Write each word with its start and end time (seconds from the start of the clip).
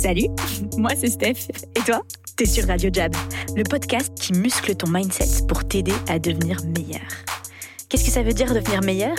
Salut, 0.00 0.28
moi 0.78 0.92
c'est 0.98 1.10
Steph. 1.10 1.50
Et 1.76 1.80
toi? 1.80 2.00
T'es 2.34 2.46
sur 2.46 2.66
Radio 2.66 2.88
Jab, 2.90 3.14
le 3.54 3.64
podcast 3.64 4.10
qui 4.18 4.32
muscle 4.32 4.74
ton 4.74 4.88
mindset 4.88 5.46
pour 5.46 5.68
t'aider 5.68 5.92
à 6.08 6.18
devenir 6.18 6.56
meilleur. 6.64 7.02
Qu'est-ce 7.86 8.06
que 8.06 8.10
ça 8.10 8.22
veut 8.22 8.32
dire 8.32 8.54
devenir 8.54 8.80
meilleur? 8.80 9.14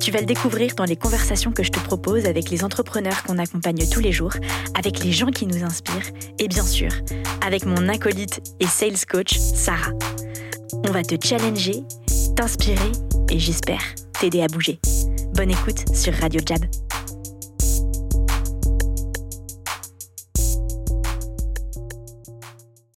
Tu 0.00 0.10
vas 0.10 0.20
le 0.20 0.24
découvrir 0.24 0.74
dans 0.74 0.86
les 0.86 0.96
conversations 0.96 1.52
que 1.52 1.62
je 1.62 1.70
te 1.70 1.78
propose 1.80 2.24
avec 2.24 2.48
les 2.48 2.64
entrepreneurs 2.64 3.22
qu'on 3.24 3.36
accompagne 3.36 3.86
tous 3.90 4.00
les 4.00 4.10
jours, 4.12 4.32
avec 4.74 5.04
les 5.04 5.12
gens 5.12 5.30
qui 5.30 5.46
nous 5.46 5.64
inspirent 5.64 6.10
et 6.38 6.48
bien 6.48 6.64
sûr, 6.64 6.90
avec 7.44 7.66
mon 7.66 7.86
acolyte 7.90 8.40
et 8.58 8.66
sales 8.66 9.04
coach, 9.06 9.36
Sarah. 9.36 9.92
On 10.88 10.92
va 10.92 11.02
te 11.02 11.14
challenger, 11.22 11.82
t'inspirer 12.36 12.92
et 13.30 13.38
j'espère 13.38 13.82
t'aider 14.18 14.40
à 14.40 14.46
bouger. 14.46 14.80
Bonne 15.34 15.50
écoute 15.50 15.94
sur 15.94 16.14
Radio 16.14 16.40
Jab. 16.46 16.64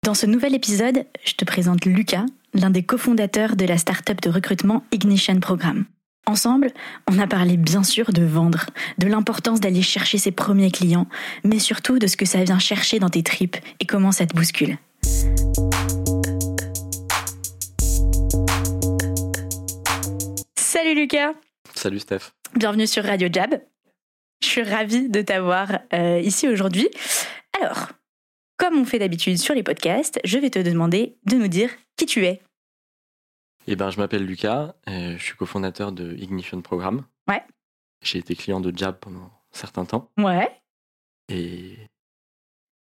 Dans 0.05 0.14
ce 0.14 0.27
nouvel 0.27 0.54
épisode, 0.54 1.08
je 1.23 1.34
te 1.34 1.45
présente 1.45 1.84
Lucas, 1.84 2.27
l'un 2.54 2.70
des 2.70 2.84
cofondateurs 2.84 3.55
de 3.55 3.66
la 3.66 3.80
startup 3.80 4.22
de 4.22 4.30
recrutement 4.30 4.86
Ignition 4.91 5.40
Programme. 5.40 5.86
Ensemble, 6.28 6.72
on 7.09 7.18
a 7.18 7.26
parlé 7.26 7.58
bien 7.58 7.81
sûr 7.81 8.14
de 8.14 8.23
vendre, 8.23 8.68
de 9.00 9.08
l'importance 9.08 9.59
d'aller 9.59 9.81
chercher 9.81 10.20
ses 10.20 10.30
premiers 10.30 10.70
clients, 10.70 11.08
mais 11.44 11.58
surtout 11.58 11.98
de 11.98 12.05
ce 12.05 12.18
que 12.18 12.26
ça 12.26 12.44
vient 12.44 12.59
chercher 12.59 13.00
dans 13.00 13.09
tes 13.09 13.23
tripes 13.23 13.58
et 13.80 13.88
comment 13.88 14.12
ça 14.12 14.28
te 14.28 14.36
bouscule. 14.36 14.78
Salut 20.56 20.94
Lucas 20.94 21.34
Salut 21.73 22.00
Steph. 22.00 22.31
Bienvenue 22.56 22.86
sur 22.86 23.03
Radio 23.03 23.28
Jab. 23.34 23.59
Je 24.44 24.48
suis 24.48 24.62
ravie 24.62 25.09
de 25.09 25.23
t'avoir 25.23 25.80
euh, 25.95 26.20
ici 26.20 26.48
aujourd'hui. 26.48 26.90
Alors, 27.59 27.88
comme 28.58 28.77
on 28.77 28.86
fait 28.86 29.00
d'habitude 29.00 29.38
sur 29.38 29.54
les 29.54 29.64
podcasts, 29.64 30.20
je 30.23 30.38
vais 30.38 30.50
te 30.50 30.59
demander 30.59 31.17
de 31.25 31.36
nous 31.36 31.48
dire 31.48 31.70
qui 31.98 32.06
tu 32.06 32.25
es. 32.25 32.42
Eh 33.67 33.75
ben, 33.75 33.89
je 33.89 33.98
m'appelle 33.98 34.25
Lucas, 34.25 34.75
euh, 34.88 35.17
je 35.17 35.23
suis 35.23 35.36
cofondateur 35.36 35.92
de 35.92 36.14
Ignition 36.17 36.61
Programme. 36.61 37.06
Ouais. 37.28 37.44
J'ai 38.03 38.20
été 38.20 38.36
client 38.36 38.59
de 38.59 38.76
Jab 38.76 38.98
pendant 39.00 39.23
un 39.23 39.31
certain 39.52 39.86
temps. 39.86 40.11
Ouais. 40.17 40.52
Et 41.30 41.78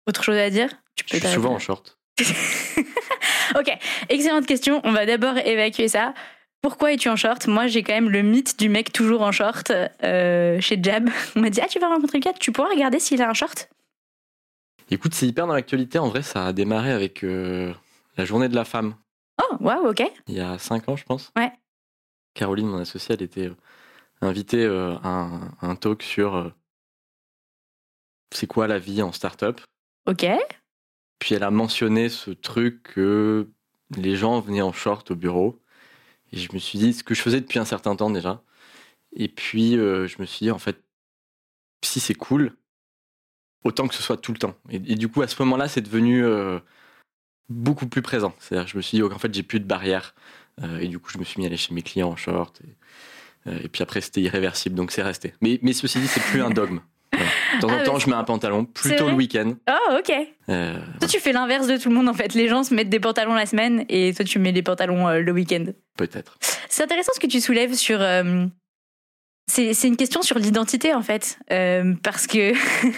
Autre 0.09 0.25
chose 0.25 0.37
à 0.37 0.51
dire? 0.51 0.71
Tu 0.97 1.05
je 1.09 1.19
suis 1.19 1.29
souvent 1.29 1.53
en 1.55 1.59
short. 1.59 1.99
ok, 3.55 3.79
excellente 4.09 4.47
question. 4.47 4.81
On 4.84 4.93
va 4.93 5.07
d'abord 5.07 5.37
évacuer 5.39 5.89
ça. 5.89 6.15
Pourquoi 6.62 6.93
es-tu 6.93 7.09
en 7.09 7.17
short? 7.17 7.47
Moi, 7.47 7.69
j'ai 7.69 7.84
quand 7.84 7.93
même 7.93 8.11
le 8.11 8.23
mythe 8.23 8.59
du 8.59 8.69
mec 8.69 8.93
toujours 8.93 9.23
en 9.23 9.31
short 9.31 9.71
euh, 10.03 10.61
chez 10.61 10.83
Jab. 10.83 11.09
On 11.37 11.41
m'a 11.41 11.51
dit 11.51 11.61
Ah, 11.62 11.69
tu 11.69 11.79
vas 11.79 11.89
rencontrer 11.89 12.19
Lucas, 12.19 12.33
tu 12.41 12.51
pourras 12.51 12.71
regarder 12.71 12.99
s'il 12.99 13.23
a 13.23 13.29
un 13.29 13.34
short? 13.34 13.69
Écoute, 14.91 15.15
c'est 15.15 15.27
hyper 15.27 15.47
dans 15.47 15.55
l'actualité. 15.55 15.98
En 15.98 16.09
vrai, 16.09 16.23
ça 16.23 16.47
a 16.47 16.53
démarré 16.53 16.92
avec 16.92 17.25
euh, 17.25 17.73
la 18.17 18.25
journée 18.25 18.48
de 18.48 18.55
la 18.55 18.65
femme, 18.65 18.95
Oh, 19.43 19.56
waouh, 19.61 19.89
ok. 19.91 20.03
il 20.28 20.34
y 20.34 20.41
a 20.41 20.59
5 20.59 20.89
ans, 20.89 20.97
je 20.97 21.05
pense. 21.05 21.31
Ouais. 21.37 21.53
Caroline, 22.34 22.69
mon 22.69 22.78
associée, 22.78 23.15
elle 23.15 23.23
était 23.23 23.48
euh, 23.48 23.56
invitée 24.23 24.65
euh, 24.65 24.97
à 25.03 25.09
un, 25.09 25.41
à 25.61 25.67
un 25.67 25.77
talk 25.77 26.03
sur 26.03 26.34
euh, 26.37 26.51
c'est 28.33 28.47
quoi 28.47 28.67
la 28.67 28.78
vie 28.78 29.03
en 29.03 29.12
start-up. 29.12 29.61
Ok. 30.06 30.25
Puis 31.19 31.34
elle 31.34 31.43
a 31.43 31.50
mentionné 31.50 32.09
ce 32.09 32.31
truc 32.31 32.83
que 32.83 33.48
les 33.97 34.17
gens 34.17 34.41
venaient 34.41 34.62
en 34.62 34.73
short 34.73 35.11
au 35.11 35.17
bureau. 35.17 35.61
Et 36.33 36.39
je 36.39 36.53
me 36.55 36.59
suis 36.59 36.78
dit, 36.78 36.93
ce 36.93 37.05
que 37.05 37.15
je 37.15 37.23
faisais 37.23 37.41
depuis 37.41 37.59
un 37.59 37.65
certain 37.65 37.95
temps 37.97 38.11
déjà. 38.11 38.43
Et 39.12 39.28
puis 39.28 39.73
je 39.73 40.21
me 40.21 40.27
suis 40.27 40.45
dit, 40.47 40.50
en 40.50 40.59
fait, 40.59 40.83
si 41.83 42.00
c'est 42.00 42.15
cool, 42.15 42.56
autant 43.67 43.89
que 43.89 43.95
ce 43.95 44.03
soit 44.03 44.17
tout 44.17 44.33
le 44.33 44.39
temps. 44.39 44.55
Et, 44.70 44.77
et 44.77 44.95
du 44.95 45.09
coup, 45.09 45.22
à 45.22 45.28
ce 45.28 45.41
moment-là, 45.42 45.69
c'est 45.69 45.81
devenu 45.83 46.25
euh, 46.25 46.59
beaucoup 47.48 47.86
plus 47.86 48.03
présent. 48.03 48.34
C'est-à-dire, 48.39 48.67
je 48.69 48.77
me 48.77 48.83
suis 48.83 48.97
dit, 48.98 49.03
oh, 49.03 49.12
en 49.12 49.19
fait, 49.19 49.33
j'ai 49.34 49.42
plus 49.42 49.61
de 49.61 49.67
barrières. 49.67 50.14
Euh, 50.62 50.78
et 50.81 50.89
du 50.89 50.98
coup, 50.98 51.11
je 51.11 51.19
me 51.19 51.25
suis 51.25 51.39
mis 51.39 51.45
à 51.47 51.48
aller 51.48 51.56
chez 51.56 51.75
mes 51.75 51.83
clients 51.83 52.09
en 52.09 52.16
short. 52.16 52.60
Et, 52.65 53.50
euh, 53.50 53.59
et 53.65 53.69
puis 53.69 53.82
après, 53.82 54.00
c'était 54.00 54.22
irréversible, 54.22 54.75
donc 54.75 54.91
c'est 54.91 55.03
resté. 55.03 55.34
Mais, 55.43 55.59
mais 55.62 55.72
ceci 55.72 55.99
dit, 56.00 56.06
c'est 56.09 56.22
plus 56.22 56.43
un 56.43 56.50
dogme. 56.50 56.81
Voilà. 57.12 57.31
De 57.56 57.60
temps 57.60 57.69
en 57.69 57.78
Ah, 57.78 57.84
temps, 57.84 57.99
je 57.99 58.10
mets 58.10 58.16
un 58.16 58.25
pantalon, 58.25 58.65
plutôt 58.66 59.09
le 59.09 59.15
week-end. 59.15 59.55
Oh, 59.71 59.99
ok. 59.99 60.12
Euh, 60.50 60.78
Toi, 60.99 61.09
tu 61.09 61.19
fais 61.21 61.32
l'inverse 61.32 61.66
de 61.66 61.76
tout 61.78 61.88
le 61.88 61.94
monde 61.94 62.09
en 62.09 62.12
fait. 62.15 62.34
Les 62.34 62.47
gens 62.49 62.62
se 62.65 62.75
mettent 62.75 62.91
des 62.91 63.00
pantalons 63.00 63.34
la 63.34 63.47
semaine 63.47 63.87
et 63.88 64.12
toi, 64.12 64.25
tu 64.25 64.38
mets 64.38 64.53
des 64.53 64.62
pantalons 64.62 65.09
euh, 65.09 65.21
le 65.21 65.32
week-end. 65.32 65.65
Peut-être. 65.97 66.37
C'est 66.69 66.82
intéressant 66.82 67.12
ce 67.15 67.21
que 67.21 67.26
tu 67.28 67.41
soulèves 67.41 67.72
sur. 67.75 68.03
euh, 68.03 68.44
c'est 69.47 69.84
une 69.84 69.97
question 69.97 70.23
sur 70.23 70.39
l'identité 70.39 70.93
en 70.95 71.03
fait. 71.03 71.39
Euh, 71.51 71.95
parce 72.03 72.27
que 72.27 72.53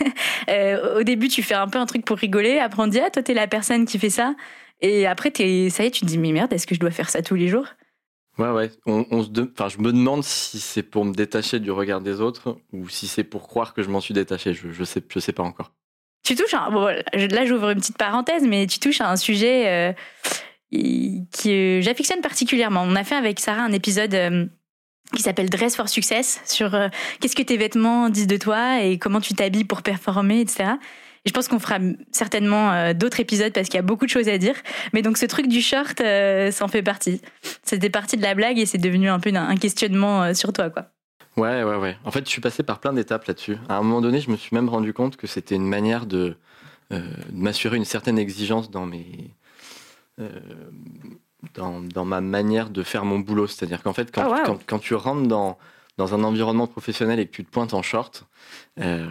euh, 0.51 1.01
au 1.01 1.03
début, 1.03 1.29
tu 1.29 1.43
fais 1.43 1.55
un 1.55 1.69
peu 1.69 1.79
un 1.79 1.87
truc 1.87 2.05
pour 2.05 2.17
rigoler. 2.17 2.59
Après, 2.59 2.83
on 2.83 2.87
te 2.87 2.91
dit 2.93 3.01
Ah, 3.01 3.11
toi, 3.11 3.23
t'es 3.23 3.35
la 3.35 3.47
personne 3.47 3.85
qui 3.87 3.99
fait 3.99 4.11
ça. 4.11 4.35
Et 4.81 5.07
après, 5.07 5.33
ça 5.37 5.43
y 5.45 5.67
est, 5.87 5.91
tu 5.91 6.01
te 6.01 6.07
dis 6.07 6.19
Mais 6.19 6.33
merde, 6.33 6.53
est-ce 6.53 6.67
que 6.67 6.75
je 6.75 6.81
dois 6.81 6.91
faire 6.91 7.11
ça 7.11 7.23
tous 7.23 7.35
les 7.35 7.49
jours? 7.49 7.67
Ouais, 8.39 8.51
ouais. 8.51 8.71
On, 8.87 9.05
on 9.11 9.25
se 9.25 9.31
de- 9.31 9.51
enfin, 9.53 9.69
je 9.69 9.79
me 9.79 9.93
demande 9.93 10.23
si 10.23 10.61
c'est 10.61 10.85
pour 10.85 11.05
me 11.05 11.13
détacher 11.13 11.59
du 11.59 11.73
regard 11.73 12.01
des 12.01 12.21
autres 12.21 12.59
ou 12.73 12.89
si 12.89 13.09
c'est 13.09 13.25
pour 13.25 13.49
croire 13.49 13.75
que 13.75 13.83
je 13.83 13.89
m'en 13.89 14.01
suis 14.01 14.15
détaché. 14.15 14.55
Je, 14.55 14.71
je 14.71 14.85
sais, 14.85 15.03
je 15.09 15.19
sais 15.19 15.33
pas 15.33 15.43
encore. 15.43 15.73
Tu 16.25 16.35
touches. 16.37 16.55
Bon, 16.71 16.87
là, 16.87 17.47
j'ouvre 17.47 17.71
une 17.71 17.79
petite 17.79 17.99
parenthèse, 17.99 18.45
mais 18.47 18.67
tu 18.67 18.79
touches 18.79 19.01
à 19.01 19.11
un 19.11 19.17
sujet 19.17 19.67
euh, 19.69 19.93
qui 20.71 21.27
que 21.43 21.81
j'affectionne 21.83 22.21
particulièrement. 22.21 22.83
On 22.87 22.95
a 22.97 23.03
fait 23.05 23.17
avec 23.17 23.41
Sarah 23.41 23.63
un 23.63 23.73
épisode. 23.73 24.51
Qui 25.15 25.23
s'appelle 25.23 25.51
Dress 25.51 25.77
for 25.77 25.89
Success 25.89 26.41
sur 26.45 26.75
euh, 26.75 26.89
qu'est-ce 27.21 27.37
que 27.37 27.43
tes 27.43 27.57
vêtements 27.57 28.11
disent 28.11 28.27
de 28.27 28.37
toi 28.37 28.83
et 28.83 28.99
comment 28.99 29.21
tu 29.21 29.35
t'habilles 29.35 29.65
pour 29.65 29.83
performer, 29.83 30.41
etc. 30.41 30.75
Et 31.25 31.29
je 31.29 31.33
pense 31.33 31.49
qu'on 31.49 31.59
fera 31.59 31.79
certainement 32.13 32.73
euh, 32.73 32.95
d'autres 32.95 33.21
épisodes 33.21 33.53
parce 33.53 33.69
qu'il 33.69 33.77
y 33.77 33.81
a 33.81 33.83
beaucoup 33.83 34.07
de 34.07 34.11
choses 34.11 34.29
à 34.29 34.39
dire. 34.39 34.55
Mais 34.93 35.03
donc 35.03 35.19
ce 35.19 35.27
truc 35.27 35.49
du 35.49 35.61
short, 35.61 36.01
euh, 36.01 36.51
ça 36.51 36.65
en 36.65 36.69
fait 36.69 36.83
partie. 36.83 37.21
C'était 37.63 37.91
partie 37.91 38.17
de 38.17 38.23
la 38.23 38.35
blague 38.35 38.59
et 38.59 38.67
c'est 38.67 38.79
devenu 38.79 39.09
un 39.09 39.21
peu 39.21 39.31
un 39.35 39.57
questionnement 39.57 40.23
euh, 40.23 40.35
sur 40.35 40.53
toi, 40.53 40.71
quoi. 40.71 40.87
Ouais, 41.37 41.63
ouais, 41.63 41.77
ouais. 41.77 41.97
En 42.05 42.11
fait, 42.11 42.25
je 42.25 42.31
suis 42.31 42.41
passé 42.41 42.63
par 42.63 42.81
plein 42.81 42.93
d'étapes 42.93 43.27
là-dessus. 43.27 43.57
À 43.69 43.77
un 43.77 43.83
moment 43.83 44.01
donné, 44.01 44.21
je 44.21 44.31
me 44.31 44.37
suis 44.37 44.55
même 44.55 44.69
rendu 44.69 44.93
compte 44.93 45.17
que 45.17 45.27
c'était 45.27 45.55
une 45.55 45.69
manière 45.69 46.07
de 46.07 46.37
m'assurer 47.33 47.77
une 47.77 47.85
certaine 47.85 48.19
exigence 48.19 48.71
dans 48.71 48.87
mes. 48.87 49.35
Dans, 51.55 51.81
dans 51.81 52.05
ma 52.05 52.21
manière 52.21 52.71
de 52.71 52.83
faire 52.83 53.05
mon 53.05 53.19
boulot. 53.19 53.47
C'est-à-dire 53.47 53.83
qu'en 53.83 53.93
fait, 53.93 54.11
quand, 54.15 54.25
Oh, 54.27 54.33
wow. 54.35 54.43
quand, 54.45 54.59
quand 54.67 54.79
tu 54.79 54.95
rentres 54.95 55.29
dans, 55.29 55.59
dans 55.97 56.15
un 56.15 56.23
environnement 56.25 56.67
professionnel 56.67 57.19
et 57.21 57.27
que 57.27 57.33
tu 57.33 57.45
te 57.45 57.51
pointes 57.51 57.75
en 57.75 57.83
short, 57.83 58.27
euh, 58.81 59.07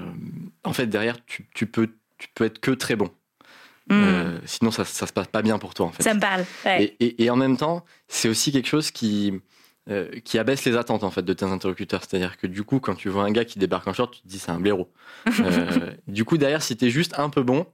en 0.64 0.74
fait, 0.74 0.88
derrière, 0.88 1.24
tu, 1.26 1.48
tu, 1.54 1.66
peux, 1.68 1.90
tu 2.18 2.28
peux 2.36 2.46
être 2.46 2.60
que 2.60 2.72
très 2.72 2.96
bon. 2.96 3.10
Hmm. 3.90 3.94
Euh, 4.04 4.40
sinon, 4.46 4.72
ça, 4.72 4.84
ça 4.84 5.08
se 5.08 5.14
passe 5.14 5.28
pas 5.28 5.42
bien 5.42 5.58
pour 5.60 5.74
toi, 5.74 5.86
en 5.86 5.92
fait. 5.92 6.04
ça 6.04 6.14
me 6.14 6.20
parle. 6.20 6.44
Ouais. 6.66 6.84
Et, 7.00 7.06
et- 7.06 7.24
et 7.24 7.30
en 7.30 7.38
même 7.38 7.56
temps, 7.56 7.86
c'est 8.10 8.28
aussi 8.28 8.52
quelque 8.52 8.68
chose 8.68 8.92
qui, 8.92 9.40
euh, 9.90 10.09
qui 10.26 10.38
abaisse 10.38 10.66
les 10.66 10.76
attentes 10.76 11.06
en 11.06 11.09
fait 11.12 11.22
de 11.24 11.32
tes 11.32 11.46
interlocuteurs. 11.46 12.02
C'est-à-dire 12.02 12.36
que 12.38 12.48
du 12.48 12.64
coup, 12.64 12.82
quand 12.82 12.96
tu 12.96 13.08
vois 13.08 13.24
un 13.24 13.32
gars 13.32 13.46
qui 13.46 13.59
débarque 13.59 13.88
en 13.88 13.94
short, 13.94 14.14
tu 14.14 14.22
te 14.22 14.28
dis 14.28 14.40
c'est 14.40 14.52
un 14.52 14.59
blaireau. 14.59 14.92
Du 16.08 16.26
coup, 16.26 16.38
derrière, 16.38 16.62
si 16.62 16.76
t'es 16.76 16.90
juste 16.90 17.18
un 17.18 17.30
peu 17.30 17.44
bon, 17.44 17.66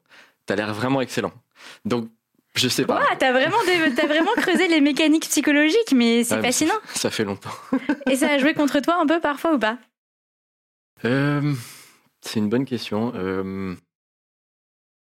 t'as 0.46 0.56
l'air 0.56 0.72
vraiment 0.74 1.02
excellent. 1.02 1.34
Donc, 1.86 2.10
je 2.56 2.68
sais 2.68 2.86
pas. 2.86 3.00
Ouah, 3.02 3.16
t'as 3.18 3.32
vraiment, 3.32 3.58
des- 3.66 3.94
t'as 3.96 4.06
vraiment 4.08 4.32
creusé 4.38 4.68
les 4.68 4.82
mécaniques 4.82 5.24
psychologiques, 5.28 5.94
mais 5.96 6.24
c'est 6.24 6.38
mais 6.38 6.44
fascinant. 6.44 6.74
Ça 6.94 7.10
fait 7.10 7.24
longtemps. 7.26 7.50
Et 8.10 8.16
ça 8.16 8.30
a 8.32 8.38
joué 8.38 8.54
contre 8.54 8.80
toi 8.80 8.98
un 9.02 9.06
peu 9.08 9.20
parfois 9.20 9.54
ou 9.56 9.60
pas? 9.60 9.78
Euh, 11.06 11.54
c'est 12.22 12.40
une 12.40 12.50
bonne 12.50 12.66
question. 12.66 13.12
Euh, 13.16 13.76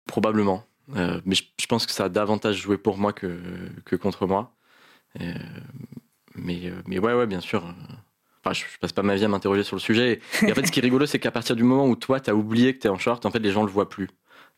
probablement. 0.06 0.64
Euh, 0.96 1.20
mais 1.24 1.34
je, 1.34 1.44
je 1.60 1.66
pense 1.66 1.86
que 1.86 1.92
ça 1.92 2.04
a 2.04 2.08
davantage 2.08 2.56
joué 2.56 2.76
pour 2.78 2.98
moi 2.98 3.12
que, 3.12 3.38
que 3.84 3.96
contre 3.96 4.26
moi. 4.26 4.54
Mais, 6.34 6.72
mais 6.86 6.98
ouais, 6.98 7.12
ouais, 7.14 7.26
bien 7.26 7.40
sûr. 7.40 7.62
Enfin, 8.44 8.52
je, 8.54 8.64
je 8.72 8.78
passe 8.78 8.92
pas 8.92 9.02
ma 9.02 9.14
vie 9.14 9.24
à 9.24 9.28
m'interroger 9.28 9.62
sur 9.62 9.76
le 9.76 9.80
sujet. 9.80 10.20
Et 10.42 10.50
en 10.50 10.54
fait, 10.54 10.66
ce 10.66 10.72
qui 10.72 10.80
est 10.80 10.82
rigolo, 10.82 11.06
c'est 11.06 11.18
qu'à 11.18 11.30
partir 11.30 11.54
du 11.54 11.62
moment 11.62 11.86
où 11.86 11.94
toi, 11.96 12.18
t'as 12.20 12.32
oublié 12.32 12.74
que 12.74 12.80
t'es 12.80 12.88
en 12.88 12.98
short, 12.98 13.24
en 13.26 13.30
fait, 13.30 13.38
les 13.38 13.52
gens 13.52 13.62
le 13.62 13.70
voient 13.70 13.88
plus. 13.88 14.08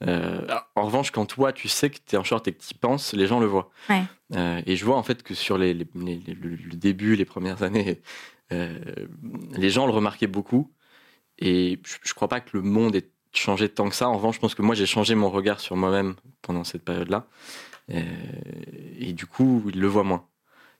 Euh, 0.02 0.46
en 0.74 0.84
revanche, 0.86 1.10
quand 1.12 1.24
toi, 1.26 1.52
tu 1.52 1.68
sais 1.68 1.88
que 1.88 1.98
t'es 2.04 2.16
en 2.16 2.24
short 2.24 2.46
et 2.48 2.52
que 2.52 2.60
t'y 2.60 2.74
penses, 2.74 3.12
les 3.14 3.26
gens 3.26 3.40
le 3.40 3.46
voient. 3.46 3.70
Ouais. 3.88 4.02
Euh, 4.34 4.60
et 4.66 4.76
je 4.76 4.84
vois 4.84 4.96
en 4.96 5.02
fait 5.02 5.22
que 5.22 5.34
sur 5.34 5.56
les, 5.56 5.72
les- 5.72 5.86
le, 5.94 6.56
début, 6.76 7.14
les 7.16 7.24
premières 7.24 7.62
années, 7.62 8.02
euh, 8.52 8.78
les 9.52 9.70
gens 9.70 9.86
le 9.86 9.92
remarquaient 9.92 10.26
beaucoup. 10.26 10.70
Et 11.38 11.78
je, 11.86 11.94
je 12.02 12.14
crois 12.14 12.28
pas 12.28 12.40
que 12.40 12.50
le 12.56 12.62
monde 12.62 12.96
ait 12.96 13.08
changé 13.32 13.68
tant 13.68 13.88
que 13.88 13.94
ça. 13.94 14.08
En 14.08 14.16
revanche, 14.16 14.36
je 14.36 14.40
pense 14.40 14.54
que 14.54 14.62
moi, 14.62 14.74
j'ai 14.74 14.86
changé 14.86 15.14
mon 15.14 15.30
regard 15.30 15.60
sur 15.60 15.76
moi-même 15.76 16.16
pendant 16.42 16.64
cette 16.64 16.84
période-là. 16.84 17.26
Et 17.88 19.12
du 19.12 19.26
coup, 19.26 19.62
ils 19.72 19.80
le 19.80 19.86
voient 19.88 20.04
moins. 20.04 20.26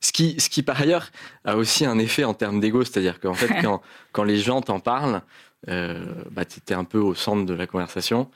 Ce 0.01 0.11
qui, 0.11 0.39
ce 0.39 0.49
qui, 0.49 0.63
par 0.63 0.79
ailleurs, 0.79 1.11
a 1.43 1.55
aussi 1.57 1.85
un 1.85 1.97
effet 1.99 2.23
en 2.23 2.33
termes 2.33 2.59
d'ego. 2.59 2.83
C'est-à-dire 2.83 3.19
qu'en 3.19 3.33
fait, 3.33 3.47
quand, 3.61 3.81
quand 4.11 4.23
les 4.23 4.37
gens 4.37 4.61
t'en 4.61 4.79
parlent, 4.79 5.21
bah, 5.67 6.45
tu 6.45 6.59
es 6.67 6.73
un 6.73 6.83
peu 6.83 6.99
au 6.99 7.13
centre 7.15 7.45
de 7.45 7.53
la 7.53 7.67
conversation. 7.67 8.29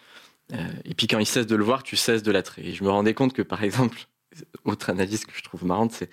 Euh, 0.54 0.58
et 0.86 0.94
puis 0.96 1.08
quand 1.08 1.20
ils 1.20 1.26
cessent 1.28 1.48
de 1.48 1.56
le 1.56 1.64
voir, 1.64 1.84
tu 1.84 1.96
cesses 1.96 2.24
de 2.24 2.32
l'être. 2.32 2.58
Et 2.60 2.74
je 2.74 2.84
me 2.84 2.90
rendais 2.90 3.14
compte 3.14 3.34
que, 3.34 3.42
par 3.44 3.64
exemple, 3.64 4.00
autre 4.66 4.90
analyse 4.90 5.26
que 5.26 5.32
je 5.36 5.44
trouve 5.44 5.66
marrante, 5.66 5.92
c'est 5.92 6.10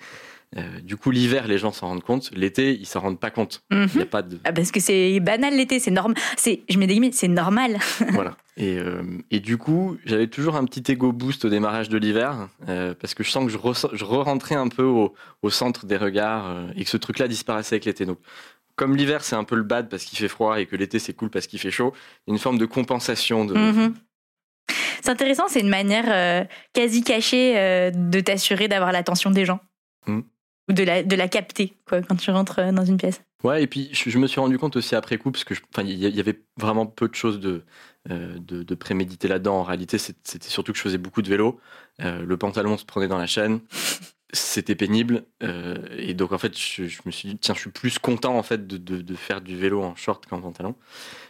Euh, 0.55 0.79
du 0.81 0.95
coup, 0.95 1.11
l'hiver, 1.11 1.45
les 1.45 1.57
gens 1.57 1.73
s'en 1.73 1.87
rendent 1.87 2.03
compte. 2.03 2.31
L'été, 2.33 2.71
ils 2.73 2.85
s'en 2.85 3.01
rendent 3.01 3.19
pas 3.19 3.31
compte. 3.31 3.63
Mhm. 3.69 3.87
Il 3.95 3.99
y 3.99 4.03
a 4.03 4.05
pas 4.05 4.21
de 4.21 4.39
Ah, 4.45 4.53
parce 4.53 4.71
que 4.71 4.79
c'est 4.79 5.19
banal 5.19 5.53
l'été, 5.57 5.77
c'est 5.81 5.91
normal. 5.91 6.15
C'est, 6.37 6.61
je 6.69 6.77
mets 6.79 6.87
des 6.87 6.93
guillemets, 6.93 7.11
c'est 7.11 7.27
normal. 7.27 7.77
voilà. 8.13 8.37
Et, 8.55 8.77
euh, 8.77 9.03
et 9.29 9.41
du 9.41 9.57
coup, 9.57 9.97
j'avais 10.05 10.27
toujours 10.27 10.55
un 10.55 10.63
petit 10.63 10.89
ego 10.89 11.11
boost 11.11 11.43
au 11.43 11.49
démarrage 11.49 11.89
de 11.89 11.97
l'hiver, 11.97 12.47
euh, 12.69 12.93
parce 12.97 13.13
que 13.13 13.25
je 13.25 13.29
sens 13.31 13.43
que 13.43 13.51
je, 13.51 13.57
ressens- 13.57 13.89
je 13.91 14.05
re-rentrais 14.05 14.55
un 14.55 14.69
peu 14.69 14.83
au, 14.83 15.13
au 15.41 15.49
centre 15.49 15.85
des 15.85 15.97
regards 15.97 16.69
et 16.77 16.85
que 16.85 16.89
ce 16.89 16.95
truc-là 16.97 17.27
disparaissait 17.27 17.75
avec 17.75 17.83
l'été. 17.83 18.05
Donc, 18.05 18.19
comme 18.77 18.95
l'hiver, 18.95 19.25
c'est 19.25 19.35
un 19.35 19.43
peu 19.43 19.57
le 19.57 19.63
bad 19.63 19.89
parce 19.89 20.05
qu'il 20.05 20.17
fait 20.17 20.29
froid 20.29 20.61
et 20.61 20.65
que 20.65 20.77
l'été, 20.77 20.97
c'est 20.97 21.13
cool 21.13 21.29
parce 21.29 21.47
qu'il 21.47 21.59
fait 21.59 21.71
chaud, 21.71 21.91
il 22.25 22.29
y 22.29 22.31
a 22.31 22.35
une 22.35 22.39
forme 22.39 22.57
de 22.57 22.65
compensation 22.65 23.43
de. 23.43 23.53
Mhm. 23.53 23.93
C'est 25.01 25.09
intéressant, 25.09 25.47
c'est 25.47 25.59
une 25.59 25.69
manière 25.69 26.05
euh, 26.07 26.45
quasi 26.73 27.03
cachée 27.03 27.57
euh, 27.57 27.91
de 27.91 28.19
t'assurer 28.19 28.67
d'avoir 28.67 28.91
l'attention 28.91 29.31
des 29.31 29.45
gens. 29.45 29.59
Mhm. 30.07 30.23
Ou 30.69 30.73
de 30.73 30.83
la, 30.83 31.03
de 31.03 31.15
la 31.15 31.27
capter, 31.27 31.73
quoi, 31.87 32.01
quand 32.01 32.15
tu 32.15 32.29
rentres 32.31 32.59
euh, 32.59 32.71
dans 32.71 32.83
une 32.83 32.97
pièce. 32.97 33.21
Ouais, 33.43 33.63
et 33.63 33.67
puis 33.67 33.89
je, 33.93 34.09
je 34.09 34.17
me 34.17 34.27
suis 34.27 34.39
rendu 34.39 34.57
compte 34.57 34.75
aussi 34.75 34.95
après 34.95 35.17
coup, 35.17 35.31
parce 35.31 35.43
que 35.43 35.53
il 35.83 35.93
y, 35.93 36.19
avait 36.19 36.41
vraiment 36.57 36.85
peu 36.85 37.07
de 37.07 37.15
choses 37.15 37.39
de, 37.39 37.63
euh, 38.09 38.35
de, 38.39 38.63
de 38.63 38.75
préméditer 38.75 39.27
là-dedans. 39.27 39.59
En 39.59 39.63
réalité, 39.63 39.97
c'était 39.97 40.49
surtout 40.49 40.71
que 40.71 40.77
je 40.77 40.83
faisais 40.83 40.97
beaucoup 40.97 41.21
de 41.21 41.29
vélo. 41.29 41.59
Le 41.99 42.35
pantalon 42.35 42.77
se 42.77 42.85
prenait 42.85 43.07
dans 43.07 43.17
la 43.17 43.27
chaîne. 43.27 43.59
C'était 44.33 44.75
pénible. 44.75 45.25
euh, 45.43 45.77
et 45.97 46.13
donc, 46.13 46.33
en 46.33 46.37
fait, 46.37 46.57
je, 46.57 46.83
me 47.05 47.11
suis 47.11 47.29
dit, 47.29 47.37
tiens, 47.37 47.55
je 47.55 47.61
suis 47.61 47.71
plus 47.71 47.97
content 47.97 48.37
en 48.37 48.43
fait 48.43 48.67
de, 48.67 48.77
de, 48.77 49.01
de 49.01 49.15
faire 49.15 49.41
du 49.41 49.55
vélo 49.57 49.81
en 49.81 49.95
short 49.95 50.25
qu'en 50.25 50.41
pantalon. 50.41 50.75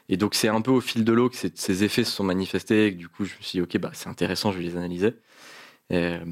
Et 0.10 0.18
donc, 0.18 0.36
c'est 0.36 0.48
un 0.48 0.62
peu 0.62 0.72
au 0.72 0.82
fil 0.82 1.06
de 1.06 1.14
l'eau 1.14 1.30
que 1.30 1.36
ces, 1.36 1.84
effets 1.84 2.04
se 2.04 2.12
sont 2.12 2.24
manifestés. 2.24 2.88
Et 2.88 2.94
que, 2.94 2.98
du 3.00 3.10
coup, 3.10 3.26
je 3.26 3.36
me 3.38 3.42
suis 3.44 3.58
dit, 3.60 3.62
ok, 3.62 3.78
bah, 3.78 3.92
c'est 3.94 4.10
intéressant, 4.10 4.52
je 4.52 4.58
vais 4.58 4.64
les 4.64 4.78
analyser. 4.78 5.16
Euh, 5.94 6.24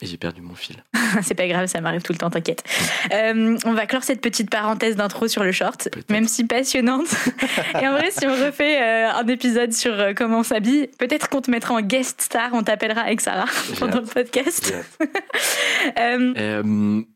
et 0.00 0.06
j'ai 0.06 0.16
perdu 0.16 0.42
mon 0.42 0.54
fil. 0.54 0.82
c'est 1.22 1.34
pas 1.34 1.46
grave, 1.46 1.66
ça 1.66 1.80
m'arrive 1.80 2.02
tout 2.02 2.12
le 2.12 2.18
temps, 2.18 2.30
t'inquiète. 2.30 2.64
Euh, 3.12 3.56
on 3.64 3.72
va 3.72 3.86
clore 3.86 4.02
cette 4.02 4.20
petite 4.20 4.50
parenthèse 4.50 4.96
d'intro 4.96 5.28
sur 5.28 5.44
le 5.44 5.52
short, 5.52 5.88
même 6.10 6.26
si 6.26 6.44
passionnante. 6.44 7.06
Et 7.80 7.86
en 7.86 7.92
vrai, 7.92 8.10
si 8.10 8.26
on 8.26 8.32
refait 8.32 8.82
euh, 8.82 9.12
un 9.12 9.26
épisode 9.28 9.72
sur 9.72 9.92
euh, 9.92 10.12
comment 10.14 10.38
on 10.38 10.42
s'habille, 10.42 10.88
peut-être 10.98 11.28
qu'on 11.28 11.40
te 11.40 11.50
mettra 11.50 11.74
en 11.74 11.80
guest 11.80 12.20
star, 12.20 12.50
on 12.52 12.62
t'appellera 12.62 13.02
avec 13.02 13.20
Sarah 13.20 13.48
pendant 13.78 14.00
le 14.00 14.06
podcast. 14.06 14.74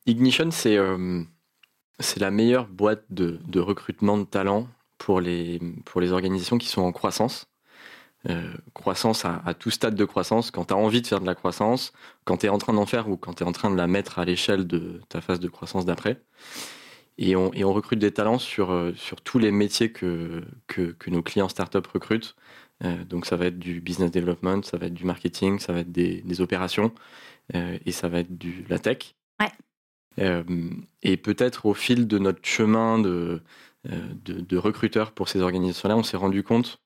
Ignition, 0.07 0.51
c'est 0.51 0.79
c'est 2.01 2.21
la 2.21 2.31
meilleure 2.31 2.69
boîte 2.69 3.03
de, 3.11 3.41
de 3.49 3.59
recrutement 3.59 4.19
de 4.19 4.23
talents 4.23 4.69
pour 4.99 5.21
les, 5.21 5.61
pour 5.85 6.01
les 6.01 6.13
organisations 6.13 6.59
qui 6.59 6.69
sont 6.69 6.83
en 6.83 6.93
croissance. 6.93 7.47
Euh, 8.29 8.53
croissance 8.75 9.25
à, 9.25 9.41
à 9.47 9.55
tout 9.55 9.71
stade 9.71 9.95
de 9.95 10.05
croissance, 10.05 10.51
quand 10.51 10.65
tu 10.67 10.75
as 10.75 10.77
envie 10.77 11.01
de 11.01 11.07
faire 11.07 11.21
de 11.21 11.27
la 11.27 11.37
croissance, 11.37 11.93
quand 12.25 12.39
tu 12.39 12.47
es 12.47 12.49
en 12.49 12.59
train 12.59 12.73
d'en 12.73 12.85
faire 12.85 13.09
ou 13.09 13.17
quand 13.17 13.35
tu 13.35 13.45
es 13.45 13.47
en 13.47 13.53
train 13.53 13.71
de 13.71 13.77
la 13.77 13.87
mettre 13.87 14.19
à 14.19 14.25
l'échelle 14.25 14.67
de 14.67 15.01
ta 15.09 15.21
phase 15.21 15.39
de 15.39 15.49
croissance 15.49 15.87
d'après. 15.87 16.21
Et 17.17 17.37
on, 17.37 17.53
et 17.55 17.63
on 17.65 17.73
recrute 17.73 18.01
des 18.01 18.11
talents 18.11 18.41
sur, 18.41 18.73
euh, 18.73 18.93
sur 18.97 19.21
tous 19.21 19.39
les 19.39 19.53
métiers 19.53 19.93
que, 19.93 20.43
que, 20.67 20.93
que 20.99 21.11
nos 21.11 21.23
clients 21.23 21.49
startup 21.49 21.87
recrutent. 21.87 22.35
Euh, 22.83 23.05
donc 23.05 23.25
ça 23.25 23.37
va 23.37 23.47
être 23.47 23.59
du 23.59 23.81
business 23.81 24.11
development, 24.11 24.65
ça 24.65 24.79
va 24.79 24.87
être 24.87 24.95
du 24.95 25.05
marketing, 25.05 25.61
ça 25.61 25.73
va 25.73 25.81
être 25.81 25.93
des, 25.93 26.21
des 26.23 26.41
opérations 26.41 26.93
euh, 27.55 27.79
et 27.87 27.93
ça 27.93 28.09
va 28.09 28.19
être 28.19 28.37
du 28.37 28.65
la 28.69 28.81
tech. 28.81 29.15
Ouais. 29.41 30.45
Et 31.03 31.17
peut-être 31.17 31.67
au 31.67 31.75
fil 31.75 32.09
de 32.09 32.19
notre 32.19 32.45
chemin 32.45 32.99
de, 32.99 33.41
de, 33.85 34.41
de 34.41 34.57
recruteurs 34.57 35.13
pour 35.13 35.29
ces 35.29 35.41
organisations-là, 35.41 35.97
on 35.97 36.03
s'est 36.03 36.17
rendu 36.17 36.43
compte 36.43 36.81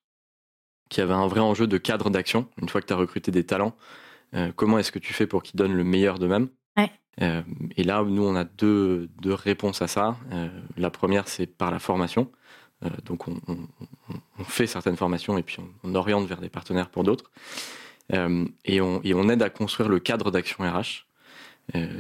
qu'il 0.89 1.01
y 1.01 1.05
avait 1.05 1.15
un 1.15 1.27
vrai 1.27 1.41
enjeu 1.41 1.67
de 1.67 1.79
cadre 1.79 2.11
d'action. 2.11 2.47
Une 2.61 2.69
fois 2.69 2.81
que 2.81 2.87
tu 2.87 2.93
as 2.93 2.97
recruté 2.97 3.31
des 3.31 3.45
talents, 3.45 3.75
euh, 4.35 4.53
comment 4.55 4.79
est-ce 4.79 4.93
que 4.93 4.99
tu 4.99 5.13
fais 5.13 5.27
pour 5.27 5.43
qu'ils 5.43 5.57
donnent 5.59 5.75
le 5.77 5.85
meilleur 5.85 6.19
d'eux-mêmes? 6.19 6.49
Ouais. 6.77 6.91
Euh, 7.21 7.43
Et 7.77 7.85
là, 7.85 8.03
nous, 8.03 8.23
on 8.25 8.35
a 8.37 8.45
deux, 8.45 9.09
deux 9.21 9.35
réponses 9.35 9.83
à 9.83 9.87
ça. 9.89 10.17
Euh, 10.33 10.49
la 10.77 10.91
première, 10.91 11.29
c'est 11.29 11.47
par 11.47 11.71
la 11.71 11.79
formation. 11.79 12.31
Donc, 13.05 13.29
on, 13.29 13.39
on- 13.47 13.53
on- 14.11 14.15
on 14.41 14.45
fait 14.45 14.67
certaines 14.67 14.97
formations 14.97 15.39
et 15.39 15.45
puis 15.45 15.59
on, 15.61 15.69
on 15.89 15.95
oriente 15.95 16.27
vers 16.27 16.41
des 16.41 16.49
partenaires 16.49 16.89
pour 16.91 17.05
d'autres. 17.05 17.31
Et, 18.13 18.81
on, 18.81 19.01
et 19.05 19.15
on 19.15 19.29
aide 19.29 19.41
à 19.43 19.51
construire 19.51 19.89
le 19.89 20.01
cadre 20.01 20.31
d'action 20.33 20.65
RH. 20.65 21.07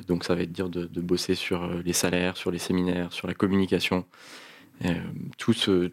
Donc, 0.08 0.24
ça 0.24 0.34
va 0.34 0.42
être 0.42 0.50
dire 0.52 0.68
de, 0.68 0.86
de 0.86 1.00
bosser 1.00 1.36
sur 1.36 1.68
les 1.68 1.92
salaires, 1.92 2.36
sur 2.36 2.50
les 2.50 2.58
séminaires, 2.58 3.12
sur 3.12 3.28
la 3.28 3.34
communication. 3.34 4.04
Euh, 4.84 4.94
tout 5.38 5.52
ce, 5.52 5.92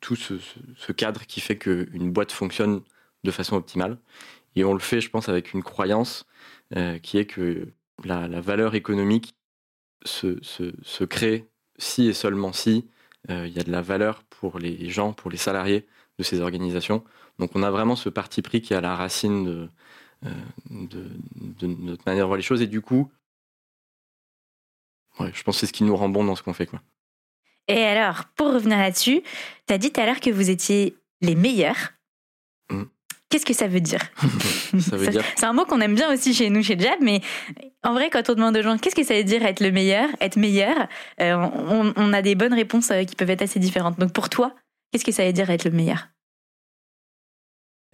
tout 0.00 0.16
ce, 0.16 0.92
cadre 0.92 1.26
qui 1.26 1.40
fait 1.40 1.58
qu'une 1.58 2.10
boîte 2.10 2.32
fonctionne 2.32 2.82
de 3.24 3.30
façon 3.30 3.56
optimale. 3.56 3.98
Et 4.56 4.64
on 4.64 4.72
le 4.72 4.80
fait, 4.80 5.00
je 5.00 5.10
pense, 5.10 5.28
avec 5.28 5.52
une 5.52 5.62
croyance 5.62 6.26
euh, 6.76 6.98
qui 6.98 7.18
est 7.18 7.26
que 7.26 7.72
la, 8.04 8.40
valeur 8.40 8.74
économique 8.74 9.34
se, 10.04 10.38
se, 10.42 11.04
crée 11.04 11.50
si 11.78 12.08
et 12.08 12.14
seulement 12.14 12.52
si 12.52 12.88
euh, 13.28 13.46
il 13.46 13.52
y 13.52 13.60
a 13.60 13.62
de 13.62 13.70
la 13.70 13.82
valeur 13.82 14.24
pour 14.24 14.58
les 14.58 14.88
gens, 14.88 15.12
pour 15.12 15.30
les 15.30 15.36
salariés 15.36 15.86
de 16.18 16.22
ces 16.22 16.40
organisations. 16.40 17.04
Donc 17.38 17.50
on 17.54 17.62
a 17.62 17.70
vraiment 17.70 17.96
ce 17.96 18.08
parti 18.08 18.42
pris 18.42 18.62
qui 18.62 18.72
est 18.72 18.76
à 18.76 18.80
la 18.80 18.96
racine 18.96 19.44
de, 19.44 19.68
de, 20.70 21.04
de 21.58 21.66
notre 21.66 22.04
manière 22.06 22.24
de 22.24 22.28
voir 22.28 22.36
les 22.36 22.42
choses. 22.42 22.62
Et 22.62 22.66
du 22.66 22.80
coup, 22.80 23.12
je 25.18 25.42
pense 25.42 25.56
que 25.56 25.60
c'est 25.60 25.66
ce 25.66 25.72
qui 25.72 25.84
nous 25.84 25.96
rend 25.96 26.08
bon 26.08 26.24
dans 26.24 26.36
ce 26.36 26.42
qu'on 26.42 26.54
fait. 26.54 26.66
Quoi. 26.66 26.80
Et 27.68 27.82
alors, 27.84 28.24
pour 28.36 28.52
revenir 28.52 28.78
là-dessus, 28.78 29.22
t'as 29.66 29.78
dit 29.78 29.92
tout 29.92 30.00
à 30.00 30.06
l'heure 30.06 30.20
que 30.20 30.30
vous 30.30 30.50
étiez 30.50 30.96
les 31.20 31.34
meilleurs. 31.34 31.92
Mm. 32.70 32.84
Qu'est-ce 33.28 33.46
que 33.46 33.54
ça 33.54 33.68
veut 33.68 33.80
dire? 33.80 34.00
Dire 34.72 35.22
C'est 35.36 35.46
un 35.46 35.52
mot 35.52 35.64
qu'on 35.64 35.80
aime 35.80 35.94
bien 35.94 36.12
aussi 36.12 36.34
chez 36.34 36.50
nous, 36.50 36.64
chez 36.64 36.76
Jab, 36.78 36.98
mais 37.00 37.20
en 37.84 37.92
vrai, 37.92 38.10
quand 38.10 38.28
on 38.28 38.34
demande 38.34 38.56
aux 38.56 38.62
gens 38.62 38.76
qu'est-ce 38.76 38.96
que 38.96 39.04
ça 39.04 39.14
veut 39.14 39.22
dire 39.22 39.44
être 39.44 39.60
le 39.60 39.70
meilleur, 39.70 40.08
être 40.20 40.36
meilleur, 40.36 40.88
euh, 41.20 41.34
on, 41.34 41.92
on 41.94 42.12
a 42.12 42.22
des 42.22 42.34
bonnes 42.34 42.54
réponses 42.54 42.90
euh, 42.90 43.04
qui 43.04 43.14
peuvent 43.14 43.30
être 43.30 43.42
assez 43.42 43.60
différentes. 43.60 44.00
Donc 44.00 44.12
pour 44.12 44.28
toi, 44.30 44.52
qu'est-ce 44.90 45.04
que 45.04 45.12
ça 45.12 45.24
veut 45.24 45.32
dire 45.32 45.48
être 45.48 45.64
le 45.64 45.70
meilleur? 45.70 46.08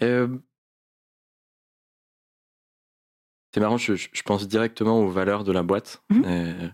Euh, 0.02 0.38
C'est 3.56 3.60
marrant, 3.60 3.78
je, 3.78 4.22
pense 4.22 4.46
directement 4.46 5.00
aux 5.00 5.08
valeurs 5.08 5.42
de 5.42 5.50
la 5.50 5.62
boîte. 5.62 6.02
Mhm. 6.10 6.24
Euh, 6.26 6.68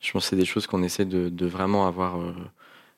je 0.00 0.12
pense 0.12 0.24
que 0.24 0.30
c'est 0.30 0.36
des 0.36 0.44
choses 0.44 0.66
qu'on 0.66 0.82
essaie 0.82 1.04
de, 1.04 1.46
vraiment 1.46 1.86
avoir. 1.86 2.20
Euh, 2.20 2.34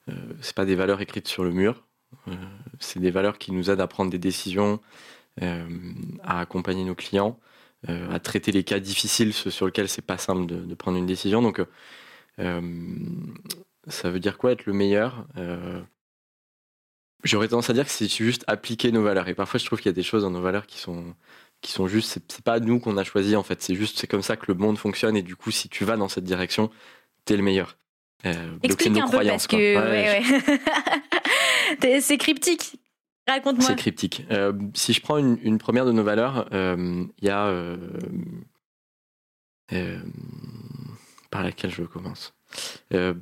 euh, 0.09 0.13
c'est 0.41 0.55
pas 0.57 0.65
des 0.65 0.75
valeurs 0.75 1.01
écrites 1.01 1.29
sur 1.29 1.45
le 1.45 1.51
mur. 1.51 1.85
Euh, 2.29 2.33
c'est 2.81 3.01
des 3.01 3.11
valeurs 3.11 3.39
qui 3.39 3.53
nous 3.53 3.71
aident 3.71 3.81
à 3.81 3.87
prendre 3.87 4.11
des 4.11 4.19
décisions, 4.19 4.81
euh, 5.43 5.67
à 6.23 6.41
accompagner 6.41 6.85
nos 6.85 6.95
clients, 6.95 7.39
euh, 7.89 8.11
à 8.13 8.21
traiter 8.21 8.53
les 8.53 8.65
cas 8.65 8.81
difficiles, 8.81 9.33
ceux 9.33 9.51
sur 9.51 9.67
lesquels 9.67 9.89
c'est 9.89 10.03
pas 10.03 10.19
simple 10.19 10.47
de, 10.47 10.75
prendre 10.75 10.99
une 10.99 11.07
décision. 11.07 11.43
Donc, 11.43 11.63
ça 13.89 14.11
veut 14.11 14.21
dire 14.21 14.39
quoi 14.39 14.53
être 14.53 14.67
le 14.67 14.73
meilleur 14.73 15.27
J'aurais 17.25 17.47
tendance 17.49 17.71
à 17.71 17.73
dire 17.73 17.85
que 17.85 17.91
c'est 17.91 18.09
juste 18.09 18.45
appliquer 18.49 18.91
nos 18.91 19.03
valeurs. 19.03 19.29
Et 19.29 19.35
parfois, 19.35 19.61
je 19.61 19.65
trouve 19.65 19.79
qu'il 19.79 19.87
y 19.87 19.91
a 19.91 19.95
des 19.95 20.03
choses 20.03 20.23
dans 20.23 20.31
nos 20.31 20.41
valeurs 20.41 20.67
qui 20.67 20.79
sont 20.79 21.15
qui 21.63 21.73
sont 21.73 21.87
juste. 21.87 22.19
C'est 22.29 22.45
pas 22.45 22.61
nous 22.61 22.79
qu'on 22.79 22.99
a 22.99 23.05
choisi 23.05 23.37
en 23.37 23.43
fait. 23.43 23.63
C'est 23.63 23.75
juste 23.75 23.99
c'est 23.99 24.07
comme 24.07 24.23
ça 24.23 24.37
que 24.37 24.45
le 24.49 24.55
monde 24.55 24.77
fonctionne. 24.77 25.17
Et 25.17 25.23
du 25.23 25.37
coup, 25.37 25.51
si 25.51 25.71
tu 25.71 25.85
vas 25.85 25.97
dans 25.97 26.09
cette 26.09 26.25
direction, 26.25 26.71
t'es 27.25 27.37
le 27.37 27.43
meilleur. 27.43 27.79
Euh, 28.27 28.57
Explique 28.63 28.93
nos 28.93 29.03
un 29.03 29.09
peu 29.09 29.25
parce 29.25 29.47
que 29.47 29.57
Ouais, 29.57 30.23
ouais, 31.83 32.01
c'est 32.01 32.19
cryptique. 32.19 32.79
Raconte-moi. 33.27 33.67
C'est 33.67 33.77
cryptique. 33.77 34.27
Euh, 34.31 34.53
si 34.75 34.93
je 34.93 35.01
prends 35.01 35.17
une, 35.17 35.39
une 35.43 35.59
première 35.59 35.87
de 35.87 35.93
nos 35.93 36.05
valeurs, 36.05 36.49
euh, 36.53 37.05
il 37.21 37.25
y 37.25 37.31
a. 37.31 37.51
par 41.31 41.43
laquelle 41.43 41.71
je 41.71 41.85
commence 41.85 42.35
Peut-être 42.91 43.17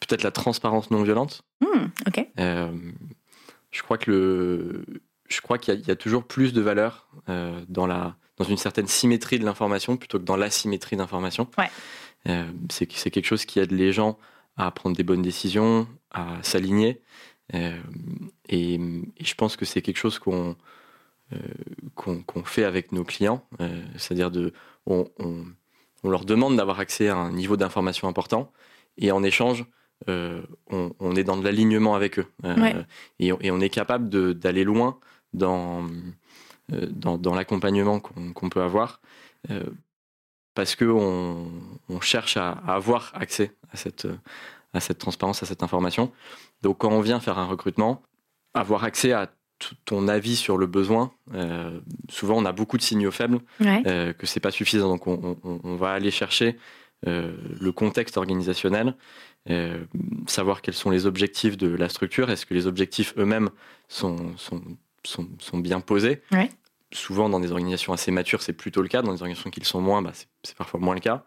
peut-être 0.00 0.22
la 0.22 0.30
transparence 0.30 0.90
non 0.90 1.02
violente. 1.02 1.42
Hmm, 1.60 1.86
ok. 2.06 2.26
Je 3.76 3.82
crois 3.82 3.98
que 3.98 4.10
le, 4.10 4.84
je 5.28 5.40
crois 5.40 5.58
qu'il 5.58 5.74
y, 5.74 5.76
a- 5.76 5.80
il 5.80 5.86
y 5.86 5.90
a 5.90 5.96
toujours 5.96 6.24
plus 6.24 6.52
de 6.52 6.60
valeur 6.60 7.08
euh, 7.28 7.60
dans 7.68 7.86
la, 7.86 8.16
dans 8.38 8.44
une 8.44 8.56
certaine 8.56 8.86
symétrie 8.86 9.38
de 9.38 9.44
l'information 9.44 9.96
plutôt 9.96 10.18
que 10.18 10.24
dans 10.24 10.36
l'asymétrie 10.36 10.96
d'information. 10.96 11.48
Ouais. 11.58 11.70
Euh, 12.28 12.50
c'est 12.70 12.86
quelque 12.86 13.26
chose 13.26 13.44
qui 13.44 13.58
aide 13.60 13.72
les 13.72 13.92
gens 13.92 14.18
à 14.56 14.70
prendre 14.70 14.96
des 14.96 15.04
bonnes 15.04 15.22
décisions, 15.22 15.86
à 16.10 16.42
s'aligner. 16.42 17.02
Euh, 17.54 17.78
et, 18.48 18.74
et 18.74 19.24
je 19.24 19.34
pense 19.34 19.56
que 19.56 19.64
c'est 19.64 19.82
quelque 19.82 19.98
chose 19.98 20.18
qu'on 20.18 20.56
euh, 21.32 21.38
qu'on 21.94 22.44
fait 22.44 22.64
avec 22.64 22.92
nos 22.92 23.02
clients, 23.04 23.46
c'est-à-dire 23.96 24.30
de, 24.30 24.52
on, 24.86 25.08
on- 25.18 25.44
on 26.04 26.08
leur 26.10 26.24
demande 26.24 26.56
d'avoir 26.56 26.78
accès 26.78 27.08
à 27.08 27.16
un 27.16 27.32
niveau 27.32 27.56
d'information 27.56 28.06
important, 28.06 28.52
et 28.96 29.10
en 29.10 29.22
échange, 29.24 29.64
on, 30.08 30.92
on 31.00 31.16
est 31.16 31.24
dans 31.24 31.36
de 31.36 31.44
l'alignement 31.44 31.94
avec 31.94 32.18
eux. 32.18 32.26
Euh, 32.44 32.56
Ouais. 32.56 32.74
et, 33.18 33.32
on- 33.32 33.38
et 33.40 33.50
on 33.50 33.60
est 33.60 33.70
capable 33.70 34.08
d'aller 34.34 34.64
loin 34.64 34.98
dans, 35.32 35.84
euh, 36.72 36.86
dans, 36.90 37.18
dans 37.18 37.34
l'accompagnement 37.34 38.00
qu'on 38.00 38.48
peut 38.48 38.62
avoir, 38.62 39.00
euh, 39.50 39.64
parce 40.54 40.76
qu'on 40.76 41.50
on 41.88 42.00
cherche 42.00 42.36
à, 42.36 42.50
à 42.52 42.74
avoir 42.74 43.10
accès 43.14 43.52
à 43.72 43.76
cette, 43.76 44.06
à 44.72 44.80
cette 44.80 44.98
transparence, 44.98 45.42
à 45.42 45.46
cette 45.46 45.62
information. 45.62 46.12
Donc 46.62 46.78
quand 46.78 46.90
on 46.90 47.00
vient 47.00 47.20
faire 47.20 47.38
un 47.38 47.46
recrutement, 47.46 48.02
avoir 48.54 48.84
accès 48.84 49.12
à 49.12 49.30
ton 49.86 50.06
avis 50.08 50.36
sur 50.36 50.58
le 50.58 50.66
besoin. 50.66 51.12
souvent, 52.10 52.36
on 52.36 52.44
a 52.44 52.52
beaucoup 52.52 52.76
de 52.76 52.82
signaux 52.82 53.10
faibles, 53.10 53.40
ouais. 53.60 54.14
que 54.18 54.26
c'est 54.26 54.40
pas 54.40 54.50
suffisant. 54.50 54.88
Donc, 54.88 55.06
on, 55.06 55.38
on, 55.44 55.60
on 55.64 55.76
va 55.76 55.92
aller 55.92 56.10
chercher 56.10 56.58
le 57.06 57.70
contexte 57.72 58.18
organisationnel, 58.18 58.94
savoir 60.26 60.60
quels 60.62 60.74
sont 60.74 60.90
les 60.90 61.06
objectifs 61.06 61.56
de 61.56 61.68
la 61.68 61.88
structure. 61.88 62.30
Est-ce 62.30 62.46
que 62.46 62.54
les 62.54 62.66
objectifs 62.66 63.14
eux-mêmes 63.16 63.50
sont, 63.88 64.36
sont, 64.36 64.60
sont, 65.04 65.28
sont, 65.38 65.58
bien 65.58 65.80
posés? 65.80 66.22
Ouais. 66.32 66.50
Souvent, 66.92 67.28
dans 67.28 67.40
des 67.40 67.50
organisations 67.52 67.92
assez 67.92 68.10
matures, 68.10 68.42
c'est 68.42 68.52
plutôt 68.52 68.82
le 68.82 68.88
cas. 68.88 69.02
Dans 69.02 69.12
des 69.12 69.22
organisations 69.22 69.50
qui 69.50 69.60
le 69.60 69.66
sont 69.66 69.80
moins, 69.80 70.02
bah, 70.02 70.12
c'est 70.42 70.56
parfois 70.56 70.80
moins 70.80 70.94
le 70.94 71.00
cas. 71.00 71.24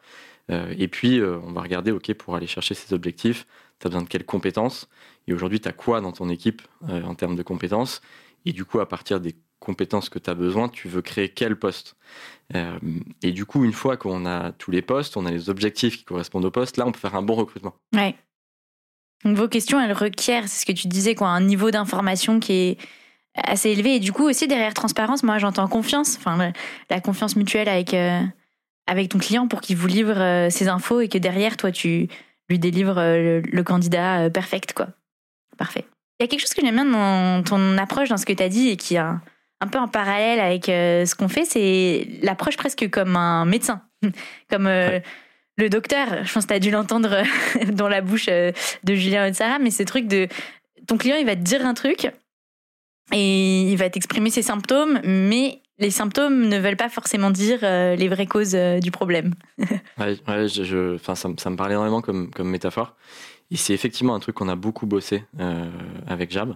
Euh, 0.51 0.73
et 0.77 0.87
puis, 0.87 1.19
euh, 1.19 1.39
on 1.43 1.51
va 1.51 1.61
regarder, 1.61 1.91
OK, 1.91 2.13
pour 2.13 2.35
aller 2.35 2.47
chercher 2.47 2.73
ces 2.73 2.93
objectifs, 2.93 3.45
tu 3.79 3.87
as 3.87 3.89
besoin 3.89 4.03
de 4.03 4.09
quelles 4.09 4.25
compétences? 4.25 4.89
Et 5.27 5.33
aujourd'hui, 5.33 5.59
tu 5.59 5.67
as 5.67 5.73
quoi 5.73 6.01
dans 6.01 6.11
ton 6.11 6.29
équipe 6.29 6.61
euh, 6.89 7.03
en 7.03 7.15
termes 7.15 7.35
de 7.35 7.43
compétences? 7.43 8.01
Et 8.45 8.53
du 8.53 8.65
coup, 8.65 8.79
à 8.79 8.87
partir 8.87 9.19
des 9.19 9.35
compétences 9.59 10.09
que 10.09 10.19
tu 10.19 10.29
as 10.29 10.35
besoin, 10.35 10.69
tu 10.69 10.87
veux 10.87 11.01
créer 11.01 11.29
quel 11.29 11.57
poste? 11.57 11.95
Euh, 12.55 12.79
Et 13.21 13.31
du 13.31 13.45
coup, 13.45 13.63
une 13.63 13.73
fois 13.73 13.97
qu'on 13.97 14.25
a 14.25 14.51
tous 14.53 14.71
les 14.71 14.81
postes, 14.81 15.17
on 15.17 15.25
a 15.25 15.31
les 15.31 15.49
objectifs 15.49 15.97
qui 15.97 16.03
correspondent 16.03 16.45
au 16.45 16.51
poste, 16.51 16.77
là, 16.77 16.85
on 16.87 16.91
peut 16.91 16.99
faire 16.99 17.15
un 17.15 17.21
bon 17.21 17.35
recrutement. 17.35 17.75
Ouais. 17.95 18.15
Vos 19.25 19.47
questions, 19.47 19.79
elles 19.79 19.93
requièrent, 19.93 20.47
c'est 20.47 20.61
ce 20.61 20.65
que 20.65 20.71
tu 20.71 20.87
disais, 20.87 21.13
quoi, 21.13 21.27
un 21.27 21.41
niveau 21.41 21.71
d'information 21.71 22.39
qui 22.39 22.53
est 22.53 22.77
assez 23.35 23.69
élevé. 23.69 23.95
Et 23.95 23.99
du 23.99 24.13
coup, 24.13 24.27
aussi, 24.27 24.47
derrière 24.47 24.73
transparence, 24.73 25.23
moi, 25.23 25.37
j'entends 25.37 25.67
confiance, 25.67 26.17
enfin, 26.17 26.51
la, 26.89 27.01
confiance 27.01 27.35
mutuelle 27.35 27.67
avec 27.67 27.93
avec 28.89 29.09
ton 29.09 29.19
client 29.19 29.47
pour 29.47 29.61
qu'il 29.61 29.77
vous 29.77 29.87
livre 29.87 30.19
euh, 30.19 30.49
ses 30.49 30.67
infos 30.67 30.99
et 30.99 31.07
que 31.07 31.19
derrière, 31.19 31.57
toi, 31.57 31.71
tu 31.71 32.07
lui 32.49 32.59
délivres 32.59 32.97
euh, 32.97 33.41
le, 33.41 33.41
le, 33.41 33.63
candidat 33.63 34.21
euh, 34.21 34.29
perfect, 34.31 34.73
quoi. 34.73 34.87
Parfait. 35.57 35.85
Il 36.19 36.23
y 36.23 36.25
a 36.25 36.27
quelque 36.27 36.41
chose 36.41 36.53
que 36.53 36.61
j'aime 36.61 36.75
bien 36.75 36.85
dans 36.85 37.43
ton 37.43 37.77
approche, 37.77 38.09
dans 38.09 38.17
ce 38.17 38.25
que 38.25 38.33
tu 38.33 38.41
as 38.41 38.49
dit, 38.49 38.69
et 38.69 38.77
qui 38.77 38.95
est 38.95 39.03
un, 39.61 39.67
peu 39.67 39.79
en 39.79 39.87
parallèle 39.87 40.39
avec 40.39 40.65
ce 40.65 41.15
qu'on 41.15 41.27
fait, 41.27 41.45
c'est 41.45 42.07
l'approche 42.21 42.57
presque 42.57 42.89
comme 42.89 43.15
un 43.15 43.45
médecin, 43.45 43.81
comme 44.49 44.65
ouais. 44.65 45.03
le 45.57 45.69
docteur. 45.69 46.23
Je 46.23 46.33
pense 46.33 46.45
que 46.45 46.49
tu 46.49 46.55
as 46.55 46.59
dû 46.59 46.71
l'entendre 46.71 47.23
dans 47.71 47.87
la 47.87 48.01
bouche 48.01 48.27
de 48.27 48.53
Julien 48.93 49.25
et 49.25 49.31
de 49.31 49.35
Sarah, 49.35 49.59
mais 49.59 49.71
ce 49.71 49.83
truc 49.83 50.07
de 50.07 50.27
ton 50.87 50.97
client, 50.97 51.17
il 51.17 51.25
va 51.25 51.35
te 51.35 51.41
dire 51.41 51.65
un 51.65 51.73
truc 51.73 52.11
et 53.11 53.61
il 53.71 53.75
va 53.75 53.89
t'exprimer 53.89 54.29
ses 54.29 54.41
symptômes, 54.41 54.99
mais 55.03 55.61
les 55.79 55.91
symptômes 55.91 56.47
ne 56.47 56.59
veulent 56.59 56.77
pas 56.77 56.89
forcément 56.89 57.31
dire 57.31 57.59
euh, 57.63 57.95
les 57.95 58.09
vraies 58.09 58.27
causes 58.27 58.53
euh, 58.53 58.79
du 58.79 58.91
problème. 58.91 59.33
ouais, 59.97 60.17
ouais 60.27 60.47
je, 60.47 60.63
je, 60.63 60.97
ça, 60.97 61.15
ça, 61.15 61.29
me 61.29 61.55
parlait 61.55 61.73
énormément 61.73 62.01
comme, 62.01 62.29
comme 62.31 62.49
métaphore. 62.49 62.95
Et 63.49 63.57
c'est 63.57 63.73
effectivement 63.73 64.13
un 64.13 64.19
truc 64.19 64.35
qu'on 64.35 64.49
a 64.49 64.55
beaucoup 64.55 64.85
bossé 64.85 65.23
euh, 65.39 65.71
avec 66.05 66.31
Jab. 66.31 66.55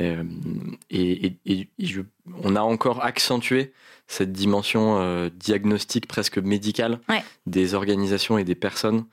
Euh, 0.00 0.22
et, 0.90 1.26
et, 1.26 1.38
et 1.78 1.86
je, 1.86 2.02
on 2.44 2.56
a 2.56 2.60
encore 2.60 3.04
accentué 3.04 3.72
cette 4.06 4.32
dimension 4.32 4.98
euh, 5.00 5.28
diagnostique 5.28 6.06
presque 6.06 6.38
médicale 6.38 7.00
ouais. 7.08 7.22
des 7.46 7.74
organisations 7.74 8.38
et 8.38 8.44
des 8.44 8.54
personnes 8.54 9.04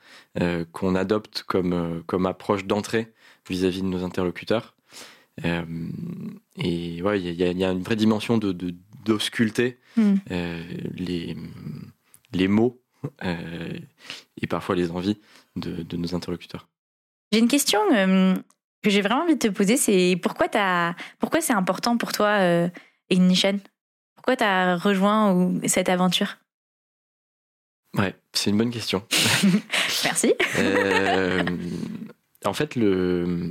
qu'on 0.72 0.94
adopte 0.94 1.44
comme, 1.44 2.02
comme 2.06 2.26
approche 2.26 2.64
d'entrée 2.66 3.12
vis-à-vis 3.48 3.82
de 3.82 3.86
nos 3.86 4.04
interlocuteurs. 4.04 4.74
et 5.42 7.02
ouais, 7.02 7.20
il 7.20 7.30
y, 7.30 7.58
y, 7.58 7.64
a 7.64 7.70
une 7.70 7.82
vraie 7.82 7.96
dimension 7.96 8.38
de, 8.38 8.52
de 8.52 8.74
d'ausculter 9.06 9.78
mm. 9.96 10.14
euh, 10.30 10.62
les, 10.94 11.36
les 12.32 12.48
mots 12.48 12.82
euh, 13.24 13.78
et 14.40 14.46
parfois 14.46 14.74
les 14.74 14.90
envies 14.90 15.18
de, 15.54 15.82
de 15.82 15.96
nos 15.96 16.14
interlocuteurs. 16.14 16.68
J'ai 17.32 17.38
une 17.38 17.48
question 17.48 17.80
euh, 17.92 18.34
que 18.86 18.92
j'ai 18.92 19.02
vraiment 19.02 19.22
envie 19.22 19.34
de 19.34 19.48
te 19.48 19.48
poser, 19.48 19.76
c'est 19.76 20.16
pourquoi, 20.22 20.46
pourquoi 21.18 21.40
c'est 21.40 21.52
important 21.52 21.96
pour 21.96 22.12
toi 22.12 22.28
euh, 22.38 22.68
Ignition 23.10 23.58
Pourquoi 24.14 24.36
tu 24.36 24.44
as 24.44 24.76
rejoint 24.76 25.32
ou, 25.32 25.60
cette 25.66 25.88
aventure? 25.88 26.36
Ouais, 27.98 28.14
c'est 28.32 28.50
une 28.50 28.58
bonne 28.58 28.70
question. 28.70 29.02
Merci. 30.04 30.34
Euh, 30.58 31.42
en 32.44 32.52
fait, 32.52 32.76
le, 32.76 33.50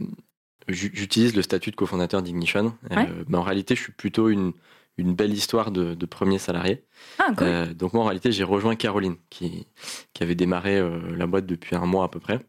j'utilise 0.70 1.36
le 1.36 1.42
statut 1.42 1.72
de 1.72 1.75
cofondateur 1.75 2.22
d'Ignition, 2.22 2.77
ouais. 2.92 3.10
mais 3.27 3.38
en 3.38 3.44
réalité, 3.44 3.75
je 3.75 3.82
suis 3.82 3.92
plutôt 3.92 4.30
une, 4.30 4.54
une 4.98 5.15
belle 5.15 5.34
histoire 5.34 5.72
de, 5.72 5.96
de 5.96 6.06
premier 6.06 6.39
salarié. 6.39 6.86
Ah, 7.20 7.34
cool. 7.36 7.48
euh, 7.48 7.74
donc 7.74 7.94
moi 7.94 8.04
en 8.04 8.06
réalité 8.06 8.32
j'ai 8.32 8.44
rejoint 8.44 8.75
Caroline 8.75 9.18
qui, 9.30 9.68
qui 10.13 10.24
avait 10.24 10.36
démarré 10.36 10.77
euh, 10.77 11.00
la 11.15 11.27
boîte 11.27 11.46
depuis 11.46 11.75
un 11.75 11.86
mois 11.86 12.06
à 12.06 12.08
peu 12.08 12.20
près. 12.20 12.39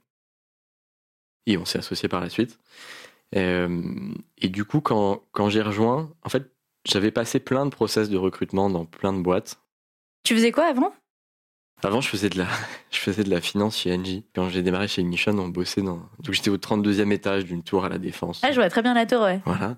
Et 1.46 1.56
on 1.58 1.64
s'est 1.64 1.78
associé 1.78 2.08
par 2.08 2.20
la 2.20 2.28
suite. 2.28 2.58
Euh, 3.34 3.82
et 4.38 4.48
du 4.48 4.64
coup 4.64 4.80
quand, 4.80 5.22
quand 5.32 5.48
j'ai 5.48 5.62
rejoint, 5.62 6.12
en 6.22 6.28
fait 6.28 6.50
j'avais 6.84 7.10
passé 7.10 7.40
plein 7.40 7.64
de 7.64 7.70
process 7.70 8.08
de 8.08 8.16
recrutement 8.16 8.70
dans 8.70 8.84
plein 8.84 9.12
de 9.12 9.20
boîtes. 9.20 9.58
Tu 10.22 10.34
faisais 10.34 10.52
quoi 10.52 10.66
avant? 10.66 10.92
Avant 11.82 12.00
je 12.00 12.08
faisais 12.08 12.28
de 12.28 12.38
la, 12.38 12.46
je 12.90 12.98
faisais 12.98 13.24
de 13.24 13.30
la 13.30 13.40
finance 13.40 13.78
chez 13.78 13.92
Engie. 13.92 14.24
Quand 14.34 14.48
j'ai 14.48 14.62
démarré 14.62 14.86
chez 14.86 15.02
Ignition 15.02 15.36
on 15.38 15.48
bossait 15.48 15.82
dans... 15.82 16.08
Donc 16.20 16.34
j'étais 16.34 16.50
au 16.50 16.56
32e 16.56 17.10
étage 17.10 17.44
d'une 17.44 17.62
tour 17.62 17.84
à 17.84 17.88
la 17.88 17.98
Défense. 17.98 18.40
Ah 18.44 18.52
je 18.52 18.56
vois 18.56 18.70
très 18.70 18.82
bien 18.82 18.94
la 18.94 19.06
tour 19.06 19.22
ouais. 19.22 19.40
Voilà. 19.44 19.76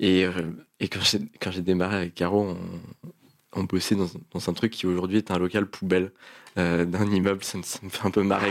Et, 0.00 0.24
euh, 0.24 0.32
et 0.80 0.88
quand 0.88 1.00
j'ai 1.50 1.62
démarré 1.62 1.96
avec 1.96 2.14
Caro, 2.14 2.42
on, 2.42 2.58
on 3.52 3.64
bossait 3.64 3.94
dans, 3.94 4.08
dans, 4.32 4.48
un 4.48 4.52
truc 4.52 4.72
qui 4.72 4.86
aujourd'hui 4.86 5.18
est 5.18 5.30
un 5.30 5.38
local 5.38 5.66
poubelle 5.66 6.12
euh, 6.58 6.84
d'un 6.84 7.06
immeuble. 7.10 7.42
Ça 7.44 7.58
me, 7.58 7.62
ça 7.62 7.78
me, 7.82 7.88
fait 7.88 8.06
un 8.06 8.10
peu 8.10 8.22
marrer. 8.22 8.50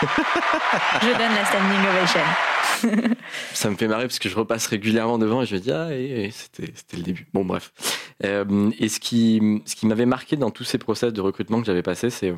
Je 0.00 1.18
donne 1.18 1.34
la 1.34 1.44
standing 1.44 1.80
ovation. 1.90 3.18
ça 3.52 3.70
me 3.70 3.76
fait 3.76 3.88
marrer 3.88 4.04
parce 4.04 4.18
que 4.18 4.28
je 4.28 4.36
repasse 4.36 4.66
régulièrement 4.66 5.18
devant 5.18 5.42
et 5.42 5.46
je 5.46 5.54
me 5.54 5.60
dis 5.60 5.72
ah 5.72 5.88
et, 5.92 6.26
et, 6.26 6.30
c'était 6.30 6.72
c'était 6.74 6.96
le 6.96 7.02
début. 7.02 7.26
Bon 7.32 7.44
bref. 7.44 7.72
Euh, 8.24 8.70
et 8.78 8.88
ce 8.88 9.00
qui 9.00 9.62
ce 9.64 9.74
qui 9.74 9.86
m'avait 9.86 10.06
marqué 10.06 10.36
dans 10.36 10.50
tous 10.50 10.64
ces 10.64 10.78
process 10.78 11.12
de 11.12 11.20
recrutement 11.20 11.60
que 11.60 11.66
j'avais 11.66 11.82
passé, 11.82 12.10
c'est 12.10 12.34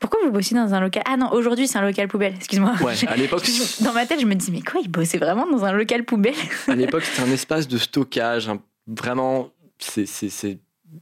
pourquoi 0.00 0.20
vous 0.24 0.32
bossez 0.32 0.54
dans 0.54 0.74
un 0.74 0.80
local? 0.80 1.02
Ah 1.06 1.16
non, 1.16 1.30
aujourd'hui 1.32 1.68
c'est 1.68 1.78
un 1.78 1.82
local 1.82 2.08
poubelle, 2.08 2.34
excuse-moi. 2.34 2.74
Ouais, 2.80 2.94
à 3.06 3.16
l'époque. 3.16 3.46
Dans 3.80 3.92
ma 3.92 4.06
tête, 4.06 4.20
je 4.20 4.26
me 4.26 4.34
dis, 4.34 4.50
mais 4.50 4.62
quoi, 4.62 4.80
ils 4.80 4.90
bossaient 4.90 5.18
vraiment 5.18 5.46
dans 5.46 5.64
un 5.64 5.72
local 5.72 6.04
poubelle? 6.04 6.34
À 6.68 6.74
l'époque, 6.74 7.04
c'était 7.04 7.28
un 7.28 7.32
espace 7.32 7.68
de 7.68 7.78
stockage, 7.78 8.48
hein, 8.48 8.60
vraiment, 8.86 9.50
c'est. 9.78 10.06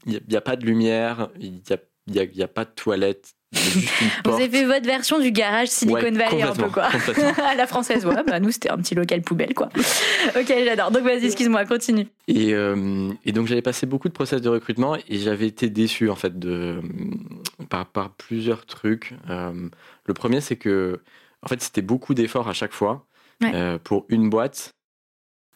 Il 0.06 0.20
n'y 0.28 0.34
a, 0.34 0.38
a, 0.38 0.40
pas 0.40 0.56
de 0.56 0.64
lumière, 0.64 1.28
il 1.38 1.52
n'y 1.52 1.62
a, 1.70 1.76
y 2.08 2.18
a, 2.18 2.24
y 2.24 2.42
a, 2.42 2.48
pas 2.48 2.64
de 2.64 2.70
toilette. 2.70 3.34
Vous 4.24 4.32
avez 4.32 4.48
fait 4.48 4.64
votre 4.64 4.86
version 4.86 5.18
du 5.18 5.30
garage 5.30 5.68
Silicon 5.68 6.00
ouais, 6.00 6.10
Valley 6.10 6.42
un 6.42 6.54
peu 6.54 6.70
quoi. 6.70 6.84
à 7.44 7.54
la 7.54 7.66
française, 7.66 8.06
ouais, 8.06 8.22
bah 8.26 8.40
nous 8.40 8.50
c'était 8.50 8.70
un 8.70 8.78
petit 8.78 8.94
local 8.94 9.20
poubelle 9.22 9.52
quoi. 9.52 9.68
ok, 10.36 10.46
j'adore. 10.64 10.90
Donc 10.90 11.02
vas-y, 11.02 11.26
excuse-moi, 11.26 11.64
continue. 11.66 12.06
Et, 12.28 12.54
euh, 12.54 13.10
et 13.24 13.32
donc 13.32 13.46
j'avais 13.46 13.62
passé 13.62 13.84
beaucoup 13.84 14.08
de 14.08 14.14
process 14.14 14.40
de 14.40 14.48
recrutement 14.48 14.96
et 14.96 15.18
j'avais 15.18 15.46
été 15.46 15.68
déçu 15.68 16.08
en 16.08 16.16
fait 16.16 16.38
de 16.38 16.80
par, 17.68 17.86
par 17.86 18.10
plusieurs 18.10 18.64
trucs. 18.64 19.14
Euh, 19.28 19.52
le 20.06 20.14
premier 20.14 20.40
c'est 20.40 20.56
que 20.56 21.00
en 21.42 21.48
fait 21.48 21.60
c'était 21.60 21.82
beaucoup 21.82 22.14
d'efforts 22.14 22.48
à 22.48 22.54
chaque 22.54 22.72
fois 22.72 23.06
ouais. 23.42 23.52
euh, 23.54 23.78
pour 23.78 24.06
une 24.08 24.30
boîte. 24.30 24.72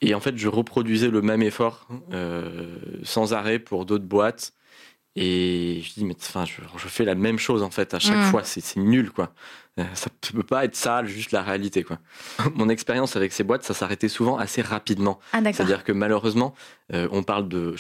Et 0.03 0.15
en 0.15 0.21
fait, 0.21 0.37
je 0.37 0.49
reproduisais 0.49 1.09
le 1.09 1.23
même 1.23 1.41
effort 1.41 1.88
sans 3.03 3.33
arrêt 3.33 3.59
pour 3.59 3.87
d'autres 3.87 4.05
boîtes. 4.05 4.53
Et 5.16 5.80
je 5.82 5.94
dis, 5.94 6.04
mais 6.04 6.14
enfin, 6.20 6.44
je, 6.44 6.61
je, 6.76 6.88
fais 6.88 7.04
la 7.04 7.14
même 7.14 7.38
chose 7.38 7.62
en 7.62 7.70
fait 7.70 7.94
à 7.94 7.99
chaque 7.99 8.16
Mm. 8.16 8.20
mmh. 8.20 8.30
fois, 8.30 8.44
c'est 8.44 8.76
nul 8.76 9.11
quoi. 9.11 9.32
Euh, 9.78 9.85
ça 9.94 10.08
peut 10.32 10.42
pas 10.42 10.64
être 10.64 10.76
ça, 10.76 11.04
juste 11.04 11.32
la 11.32 11.42
réalité 11.42 11.82
quoi. 11.82 11.99
Mon 12.54 12.68
expérience 12.68 13.16
avec 13.16 13.32
ces 13.32 13.42
boîtes, 13.42 13.62
ça 13.62 13.75
s'arrêtait 13.75 14.08
souvent 14.08 14.37
assez 14.38 14.62
rapidement. 14.62 15.18
Ah, 15.32 15.40
C'est-à-dire 15.42 15.85
que 15.85 15.92
malheureusement, 15.92 16.54
euh, 16.92 17.08
on 17.12 17.23
parle 17.23 17.49
de, 17.49 17.75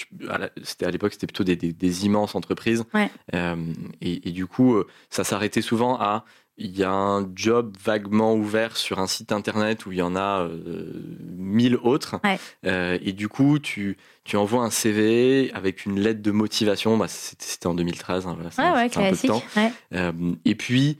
c'était 0.62 0.86
à 0.86 0.90
l'époque, 0.90 1.12
c'était 1.12 1.26
plutôt 1.26 1.44
des, 1.44 1.56
des, 1.56 1.72
des, 1.72 2.04
immenses 2.06 2.34
entreprises. 2.34 2.84
Ouais. 2.92 3.10
Euh, 3.34 3.56
et, 4.00 4.28
et, 4.28 4.32
du 4.32 4.46
coup, 4.46 4.82
ça 5.10 5.24
s'arrêtait 5.24 5.62
souvent 5.62 5.98
à 6.00 6.24
il 6.58 6.76
y 6.76 6.84
a 6.84 6.90
un 6.90 7.30
job 7.34 7.76
vaguement 7.82 8.34
ouvert 8.34 8.76
sur 8.76 8.98
un 8.98 9.06
site 9.06 9.30
internet 9.32 9.84
où 9.84 9.92
il 9.92 9.98
y 9.98 10.02
en 10.02 10.16
a 10.16 10.40
euh, 10.42 10.90
mille 11.36 11.76
autres. 11.76 12.16
Ouais. 12.24 12.38
Euh, 12.64 12.98
et 13.02 13.12
du 13.12 13.28
coup, 13.28 13.58
tu, 13.58 13.98
tu 14.24 14.36
envoies 14.36 14.62
un 14.62 14.70
CV 14.70 15.50
avec 15.52 15.84
une 15.84 16.00
lettre 16.00 16.22
de 16.22 16.30
motivation. 16.30 16.96
Bah, 16.96 17.08
C'était 17.08 17.66
en 17.66 17.74
2013. 17.74 18.26
Hein, 18.26 18.34
voilà, 18.34 18.50
ah 18.56 18.74
ouais, 18.74 18.84
un 18.84 19.10
peu 19.10 19.16
de 19.16 19.26
temps. 19.26 19.42
Ouais. 19.56 19.72
Euh, 19.94 20.12
et 20.46 20.54
puis, 20.54 20.96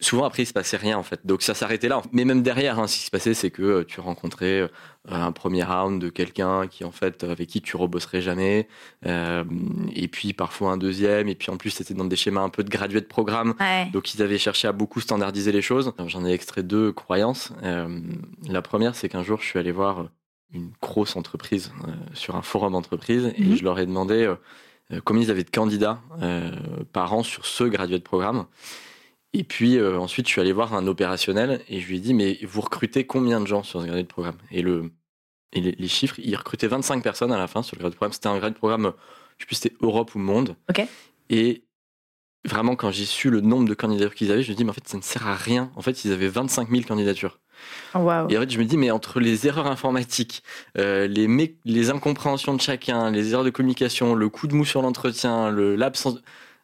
souvent 0.00 0.24
après, 0.24 0.42
il 0.42 0.46
se 0.46 0.52
passait 0.52 0.76
rien 0.76 0.96
en 0.98 1.02
fait. 1.02 1.20
Donc 1.24 1.42
ça 1.42 1.54
s'arrêtait 1.54 1.88
là. 1.88 2.02
Mais 2.12 2.24
même 2.24 2.42
derrière, 2.42 2.78
hein, 2.78 2.86
ce 2.86 2.96
qui 2.98 3.04
se 3.04 3.10
passait, 3.10 3.34
c'est 3.34 3.50
que 3.50 3.62
euh, 3.62 3.84
tu 3.84 4.00
rencontrais 4.00 4.60
euh, 4.60 4.68
un 5.08 5.32
premier 5.32 5.62
round 5.62 6.00
de 6.00 6.08
quelqu'un 6.08 6.66
qui 6.68 6.84
en 6.84 6.90
fait 6.90 7.24
avec 7.24 7.48
qui 7.48 7.60
tu 7.60 7.76
rebosserais 7.76 8.20
jamais, 8.22 8.68
euh, 9.06 9.44
et 9.94 10.08
puis 10.08 10.32
parfois 10.32 10.72
un 10.72 10.76
deuxième, 10.76 11.28
et 11.28 11.34
puis 11.34 11.50
en 11.50 11.56
plus 11.56 11.70
c'était 11.70 11.94
dans 11.94 12.04
des 12.04 12.16
schémas 12.16 12.42
un 12.42 12.48
peu 12.50 12.62
de 12.64 12.70
gradué 12.70 13.00
de 13.00 13.06
programme. 13.06 13.54
Ouais. 13.60 13.88
Donc 13.92 14.14
ils 14.14 14.22
avaient 14.22 14.38
cherché 14.38 14.68
à 14.68 14.72
beaucoup 14.72 15.00
standardiser 15.00 15.52
les 15.52 15.62
choses. 15.62 15.92
J'en 16.06 16.24
ai 16.24 16.32
extrait 16.32 16.62
deux 16.62 16.92
croyances. 16.92 17.52
Euh, 17.62 18.00
la 18.48 18.62
première, 18.62 18.94
c'est 18.94 19.08
qu'un 19.08 19.22
jour 19.22 19.38
je 19.40 19.46
suis 19.46 19.58
allé 19.58 19.72
voir 19.72 20.08
une 20.52 20.70
grosse 20.82 21.14
entreprise 21.16 21.72
euh, 21.86 21.92
sur 22.14 22.34
un 22.36 22.42
forum 22.42 22.74
entreprise, 22.74 23.24
Mhm. 23.24 23.32
et 23.36 23.40
mm 23.42 23.52
-hmm. 23.52 23.56
je 23.58 23.64
leur 23.64 23.78
ai 23.78 23.86
demandé 23.86 24.18
euh, 24.26 25.00
combien 25.04 25.22
ils 25.22 25.30
avaient 25.30 25.44
de 25.44 25.50
candidats 25.60 26.00
euh, 26.22 26.50
par 26.92 27.12
an 27.14 27.22
sur 27.22 27.46
ce 27.46 27.64
gradué 27.64 27.98
de 27.98 28.02
programme. 28.12 28.46
Et 29.32 29.44
puis 29.44 29.76
euh, 29.78 29.98
ensuite, 29.98 30.26
je 30.26 30.32
suis 30.32 30.40
allé 30.40 30.52
voir 30.52 30.74
un 30.74 30.86
opérationnel 30.86 31.60
et 31.68 31.80
je 31.80 31.86
lui 31.88 31.96
ai 31.96 32.00
dit, 32.00 32.14
mais 32.14 32.38
vous 32.42 32.60
recrutez 32.60 33.06
combien 33.06 33.40
de 33.40 33.46
gens 33.46 33.62
sur 33.62 33.80
ce 33.80 33.86
gradué 33.86 34.02
de 34.02 34.08
programme? 34.08 34.36
Et 34.50 34.62
le, 34.62 34.90
Et 35.52 35.60
les, 35.60 35.72
les 35.72 35.88
chiffres, 35.88 36.16
ils 36.18 36.34
recrutaient 36.36 36.66
25 36.68 37.02
personnes 37.02 37.32
à 37.32 37.38
la 37.38 37.46
fin 37.46 37.62
sur 37.62 37.76
le 37.76 37.80
grade 37.80 37.94
programme. 37.94 38.12
C'était 38.12 38.28
un 38.28 38.38
grade 38.38 38.54
programme, 38.54 38.92
je 39.38 39.44
sais 39.44 39.46
plus 39.46 39.54
si 39.56 39.62
c'était 39.62 39.76
Europe 39.82 40.14
ou 40.14 40.18
Monde. 40.18 40.56
Ok. 40.68 40.84
Et 41.28 41.62
vraiment, 42.44 42.74
quand 42.74 42.90
j'ai 42.90 43.04
su 43.04 43.30
le 43.30 43.40
nombre 43.40 43.68
de 43.68 43.74
candidatures 43.74 44.14
qu'ils 44.16 44.32
avaient, 44.32 44.42
je 44.42 44.50
me 44.50 44.56
dis, 44.56 44.64
mais 44.64 44.70
en 44.70 44.74
fait, 44.74 44.88
ça 44.88 44.96
ne 44.96 45.02
sert 45.02 45.26
à 45.28 45.34
rien. 45.36 45.70
En 45.76 45.82
fait, 45.82 46.04
ils 46.04 46.12
avaient 46.12 46.28
25 46.28 46.68
000 46.70 46.82
candidatures. 46.82 47.38
Waouh. 47.94 48.30
Et 48.30 48.36
en 48.38 48.40
fait, 48.40 48.50
je 48.50 48.58
me 48.58 48.64
dis, 48.64 48.76
mais 48.76 48.90
entre 48.90 49.20
les 49.20 49.46
erreurs 49.46 49.66
informatiques, 49.66 50.42
euh, 50.78 51.06
les, 51.06 51.56
les 51.64 51.90
incompréhensions 51.90 52.54
de 52.54 52.60
chacun, 52.60 53.10
les 53.10 53.32
erreurs 53.32 53.44
de 53.44 53.50
communication, 53.50 54.14
le 54.14 54.28
coup 54.28 54.46
de 54.48 54.54
mou 54.54 54.64
sur 54.64 54.82
l'entretien, 54.82 55.50
le- 55.50 55.76
l'absence. 55.76 56.16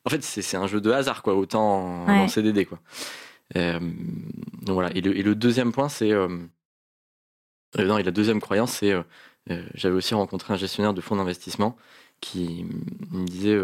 En 0.07 0.11
fait, 0.11 0.23
c'est 0.23 0.57
un 0.57 0.67
jeu 0.69 0.81
de 0.81 0.91
hasard, 0.91 1.23
quoi, 1.23 1.35
autant 1.35 2.05
en, 2.05 2.07
Ouais. 2.07 2.19
en 2.21 2.29
CDD, 2.29 2.65
quoi. 2.65 2.79
Euh, 3.57 3.79
donc 4.63 4.75
voilà. 4.75 4.91
Et 4.97 5.01
le, 5.01 5.17
et 5.17 5.23
le 5.23 5.35
deuxième 5.35 5.73
point, 5.73 5.89
c'est. 5.89 6.13
euh, 6.13 6.29
euh, 7.79 7.85
non, 7.87 7.99
et 7.99 8.03
la 8.03 8.11
deuxième 8.13 8.41
croyance, 8.41 8.73
c'est. 8.73 8.93
euh, 8.93 9.03
J'avais 9.75 9.95
aussi 9.95 10.15
rencontré 10.15 10.53
un 10.55 10.57
gestionnaire 10.57 10.95
de 10.95 11.01
fonds 11.01 11.17
d'investissement 11.17 11.77
qui 12.21 12.65
me 13.11 13.25
disait 13.27 13.59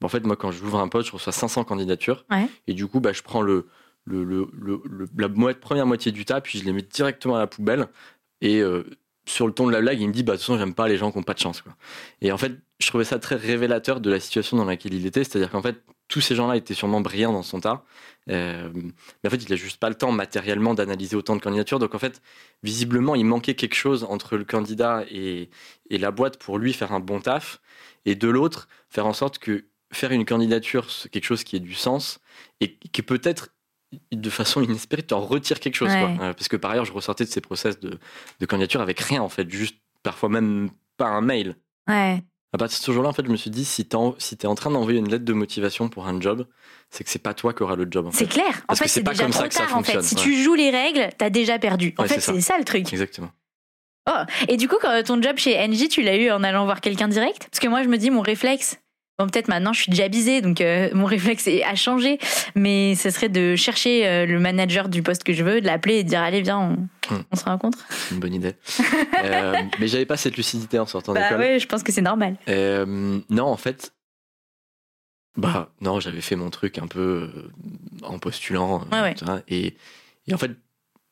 bah, 0.00 0.06
en 0.06 0.08
fait, 0.08 0.24
moi, 0.24 0.36
quand 0.36 0.50
j'ouvre 0.50 0.78
un 0.78 0.88
poste, 0.88 1.08
je 1.08 1.12
reçois 1.12 1.32
500 1.32 1.64
candidatures. 1.64 2.24
Ouais. 2.30 2.46
Et 2.66 2.74
du 2.74 2.86
coup, 2.86 3.00
bah, 3.00 3.12
je 3.12 3.22
prends 3.22 3.42
le, 3.42 3.68
le, 4.04 4.24
le, 4.24 4.48
le- 4.52 4.82
le- 4.88 5.08
la 5.18 5.28
mo- 5.28 5.52
première 5.54 5.86
moitié 5.86 6.10
du 6.12 6.24
tas, 6.24 6.40
puis 6.40 6.58
je 6.58 6.64
les 6.64 6.72
mets 6.72 6.82
directement 6.82 7.36
à 7.36 7.38
la 7.40 7.46
poubelle. 7.46 7.88
Et 8.40 8.62
sur 9.26 9.46
le 9.46 9.52
ton 9.52 9.66
de 9.66 9.72
la 9.72 9.80
blague, 9.80 10.00
il 10.00 10.08
me 10.08 10.12
dit 10.12 10.22
bah, 10.22 10.32
de 10.32 10.36
toute 10.38 10.46
façon, 10.46 10.58
j'aime 10.58 10.74
pas 10.74 10.88
les 10.88 10.96
gens 10.96 11.12
qui 11.12 11.18
n'ont 11.18 11.24
pas 11.24 11.34
de 11.34 11.38
chance. 11.40 11.60
Quoi. 11.62 11.74
Et 12.22 12.32
en 12.32 12.38
fait, 12.38 12.52
je 12.80 12.86
trouvais 12.88 13.04
ça 13.04 13.18
très 13.18 13.36
révélateur 13.36 14.00
de 14.00 14.10
la 14.10 14.20
situation 14.20 14.56
dans 14.56 14.64
laquelle 14.64 14.94
il 14.94 15.06
était. 15.06 15.22
C'est-à-dire 15.22 15.50
qu'en 15.50 15.62
fait, 15.62 15.82
tous 16.08 16.20
ces 16.20 16.34
gens-là 16.34 16.56
étaient 16.56 16.74
sûrement 16.74 17.00
brillants 17.00 17.32
dans 17.32 17.42
son 17.42 17.60
tas. 17.60 17.84
Euh, 18.28 18.70
mais 18.74 19.28
en 19.28 19.30
fait, 19.30 19.44
il 19.44 19.52
a 19.52 19.56
juste 19.56 19.76
pas 19.76 19.88
le 19.88 19.94
temps 19.94 20.12
matériellement 20.12 20.74
d'analyser 20.74 21.14
autant 21.14 21.36
de 21.36 21.40
candidatures. 21.40 21.78
Donc 21.78 21.94
en 21.94 21.98
fait, 21.98 22.22
visiblement, 22.62 23.14
il 23.14 23.24
manquait 23.24 23.54
quelque 23.54 23.74
chose 23.74 24.04
entre 24.04 24.36
le 24.36 24.44
candidat 24.44 25.04
et, 25.10 25.50
et 25.90 25.98
la 25.98 26.10
boîte 26.10 26.38
pour 26.38 26.58
lui 26.58 26.72
faire 26.72 26.92
un 26.92 27.00
bon 27.00 27.20
taf. 27.20 27.60
Et 28.06 28.14
de 28.14 28.28
l'autre, 28.28 28.66
faire 28.88 29.06
en 29.06 29.12
sorte 29.12 29.38
que 29.38 29.66
faire 29.92 30.12
une 30.12 30.24
candidature, 30.24 30.90
c'est 30.90 31.10
quelque 31.10 31.24
chose 31.24 31.44
qui 31.44 31.56
ait 31.56 31.60
du 31.60 31.74
sens 31.74 32.20
et 32.60 32.76
que 32.76 33.02
peut-être 33.02 33.50
de 34.12 34.30
façon 34.30 34.62
inespérée, 34.62 35.02
tu 35.02 35.14
en 35.14 35.20
retires 35.20 35.60
quelque 35.60 35.74
chose. 35.74 35.90
Ouais. 35.90 36.00
Quoi. 36.00 36.26
Euh, 36.26 36.32
parce 36.32 36.48
que 36.48 36.56
par 36.56 36.70
ailleurs, 36.70 36.84
je 36.84 36.92
ressortais 36.92 37.24
de 37.24 37.30
ces 37.30 37.40
process 37.40 37.78
de, 37.78 37.98
de 38.38 38.46
candidature 38.46 38.80
avec 38.80 39.00
rien, 39.00 39.20
en 39.20 39.28
fait, 39.28 39.50
juste 39.50 39.76
parfois 40.02 40.28
même 40.28 40.70
pas 40.96 41.08
un 41.08 41.20
mail. 41.20 41.56
Ouais. 41.88 42.22
À 42.52 42.58
partir 42.58 42.78
de 42.80 42.84
ce 42.84 42.90
jour-là, 42.92 43.08
en 43.08 43.12
fait, 43.12 43.24
je 43.24 43.30
me 43.30 43.36
suis 43.36 43.50
dit, 43.50 43.64
si 43.64 43.86
tu 43.86 43.96
si 44.18 44.34
es 44.34 44.46
en 44.46 44.54
train 44.56 44.70
d'envoyer 44.70 44.98
une 44.98 45.08
lettre 45.08 45.24
de 45.24 45.32
motivation 45.32 45.88
pour 45.88 46.08
un 46.08 46.20
job, 46.20 46.46
c'est 46.90 47.04
que 47.04 47.10
c'est 47.10 47.20
pas 47.20 47.32
toi 47.34 47.54
qui 47.54 47.62
auras 47.62 47.76
le 47.76 47.86
job. 47.88 48.06
En 48.06 48.10
C'est 48.10 48.24
fait. 48.24 48.32
clair. 48.40 48.62
En 48.64 48.66
Parce 48.68 48.80
que 48.80 48.84
fait, 48.84 48.88
c'est 48.88 49.00
c'est 49.00 49.04
pas 49.04 49.12
déjà 49.12 49.22
comme 49.24 49.32
ça 49.32 49.38
trop 49.40 49.48
que 49.48 49.54
ça 49.54 49.66
tard. 49.66 49.76
En 49.76 49.82
fait, 49.84 50.02
si 50.02 50.16
tu 50.16 50.42
joues 50.42 50.54
les 50.54 50.70
règles, 50.70 51.10
t'as 51.16 51.30
déjà 51.30 51.58
perdu. 51.60 51.94
En 51.96 52.02
Ouais, 52.02 52.08
fait, 52.08 52.14
c'est 52.16 52.20
ça. 52.20 52.32
c'est 52.34 52.40
ça 52.40 52.58
le 52.58 52.64
truc. 52.64 52.92
Exactement. 52.92 53.30
Oh. 54.10 54.22
Et 54.48 54.56
du 54.56 54.66
coup, 54.66 54.76
quand 54.80 55.00
ton 55.04 55.22
job 55.22 55.36
chez 55.36 55.56
NJ, 55.68 55.88
tu 55.88 56.02
l'as 56.02 56.16
eu 56.16 56.30
en 56.32 56.42
allant 56.42 56.64
voir 56.64 56.80
quelqu'un 56.80 57.06
direct? 57.06 57.46
Parce 57.50 57.60
que 57.60 57.68
moi, 57.68 57.84
je 57.84 57.88
me 57.88 57.98
dis, 57.98 58.10
mon 58.10 58.22
réflexe, 58.22 58.80
bon, 59.24 59.28
peut-être 59.28 59.48
maintenant, 59.48 59.72
je 59.72 59.82
suis 59.82 59.90
déjà 59.90 60.08
bisée, 60.08 60.40
donc 60.40 60.60
euh, 60.60 60.88
mon 60.94 61.04
réflexe 61.04 61.46
a 61.48 61.74
changé, 61.74 62.18
mais 62.54 62.94
ce 62.94 63.10
serait 63.10 63.28
de 63.28 63.54
chercher 63.56 64.06
euh, 64.06 64.26
le 64.26 64.40
manager 64.40 64.88
du 64.88 65.02
poste 65.02 65.22
que 65.24 65.32
je 65.32 65.44
veux, 65.44 65.60
de 65.60 65.66
l'appeler 65.66 65.96
et 65.96 66.04
de 66.04 66.08
dire, 66.08 66.20
allez, 66.20 66.42
viens, 66.42 66.58
on, 66.58 66.88
Hmm. 67.10 67.22
on 67.32 67.36
se 67.36 67.44
rencontre. 67.44 67.78
C'est 67.88 68.14
une 68.14 68.20
bonne 68.20 68.34
idée. 68.34 68.52
Euh, 69.24 69.54
mais 69.80 69.88
j'avais 69.88 70.06
pas 70.06 70.16
cette 70.16 70.36
lucidité 70.36 70.78
en 70.78 70.86
sortant 70.86 71.12
Bah 71.12 71.22
d'école. 71.22 71.38
ouais, 71.40 71.58
je 71.58 71.66
pense 71.66 71.82
que 71.82 71.90
c'est 71.90 72.02
normal. 72.02 72.36
Euh, 72.48 73.18
non, 73.30 73.46
en 73.46 73.56
fait, 73.56 73.92
bah 75.36 75.72
non, 75.80 76.00
j'avais 76.00 76.20
fait 76.20 76.36
mon 76.36 76.50
truc 76.50 76.78
un 76.78 76.86
peu 76.86 77.30
en 78.02 78.18
postulant. 78.18 78.84
Ouais, 78.92 79.00
ouais. 79.00 79.14
et, 79.48 79.76
et 80.26 80.34
en 80.34 80.38
fait, 80.38 80.52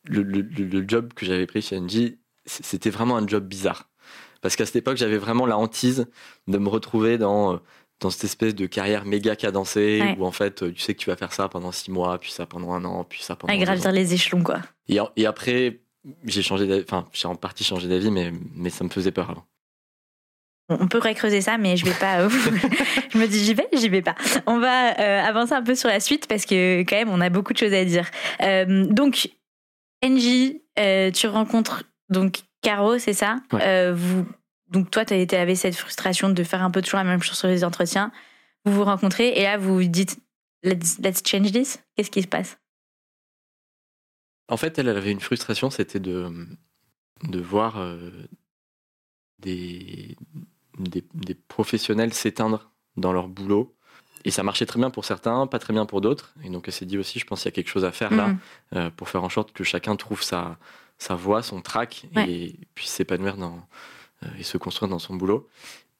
le, 0.04 0.22
le- 0.22 0.84
job 0.86 1.12
que 1.14 1.24
j'avais 1.26 1.46
pris 1.46 1.62
chez 1.62 1.80
NJ, 1.80 2.12
c'était 2.46 2.90
vraiment 2.90 3.16
un 3.16 3.26
job 3.26 3.44
bizarre. 3.46 3.88
Parce 4.40 4.54
qu'à 4.54 4.66
cette 4.66 4.76
époque, 4.76 4.96
j'avais 4.98 5.18
vraiment 5.18 5.46
la 5.46 5.58
hantise 5.58 6.06
de 6.46 6.58
me 6.58 6.68
retrouver 6.68 7.18
dans, 7.18 7.60
dans 8.00 8.10
cette 8.10 8.24
espèce 8.24 8.54
de 8.54 8.66
carrière 8.66 9.04
méga 9.04 9.34
cadencée 9.36 10.00
Ouais. 10.02 10.16
où 10.18 10.24
en 10.24 10.30
fait, 10.32 10.62
euh, 10.62 10.72
tu 10.72 10.80
sais 10.80 10.94
que 10.94 11.00
tu 11.00 11.10
vas 11.10 11.16
faire 11.16 11.32
ça 11.32 11.48
pendant 11.48 11.72
six 11.72 11.90
mois, 11.90 12.18
puis 12.18 12.30
ça 12.30 12.46
pendant 12.46 12.72
un 12.72 12.84
an, 12.84 13.04
puis 13.04 13.22
ça 13.22 13.34
pendant. 13.36 13.52
À 13.52 13.56
gravir 13.56 13.90
les 13.92 14.14
échelons, 14.14 14.42
quoi. 14.42 14.60
Et, 14.88 15.26
après, 15.26 15.80
j'ai 16.24 16.42
changé, 16.42 16.66
d'avis- 16.66 16.84
enfin, 16.84 17.06
j'ai 17.12 17.26
en 17.28 17.34
partie 17.34 17.64
changé 17.64 17.88
d'avis, 17.88 18.10
mais, 18.10 18.32
mais 18.54 18.70
ça 18.70 18.84
me 18.84 18.88
faisait 18.88 19.10
peur 19.10 19.30
avant. 19.30 19.44
On 20.70 20.86
pourrait 20.86 21.14
creuser 21.14 21.40
ça, 21.40 21.56
mais 21.56 21.76
je 21.78 21.86
vais 21.86 21.94
pas. 21.98 22.20
euh, 22.20 22.28
je 23.10 23.16
me 23.18 23.26
dis 23.26 23.42
j'y 23.42 23.54
vais, 23.54 23.68
j'y 23.72 23.88
vais 23.88 24.02
pas. 24.02 24.14
On 24.46 24.58
va 24.58 24.98
euh, 25.00 25.22
avancer 25.24 25.54
un 25.54 25.62
peu 25.62 25.74
sur 25.74 25.88
la 25.88 25.98
suite 25.98 26.26
parce 26.28 26.44
que 26.44 26.80
quand 26.82 26.96
même 26.96 27.08
on 27.08 27.20
a 27.22 27.30
beaucoup 27.30 27.54
de 27.54 27.58
choses 27.58 27.72
à 27.72 27.84
dire. 27.86 28.06
Euh, 28.42 28.84
donc 28.84 29.30
NJ, 30.04 30.56
euh, 30.78 31.10
tu 31.10 31.26
rencontres 31.26 31.84
donc 32.10 32.40
Caro, 32.60 32.98
c'est 32.98 33.14
ça? 33.14 33.36
Ouais. 33.52 33.92
Vous 33.92 34.26
donc 34.70 34.90
toi 34.90 35.04
tu 35.04 35.14
avais 35.14 35.54
cette 35.54 35.74
frustration 35.76 36.28
de 36.30 36.42
faire 36.44 36.62
un 36.62 36.70
peu 36.70 36.82
toujours 36.82 36.98
la 36.98 37.04
même 37.04 37.22
chose 37.22 37.38
sur 37.38 37.48
les 37.48 37.64
entretiens. 37.64 38.12
Vous 38.64 38.72
vous 38.72 38.84
rencontrez 38.84 39.28
et 39.38 39.42
là 39.44 39.56
vous 39.58 39.74
vous 39.74 39.84
dites 39.88 40.18
let's, 40.62 40.98
let's 40.98 41.22
change 41.26 41.52
this. 41.52 41.80
Qu'est-ce 41.96 42.10
qui 42.10 42.22
se 42.22 42.28
passe? 42.28 42.58
En 44.48 44.56
fait, 44.56 44.78
elle, 44.78 44.88
elle 44.88 44.96
avait 44.96 45.12
une 45.12 45.20
frustration, 45.20 45.68
c'était 45.70 46.00
de, 46.00 46.30
de 47.24 47.38
voir 47.40 47.78
euh, 47.78 48.10
des, 49.40 50.16
des, 50.78 51.04
des 51.14 51.34
professionnels 51.34 52.14
s'éteindre 52.14 52.70
dans 52.96 53.12
leur 53.12 53.28
boulot. 53.28 53.74
Et 54.24 54.30
ça 54.30 54.42
marchait 54.42 54.66
très 54.66 54.78
bien 54.80 54.90
pour 54.90 55.04
certains, 55.04 55.46
pas 55.46 55.58
très 55.58 55.72
bien 55.72 55.86
pour 55.86 56.00
d'autres. 56.00 56.34
Et 56.42 56.50
donc 56.50 56.64
elle 56.66 56.72
s'est 56.74 56.86
dit 56.86 56.98
aussi, 56.98 57.18
je 57.18 57.26
pense 57.26 57.42
qu'il 57.42 57.50
y 57.50 57.52
a 57.52 57.54
quelque 57.54 57.68
chose 57.70 57.84
à 57.84 57.92
faire 57.92 58.12
là, 58.12 58.28
Mhm. 58.28 58.38
euh, 58.74 58.90
pour 58.90 59.08
faire 59.08 59.22
en 59.22 59.28
sorte 59.28 59.52
que 59.52 59.64
chacun 59.64 59.96
trouve 59.96 60.22
sa, 60.22 60.58
sa 60.98 61.14
voie, 61.14 61.42
son 61.42 61.60
track, 61.60 62.06
Ouais. 62.16 62.28
et 62.30 62.60
puisse 62.74 62.90
s'épanouir 62.90 63.36
dans, 63.36 63.62
et 64.38 64.42
se 64.42 64.58
construire 64.58 64.88
dans 64.88 64.98
son 64.98 65.14
boulot. 65.14 65.48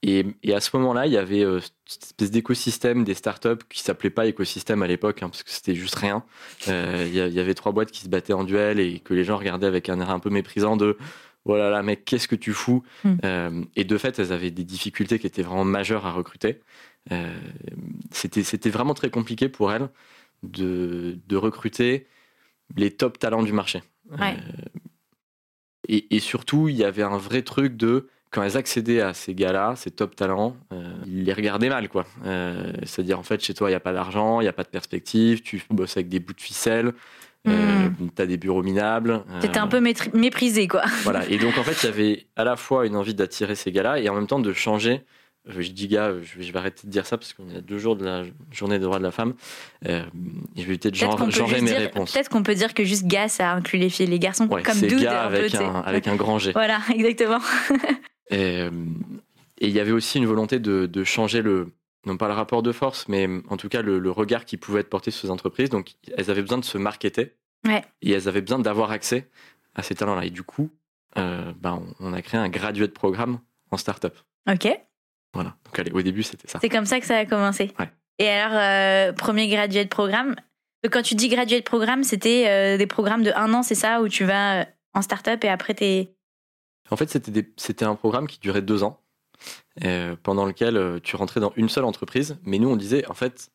Et, 0.02 0.26
et 0.44 0.54
à 0.54 0.61
ce 0.61 0.76
moment-là, 0.76 1.07
il 1.07 1.12
y 1.12 1.16
avait 1.16 1.42
euh, 1.42 1.61
cette 1.87 2.04
espèce 2.04 2.31
d'écosystème 2.31 3.02
des 3.02 3.14
startups 3.14 3.64
qui 3.68 3.83
s'appelait 3.83 4.11
pas 4.11 4.26
écosystème 4.26 4.83
à 4.83 4.87
l'époque, 4.87 5.22
hein, 5.22 5.28
parce 5.28 5.42
que 5.42 5.50
c'était 5.50 5.74
juste 5.74 5.96
rien. 5.96 6.22
Euh, 6.68 7.04
Il 7.09 7.14
y, 7.14 7.40
avait 7.40 7.54
trois 7.54 7.72
boîtes 7.72 7.90
qui 7.90 8.02
se 8.02 8.09
battaient 8.09 8.33
en 8.33 8.44
duel 8.44 8.78
et 8.78 9.00
que 9.00 9.12
les 9.12 9.24
gens 9.24 9.37
regardaient 9.37 9.66
avec 9.66 9.88
un 9.88 10.00
air 10.00 10.11
un 10.11 10.20
peu 10.20 10.31
méprisant 10.31 10.76
de 10.76 10.96
voilà 11.44 11.70
là 11.70 11.83
mec 11.83 12.04
qu'est-ce 12.04 12.28
que 12.28 12.37
tu 12.37 12.52
fous 12.52 12.83
Mm. 13.04 13.14
Euh, 13.24 13.64
et 13.74 13.85
de 13.85 13.96
fait 13.96 14.18
elles 14.18 14.33
avaient 14.33 14.50
des 14.50 14.64
difficultés 14.64 15.18
qui 15.18 15.26
étaient 15.26 15.42
vraiment 15.42 15.64
majeures 15.64 16.07
à 16.07 16.12
recruter 16.12 16.61
Euh, 17.11 17.33
c'était 18.11 18.42
c'était 18.42 18.70
vraiment 18.70 18.92
très 18.92 19.09
compliqué 19.09 19.48
pour 19.48 19.72
elles 19.72 19.88
de, 20.42 21.18
de 21.26 21.37
recruter 21.37 22.07
les 22.76 22.90
top 22.90 23.18
talents 23.18 23.42
du 23.42 23.52
marché 23.52 23.83
Ouais. 24.11 24.37
Euh, 24.37 24.81
et, 25.88 26.14
et 26.14 26.20
surtout 26.20 26.68
il 26.68 26.77
y 26.77 26.85
avait 26.85 27.03
un 27.03 27.18
vrai 27.18 27.42
truc 27.42 27.77
de 27.77 28.09
quand 28.31 28.42
elles 28.42 28.57
accédaient 28.57 29.01
à 29.01 29.14
ces 29.14 29.35
gars-là, 29.35 29.74
ces 29.77 29.90
top 29.90 30.14
talents, 30.14 30.57
euh, 30.72 30.92
ils 31.07 31.24
les 31.24 31.33
regardaient 31.33 31.70
mal, 31.70 31.88
quoi. 31.88 32.05
Euh, 32.27 32.72
C'est-à-dire, 32.83 33.18
en 33.18 33.22
fait, 33.22 33.42
chez 33.42 33.55
toi, 33.55 33.68
il 33.68 33.72
n'y 33.72 33.77
a 33.77 33.81
pas 33.81 33.92
d'argent, 33.92 34.40
il 34.40 34.44
n'y 34.44 34.48
a 34.48 34.53
pas 34.53 34.64
de 34.64 34.68
perspective, 34.68 35.40
tu 35.40 35.62
bosses 35.70 35.96
avec 35.96 36.09
des 36.09 36.20
bouts 36.20 36.35
de 36.35 36.40
ficelle, 36.40 36.92
euh, 37.46 37.88
tu 38.14 38.22
as 38.22 38.27
des 38.27 38.37
bureaux 38.37 38.62
minables. 38.62 39.24
T'étais 39.40 39.59
euh, 39.59 39.62
un 39.62 39.68
peu 39.68 39.81
méprisé 39.81 40.68
quoi. 40.68 40.83
Voilà. 41.05 41.27
Et 41.29 41.38
donc, 41.38 41.57
en 41.57 41.62
fait, 41.62 41.83
il 41.83 41.87
y 41.87 41.88
avait 41.88 42.27
à 42.37 42.44
la 42.44 42.57
fois 42.57 42.87
une 42.87 42.96
envie 42.96 43.14
d'attirer 43.14 43.55
ces 43.55 43.72
gars-là 43.72 43.98
et 43.98 44.09
en 44.09 44.14
même 44.14 44.27
temps 44.27 44.40
de 44.40 44.53
changer. 44.53 45.03
Je 45.49 45.71
dis 45.73 45.89
gars, 45.89 46.13
je 46.23 46.37
vais, 46.39 46.43
je 46.45 46.53
vais 46.53 46.59
arrêter 46.59 46.87
de 46.87 46.93
dire 46.93 47.07
ça 47.07 47.17
parce 47.17 47.33
qu'on 47.33 47.49
est 47.51 47.57
à 47.57 47.61
deux 47.61 47.79
jours 47.79 47.97
de 47.97 48.05
la 48.05 48.23
journée 48.51 48.79
des 48.79 48.85
droits 48.85 48.99
de 48.99 49.03
la 49.03 49.11
femme. 49.11 49.35
Euh, 49.87 50.03
je 50.57 50.63
vais 50.65 50.77
peut-être 50.77 50.95
genre, 50.95 51.17
peut, 51.17 51.31
genrer 51.31 51.61
mes 51.63 51.69
dire- 51.71 51.79
réponses. 51.79 52.13
peut-être 52.13 52.29
qu'on 52.29 52.43
peut 52.43 52.55
dire 52.55 52.75
que 52.75 52.85
juste 52.85 53.07
gars 53.07 53.29
ça 53.29 53.53
inclut 53.53 53.79
les 53.79 53.89
filles 53.89 54.07
et 54.07 54.11
les 54.11 54.19
garçons 54.19 54.47
Ouais, 54.49 54.63
comme 54.63 54.79
dude 54.81 55.01
gars 55.01 55.23
un 55.23 55.27
avec, 55.27 55.55
un, 55.55 55.75
avec 55.81 56.07
un 56.07 56.17
grand 56.17 56.39
G. 56.39 56.53
Voilà, 56.53 56.81
exactement. 56.95 57.41
Et 58.31 58.61
euh, 58.61 58.71
et 59.61 59.67
il 59.69 59.73
y 59.75 59.81
avait 59.81 59.93
aussi 59.93 60.19
une 60.19 60.27
volonté 60.27 60.59
de, 60.61 60.87
de 60.87 61.03
changer 61.05 61.43
le, 61.43 61.73
non 62.07 62.17
pas 62.17 62.29
le 62.29 62.35
rapport 62.35 62.63
de 62.63 62.71
force, 62.71 63.09
mais 63.09 63.27
en 63.49 63.57
tout 63.57 63.69
cas 63.69 63.83
le, 63.83 63.99
le 63.99 64.11
regard 64.11 64.45
qui 64.45 64.57
pouvait 64.57 64.81
être 64.81 64.91
porté 64.91 65.11
sur 65.11 65.23
ces 65.23 65.31
entreprises. 65.31 65.71
Donc 65.71 65.95
elles 66.17 66.31
avaient 66.31 66.43
besoin 66.43 66.59
de 66.59 66.65
se 66.65 66.79
marketer 66.79 67.35
Ouais. 67.67 67.83
et 68.03 68.13
elles 68.13 68.29
avaient 68.29 68.41
besoin 68.43 68.61
d'avoir 68.61 68.91
accès 68.93 69.29
à 69.75 69.83
ces 69.83 69.95
talents-là. 69.97 70.27
Et 70.27 70.31
du 70.31 70.43
coup, 70.45 70.71
euh, 71.17 71.53
ben, 71.61 71.83
on 72.01 72.09
on 72.11 72.13
a 72.13 72.23
créé 72.23 72.39
un 72.39 72.49
graduate 72.49 72.93
programme 72.93 73.41
en 73.73 73.77
start-up. 73.79 74.17
Ok. 74.49 74.69
Voilà. 75.38 75.55
Donc 75.66 75.79
allez, 75.79 75.92
au 75.92 76.03
début 76.03 76.24
c'était 76.24 76.48
ça. 76.48 76.59
C'est 76.61 76.68
comme 76.68 76.85
ça 76.85 76.98
que 76.98 77.07
ça 77.07 77.16
a 77.18 77.24
commencé. 77.24 77.72
Ouais. 77.79 77.88
Et 78.18 78.29
alors, 78.29 78.59
euh, 78.59 79.12
premier 79.12 79.46
graduate 79.48 79.88
programme. 79.88 80.35
Donc, 80.83 80.92
quand 80.92 81.03
tu 81.03 81.14
dis 81.14 81.29
graduate 81.29 81.62
programme, 81.62 82.03
c'était 82.03 82.46
euh, 82.48 82.77
des 82.77 82.88
programmes 82.88 83.22
de 83.22 83.31
un 83.37 83.55
an, 83.55 83.62
c'est 83.62 83.77
ça, 83.77 84.03
où 84.03 84.09
tu 84.09 84.24
vas 84.24 84.61
euh, 84.62 84.64
en 84.94 85.03
start-up 85.03 85.44
et 85.44 85.48
après 85.48 85.74
t'es. 85.74 86.16
En 86.90 86.96
fait, 86.96 87.09
c'était 87.57 87.85
un 87.85 87.94
programme 87.94 88.27
qui 88.27 88.40
durait 88.40 88.62
deux 88.62 88.83
ans, 88.83 89.01
euh, 89.85 90.16
pendant 90.24 90.44
lequel 90.44 91.01
tu 91.05 91.14
rentrais 91.14 91.38
dans 91.38 91.53
une 91.55 91.68
seule 91.68 91.85
entreprise. 91.85 92.37
Mais 92.42 92.59
nous, 92.59 92.68
on 92.70 92.77
disait, 92.77 93.07
en 93.09 93.14
fait, 93.14 93.51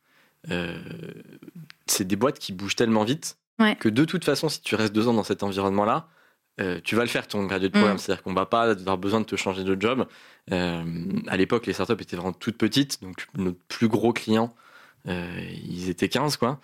c'est 1.87 2.07
des 2.07 2.15
boîtes 2.15 2.39
qui 2.39 2.53
bougent 2.53 2.75
tellement 2.77 3.03
vite 3.03 3.37
Ouais. 3.59 3.75
que 3.75 3.89
de 3.89 4.05
toute 4.05 4.23
façon, 4.25 4.49
si 4.49 4.61
tu 4.61 4.75
restes 4.75 4.93
deux 4.93 5.07
ans 5.07 5.13
dans 5.13 5.23
cet 5.23 5.43
environnement-là, 5.43 6.07
euh, 6.61 6.79
tu 6.83 6.95
vas 6.95 7.01
le 7.01 7.07
faire 7.07 7.27
ton 7.27 7.43
graduate 7.45 7.71
programme. 7.71 7.95
Mm. 7.95 7.99
C'est-à-dire 7.99 8.23
qu'on 8.23 8.33
va 8.33 8.45
pas 8.45 8.71
avoir 8.71 8.97
besoin 8.97 9.21
de 9.21 9.25
te 9.25 9.35
changer 9.35 9.63
de 9.63 9.79
job. 9.79 10.05
Euh, 10.51 10.83
à 11.27 11.37
l'époque, 11.37 11.65
les 11.65 11.73
startups 11.73 11.93
étaient 11.99 12.15
vraiment 12.15 12.33
toutes 12.33 12.57
petites, 12.57 13.01
donc 13.01 13.27
notre 13.35 13.59
plus 13.67 13.87
gros 13.87 14.13
client, 14.13 14.53
euh, 15.07 15.27
ils 15.63 15.89
étaient 15.89 16.09
15, 16.09 16.37
quoi. 16.37 16.59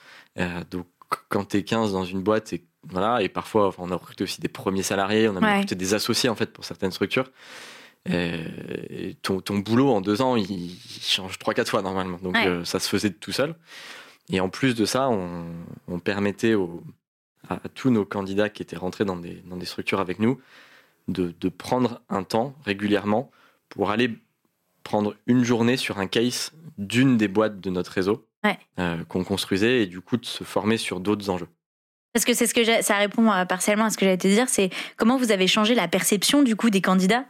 Donc 0.69 0.85
quand 1.29 1.45
t'es 1.45 1.63
15 1.63 1.93
dans 1.93 2.05
une 2.05 2.21
boîte, 2.21 2.53
et, 2.53 2.63
voilà, 2.87 3.21
et 3.23 3.29
parfois, 3.29 3.73
on 3.77 3.91
a 3.91 3.95
recruté 3.95 4.23
aussi 4.23 4.41
des 4.41 4.47
premiers 4.47 4.83
salariés, 4.83 5.27
on 5.27 5.35
a 5.37 5.53
recruté 5.53 5.75
des 5.75 5.93
associés, 5.93 6.29
en 6.29 6.35
fait, 6.35 6.51
pour 6.53 6.65
certaines 6.65 6.91
structures. 6.91 7.31
Et 8.05 9.17
ton, 9.21 9.41
ton, 9.41 9.57
boulot 9.57 9.89
en 9.89 10.01
deux 10.01 10.21
ans, 10.21 10.35
il, 10.35 10.71
change 11.01 11.37
trois, 11.37 11.53
quatre 11.53 11.69
fois 11.69 11.81
normalement. 11.81 12.19
Donc 12.21 12.37
ça 12.63 12.79
se 12.79 12.87
faisait 12.87 13.11
tout 13.11 13.31
seul. 13.31 13.55
Et 14.31 14.39
en 14.39 14.49
plus 14.49 14.75
de 14.75 14.85
ça, 14.85 15.09
on, 15.09 15.99
permettait 15.99 16.53
à, 17.49 17.59
tous 17.73 17.89
nos 17.89 18.05
candidats 18.05 18.49
qui 18.49 18.61
étaient 18.61 18.77
rentrés 18.77 19.05
dans 19.05 19.17
des, 19.17 19.41
dans 19.45 19.57
des 19.57 19.65
structures 19.65 19.99
avec 19.99 20.19
nous 20.19 20.39
de, 21.07 21.33
de, 21.39 21.49
prendre 21.49 22.01
un 22.09 22.23
temps 22.23 22.55
régulièrement 22.63 23.31
pour 23.67 23.91
aller 23.91 24.11
prendre 24.83 25.15
une 25.27 25.43
journée 25.43 25.77
sur 25.77 25.99
un 25.99 26.07
case 26.07 26.51
d'une 26.77 27.17
des 27.17 27.27
boîtes 27.27 27.59
de 27.59 27.69
notre 27.69 27.91
réseau 27.91 28.25
euh, 28.79 29.03
qu'on 29.09 29.23
construisait 29.23 29.83
et 29.83 29.85
du 29.85 30.01
coup 30.01 30.17
de 30.17 30.25
se 30.25 30.43
former 30.43 30.77
sur 30.77 30.99
d'autres 30.99 31.29
enjeux. 31.29 31.49
Parce 32.13 32.25
que 32.25 32.33
c'est 32.33 32.47
ce 32.47 32.53
que 32.53 32.81
ça 32.81 32.95
répond 32.95 33.31
euh, 33.31 33.45
partiellement 33.45 33.85
à 33.85 33.89
ce 33.89 33.97
que 33.97 34.05
j'allais 34.05 34.17
te 34.17 34.27
dire, 34.27 34.47
c'est 34.47 34.69
comment 34.95 35.17
vous 35.17 35.31
avez 35.31 35.47
changé 35.47 35.75
la 35.75 35.87
perception 35.87 36.41
du 36.41 36.55
coup 36.55 36.69
des 36.69 36.81
candidats? 36.81 37.25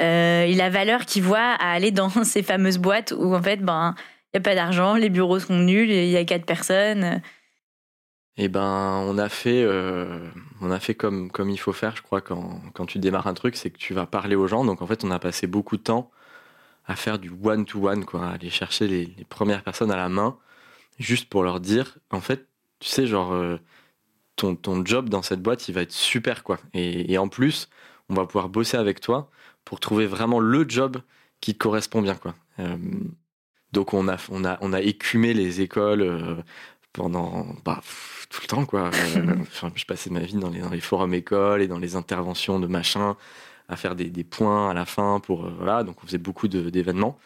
Euh, 0.00 0.44
et 0.44 0.54
la 0.54 0.70
valeur 0.70 1.04
qu'ils 1.04 1.22
voient 1.22 1.38
à 1.38 1.72
aller 1.72 1.90
dans 1.90 2.10
ces 2.24 2.42
fameuses 2.42 2.78
boîtes 2.78 3.12
où 3.16 3.34
en 3.34 3.42
fait 3.42 3.58
ben 3.58 3.94
il 4.32 4.36
y 4.36 4.38
a 4.38 4.40
pas 4.40 4.54
d'argent, 4.54 4.94
les 4.94 5.10
bureaux 5.10 5.40
sont 5.40 5.58
nuls, 5.58 5.90
il 5.90 6.08
y 6.08 6.16
a 6.16 6.24
quatre 6.24 6.46
personnes. 6.46 7.20
Eh 8.36 8.48
ben, 8.48 9.02
on 9.06 9.18
a 9.18 9.28
fait, 9.28 9.66
on 10.60 10.70
a 10.70 10.80
fait 10.80 10.94
comme, 10.94 11.30
comme 11.30 11.50
il 11.50 11.58
faut 11.58 11.72
faire, 11.72 11.96
je 11.96 12.02
crois, 12.02 12.20
quand, 12.20 12.86
tu 12.86 12.98
démarres 12.98 13.26
un 13.26 13.34
truc, 13.34 13.56
c'est 13.56 13.70
que 13.70 13.78
tu 13.78 13.92
vas 13.94 14.06
parler 14.06 14.34
aux 14.36 14.46
gens. 14.46 14.64
Donc, 14.64 14.82
en 14.82 14.86
fait, 14.86 15.04
on 15.04 15.10
a 15.10 15.18
passé 15.18 15.46
beaucoup 15.46 15.76
de 15.76 15.82
temps 15.82 16.10
à 16.86 16.96
faire 16.96 17.18
du 17.18 17.30
one-to-one, 17.30 18.04
quoi, 18.04 18.30
aller 18.30 18.50
chercher 18.50 18.88
les, 18.88 19.06
premières 19.28 19.62
personnes 19.62 19.92
à 19.92 19.96
la 19.96 20.08
main, 20.08 20.36
juste 20.98 21.28
pour 21.28 21.44
leur 21.44 21.60
dire, 21.60 21.98
en 22.10 22.20
fait, 22.20 22.48
tu 22.80 22.88
sais, 22.88 23.06
genre, 23.06 23.32
euh, 23.32 23.58
ton, 24.36 24.84
job 24.84 25.08
dans 25.08 25.22
cette 25.22 25.42
boîte, 25.42 25.68
il 25.68 25.74
va 25.74 25.82
être 25.82 25.92
super, 25.92 26.42
quoi. 26.44 26.58
Et, 26.74 27.16
en 27.18 27.28
plus, 27.28 27.68
on 28.08 28.14
va 28.14 28.26
pouvoir 28.26 28.48
bosser 28.48 28.76
avec 28.76 29.00
toi 29.00 29.30
pour 29.64 29.80
trouver 29.80 30.06
vraiment 30.06 30.40
le 30.40 30.68
job 30.68 30.98
qui 31.40 31.54
te 31.54 31.58
correspond 31.58 32.02
bien, 32.02 32.16
quoi. 32.16 32.34
Euh, 32.58 32.76
donc, 33.72 33.94
on 33.94 34.08
a, 34.08 34.16
on, 34.30 34.44
a, 34.44 34.58
on 34.60 34.72
a 34.72 34.80
écumé 34.80 35.34
les 35.34 35.60
écoles 35.60 36.02
euh, 36.02 36.36
pendant 36.92 37.46
bah, 37.64 37.80
tout 38.30 38.40
le 38.42 38.46
temps, 38.46 38.64
quoi. 38.66 38.90
je 39.74 39.84
passais 39.84 40.10
ma 40.10 40.20
vie 40.20 40.34
dans 40.34 40.50
les, 40.50 40.60
dans 40.60 40.70
les 40.70 40.80
forums 40.80 41.14
écoles 41.14 41.62
et 41.62 41.68
dans 41.68 41.78
les 41.78 41.96
interventions 41.96 42.60
de 42.60 42.66
machin 42.66 43.16
à 43.68 43.76
faire 43.76 43.94
des, 43.94 44.24
points 44.24 44.70
à 44.70 44.74
la 44.74 44.84
fin 44.84 45.20
pour 45.20 45.46
euh, 45.46 45.54
voilà. 45.56 45.84
Donc 45.84 45.96
on 46.02 46.06
faisait 46.06 46.18
beaucoup 46.18 46.48
d'événements. 46.48 47.18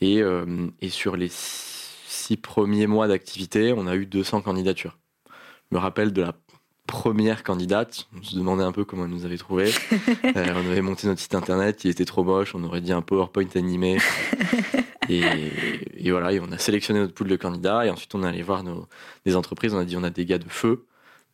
Et, 0.00 0.22
euh, 0.22 0.68
et, 0.80 0.88
sur 0.88 1.16
les 1.16 1.28
six 1.30 2.36
premiers 2.36 2.88
mois 2.88 3.06
d'activité 3.06 3.72
on 3.76 3.86
a 3.86 3.94
eu 3.94 4.06
200 4.06 4.42
candidatures. 4.42 4.98
Je 5.70 5.76
me 5.76 5.80
rappelle 5.80 6.12
de 6.12 6.22
la 6.22 6.34
première 6.86 7.42
candidate. 7.42 8.08
On 8.18 8.22
se 8.22 8.36
demandait 8.36 8.64
un 8.64 8.72
peu 8.72 8.84
comment 8.84 9.04
elle 9.04 9.10
nous 9.10 9.24
avait 9.24 9.38
trouvé 9.38 9.72
euh, 10.24 10.32
on 10.34 10.70
avait 10.70 10.82
monté 10.82 11.06
notre 11.06 11.20
site 11.20 11.34
internet 11.34 11.84
il 11.84 11.90
était 11.90 12.04
trop 12.04 12.24
moche 12.24 12.54
on 12.54 12.62
aurait 12.64 12.80
dit 12.80 12.92
un 12.92 13.02
PowerPoint 13.02 13.48
animé 13.54 13.98
et, 15.08 15.22
et, 15.96 16.10
voilà 16.10 16.32
et 16.32 16.40
on 16.40 16.50
a 16.52 16.58
sélectionné 16.58 17.00
notre 17.00 17.14
pool 17.14 17.28
de 17.28 17.36
candidats 17.36 17.86
et 17.86 17.90
ensuite 17.90 18.14
on 18.14 18.22
est 18.22 18.28
allé 18.28 18.42
voir 18.42 18.62
nos, 18.62 18.86
des 19.24 19.36
entreprises 19.36 19.74
on 19.74 19.78
a 19.78 19.84
dit 19.84 19.96
on 19.96 20.04
a 20.04 20.10
des 20.10 20.24
gars 20.24 20.38
de 20.38 20.48
feu 20.48 20.86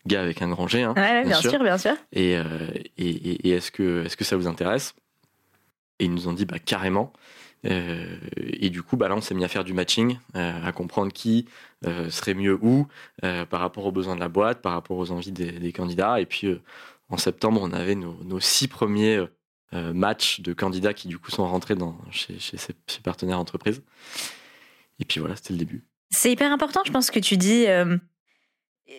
gars 0.07 0.23
avec 0.23 0.43
un 0.43 0.49
grand 0.49 0.67
G. 0.67 0.83
Hein, 0.83 0.95
bien, 0.95 1.41
sûr. 1.41 1.63
bien 1.63 1.79
sûr. 1.79 1.93
Euh, 2.17 2.69
et, 2.97 3.11
et, 3.11 3.49
et 3.49 3.51
est-ce 3.51 3.71
que, 3.71 4.05
est 4.05 4.17
que 4.17 4.25
ça 4.25 4.37
vous 4.37 4.47
intéresse? 4.47 4.95
Et 5.99 6.05
ils 6.05 6.15
nous 6.15 6.29
ont 6.29 6.33
dit 6.33 6.47
bah, 6.47 6.59
carrément. 6.59 7.13
Euh, 7.67 8.17
et 8.39 8.71
du 8.71 8.83
coup, 8.83 8.97
bah, 8.97 9.09
là, 9.09 9.17
on 9.17 9.21
s'est 9.21 9.35
mis 9.35 9.45
à 9.45 9.49
faire 9.49 9.65
du 9.65 9.75
matching, 9.75 10.19
euh, 10.37 10.67
à 10.67 10.73
comprendre 10.73 11.13
qui 11.13 11.47
serait 12.11 12.35
mieux 12.35 12.59
où, 12.61 12.87
par 13.23 13.61
rapport 13.61 13.87
aux 13.87 13.93
besoins 13.93 14.15
de 14.15 14.21
la 14.21 14.29
boîte, 14.29 14.61
par 14.61 14.73
rapport 14.73 14.99
aux 14.99 15.11
envies 15.13 15.33
des, 15.33 15.73
candidats. 15.73 16.21
Et 16.21 16.27
puis, 16.27 16.61
en 17.09 17.17
septembre, 17.17 17.61
on 17.63 17.73
avait 17.73 17.95
nos, 17.95 18.17
nos 18.25 18.39
six 18.39 18.69
premiers 18.69 19.25
matchs 19.73 20.41
de 20.41 20.53
candidats 20.53 20.95
qui, 20.95 21.09
du 21.09 21.19
coup, 21.19 21.31
sont 21.31 21.47
rentrés 21.47 21.77
dans, 21.77 21.97
chez, 22.11 22.39
chez 22.39 22.57
ces, 22.57 23.01
partenaires 23.03 23.39
entreprises. 23.39 23.83
Et 24.99 25.05
puis 25.05 25.21
voilà, 25.21 25.37
c'était 25.37 25.53
le 25.53 25.59
début. 25.59 25.85
C'est 26.11 26.33
hyper 26.33 26.53
important, 26.53 26.81
je 26.85 26.91
pense, 26.91 27.11
que 27.11 27.21
tu 27.21 27.37
dis 27.37 27.67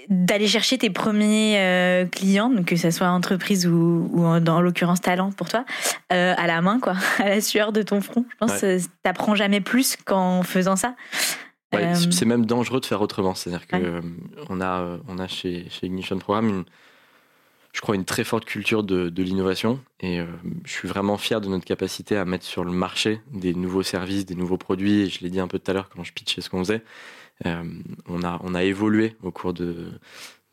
d'aller 0.09 0.47
chercher 0.47 0.77
tes 0.77 0.89
premiers 0.89 1.59
euh, 1.59 2.05
clients, 2.05 2.63
que 2.65 2.75
ce 2.75 2.91
soit 2.91 3.07
entreprise 3.07 3.67
ou, 3.67 4.09
ou 4.11 4.39
dans 4.39 4.61
l'occurrence 4.61 5.01
talent 5.01 5.31
pour 5.31 5.49
toi, 5.49 5.65
euh, 6.11 6.33
à 6.37 6.47
la 6.47 6.61
main, 6.61 6.79
quoi, 6.79 6.95
à 7.19 7.29
la 7.29 7.41
sueur 7.41 7.71
de 7.71 7.81
ton 7.81 8.01
front. 8.01 8.25
Je 8.29 8.35
pense 8.37 8.61
que 8.61 8.79
t'apprends 9.03 9.35
jamais 9.35 9.61
plus 9.61 9.95
qu'en 9.97 10.43
faisant 10.43 10.75
ça. 10.75 10.95
Euh, 11.73 11.93
c'est 12.11 12.25
même 12.25 12.45
dangereux 12.45 12.81
de 12.81 12.85
faire 12.85 13.01
autrement. 13.01 13.33
C'est-à-dire 13.33 13.65
que 13.65 14.01
on 14.49 14.59
a, 14.59 14.97
on 15.07 15.19
a 15.19 15.27
chez, 15.27 15.67
chez 15.69 15.87
Ignition 15.87 16.17
Programme 16.19 16.49
une, 16.49 16.65
je 17.73 17.81
crois, 17.81 17.95
une 17.95 18.05
très 18.05 18.23
forte 18.23 18.45
culture 18.45 18.83
de, 18.83 19.09
de 19.09 19.23
l'innovation. 19.23 19.79
Et 20.01 20.19
je 20.65 20.71
suis 20.71 20.87
vraiment 20.87 21.17
fier 21.17 21.39
de 21.39 21.47
notre 21.47 21.63
capacité 21.63 22.17
à 22.17 22.25
mettre 22.25 22.43
sur 22.43 22.63
le 22.65 22.71
marché 22.71 23.21
des 23.31 23.53
nouveaux 23.53 23.83
services, 23.83 24.25
des 24.25 24.35
nouveaux 24.35 24.57
produits. 24.57 25.01
Et 25.01 25.09
je 25.09 25.21
l'ai 25.21 25.29
dit 25.29 25.39
un 25.39 25.47
peu 25.47 25.57
tout 25.57 25.71
à 25.71 25.73
l'heure 25.73 25.89
quand 25.89 26.03
je 26.03 26.11
pitchais 26.11 26.41
ce 26.41 26.49
qu'on 26.49 26.59
faisait. 26.59 26.83
Euh, 27.45 27.63
on, 28.07 28.23
a, 28.23 28.39
on 28.43 28.53
a 28.53 28.63
évolué 28.63 29.15
au 29.23 29.31
cours 29.31 29.53
de, 29.53 29.91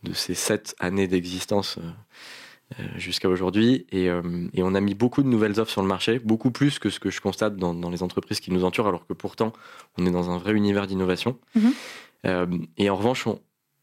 de 0.03 0.13
ces 0.13 0.35
sept 0.35 0.75
années 0.79 1.07
d'existence 1.07 1.79
euh, 1.79 2.81
euh, 2.81 2.85
jusqu'à 2.97 3.29
aujourd'hui. 3.29 3.87
Et, 3.93 4.11
on 4.11 4.75
a 4.75 4.81
mis 4.81 4.95
beaucoup 4.95 5.23
de 5.23 5.29
nouvelles 5.29 5.61
offres 5.61 5.71
sur 5.71 5.83
le 5.83 5.89
marché, 5.89 6.19
beaucoup 6.19 6.51
plus 6.51 6.79
que 6.79 6.91
ce 6.91 7.01
que 7.01 7.11
je 7.11 7.21
constate 7.21 7.57
dans, 7.57 7.91
les 7.91 8.03
entreprises 8.03 8.41
qui 8.41 8.53
nous 8.53 8.65
entourent, 8.65 8.89
alors 8.89 9.07
que 9.07 9.13
pourtant, 9.13 9.53
on 9.97 10.07
est 10.07 10.11
dans 10.11 10.31
un 10.31 10.39
vrai 10.39 10.53
univers 10.53 10.87
d'innovation. 10.87 11.39
Mhm. 11.55 12.67
et 12.77 12.91
en 12.91 12.97
revanche, 12.97 13.27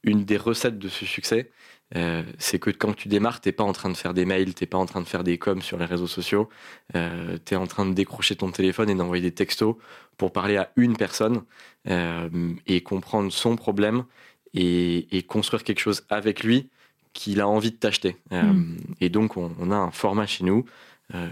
une 0.03 0.25
des 0.25 0.37
recettes 0.37 0.77
de 0.77 0.89
ce 0.89 1.05
succès, 1.05 1.49
euh, 1.95 2.23
c'est 2.39 2.57
que 2.59 2.71
quand 2.71 2.93
tu 2.93 3.07
démarres, 3.07 3.41
t'es 3.41 3.51
pas 3.51 3.63
en 3.63 3.71
train 3.71 3.89
de 3.89 3.97
faire 3.97 4.13
des 4.13 4.25
mails, 4.25 4.53
t'es 4.53 4.65
pas 4.65 4.77
en 4.77 4.85
train 4.85 5.01
de 5.01 5.07
faire 5.07 5.23
des 5.23 5.37
coms 5.37 5.61
sur 5.61 5.77
les 5.77 5.85
réseaux 5.85 6.07
sociaux, 6.07 6.49
euh, 6.95 7.37
tu 7.45 7.53
es 7.53 7.57
en 7.57 7.67
train 7.67 7.85
de 7.85 7.93
décrocher 7.93 8.35
ton 8.35 8.49
téléphone 8.51 8.89
et 8.89 8.95
d'envoyer 8.95 9.21
des 9.21 9.33
textos 9.33 9.75
pour 10.17 10.31
parler 10.31 10.57
à 10.57 10.71
une 10.77 10.97
personne 10.97 11.43
euh, 11.87 12.29
et 12.65 12.81
comprendre 12.81 13.31
son 13.31 13.55
problème 13.55 14.05
et, 14.53 15.23
construire 15.27 15.63
quelque 15.63 15.79
chose 15.79 16.05
avec 16.09 16.43
lui 16.43 16.69
qu'il 17.13 17.39
a 17.39 17.47
envie 17.47 17.71
de 17.71 17.75
t'acheter. 17.75 18.17
Mm. 18.31 18.77
Et 19.01 19.09
donc 19.09 19.37
on, 19.37 19.71
a 19.71 19.75
un 19.75 19.91
format 19.91 20.25
chez 20.25 20.43
nous 20.43 20.65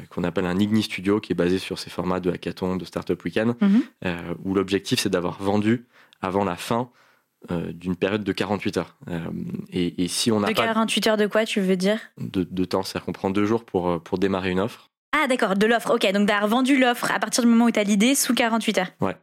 qu'on 0.10 0.24
appelle 0.24 0.46
un 0.46 0.60
Igni 0.60 0.84
Studio 0.84 1.20
qui 1.20 1.32
est 1.32 1.36
basé 1.36 1.58
sur 1.58 1.80
ces 1.80 1.90
formats 1.90 2.20
de 2.20 2.30
hackathon, 2.30 2.76
de 2.76 2.86
startup 2.86 3.24
weekend, 3.24 3.56
mm-hmm. 3.56 4.36
où 4.44 4.54
l'objectif 4.54 5.00
c'est 5.00 5.10
d'avoir 5.10 5.42
vendu 5.42 5.86
avant 6.22 6.44
la 6.44 6.56
fin 6.58 6.90
euh, 7.52 7.74
d'une 7.74 7.98
période 7.98 8.24
de 8.24 8.32
48 8.32 8.78
heures. 8.78 8.96
Euh, 9.10 9.20
et, 9.74 10.08
si 10.08 10.32
on 10.32 10.42
a 10.44 10.48
de 10.48 10.54
48 10.54 11.08
heures 11.08 11.18
de 11.18 11.28
quoi 11.28 11.44
tu 11.44 11.60
veux 11.60 11.76
dire? 11.76 12.00
De, 12.18 12.64
temps, 12.64 12.84
c'est-à-dire 12.84 13.06
qu'on 13.06 13.12
prend 13.12 13.30
deux 13.30 13.46
jours 13.46 13.66
pour, 13.66 13.90
euh, 13.90 14.00
pour 14.00 14.18
démarrer 14.18 14.52
une 14.52 14.62
offre. 14.62 14.92
Ah 15.12 15.28
d'accord, 15.28 15.56
de 15.56 15.66
l'offre, 15.66 15.94
ok. 15.94 16.10
Donc 16.14 16.26
d'avoir 16.26 16.48
vendu 16.48 16.80
l'offre 16.80 17.12
à 17.12 17.20
partir 17.20 17.44
du 17.44 17.50
moment 17.50 17.66
où 17.66 17.72
tu 17.72 17.80
as 17.80 17.84
l'idée 17.84 18.16
sous 18.16 18.34
48 18.34 18.78
heures. 18.78 18.88
Ouais. 19.02 19.18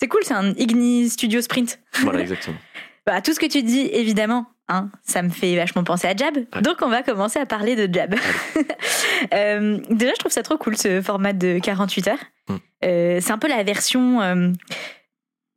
C'est 0.00 0.08
cool, 0.08 0.20
c'est 0.22 0.34
un 0.34 0.52
Igni 0.56 1.08
Studio 1.08 1.40
Sprint. 1.40 1.80
Voilà, 2.02 2.20
exactement. 2.20 2.58
bah, 3.06 3.22
tout 3.22 3.32
ce 3.32 3.40
que 3.40 3.46
tu 3.46 3.62
dis, 3.62 3.88
évidemment, 3.92 4.46
hein, 4.68 4.90
ça 5.02 5.22
me 5.22 5.30
fait 5.30 5.56
vachement 5.56 5.82
penser 5.82 6.08
à 6.08 6.14
Jab. 6.14 6.34
Donc 6.60 6.76
on 6.82 6.88
va 6.88 7.02
commencer 7.02 7.38
à 7.38 7.46
parler 7.46 7.74
de 7.74 7.92
Jab. 7.92 8.14
déjà, 9.30 10.12
je 10.12 10.18
trouve 10.18 10.32
ça 10.32 10.42
trop 10.42 10.58
cool 10.58 10.76
ce 10.76 11.00
format 11.00 11.32
de 11.32 11.58
48 11.58 12.08
heures. 12.08 12.18
Hmm. 12.48 12.56
c'est 12.82 13.30
un 13.30 13.38
peu 13.38 13.48
la 13.48 13.62
version 13.62 14.20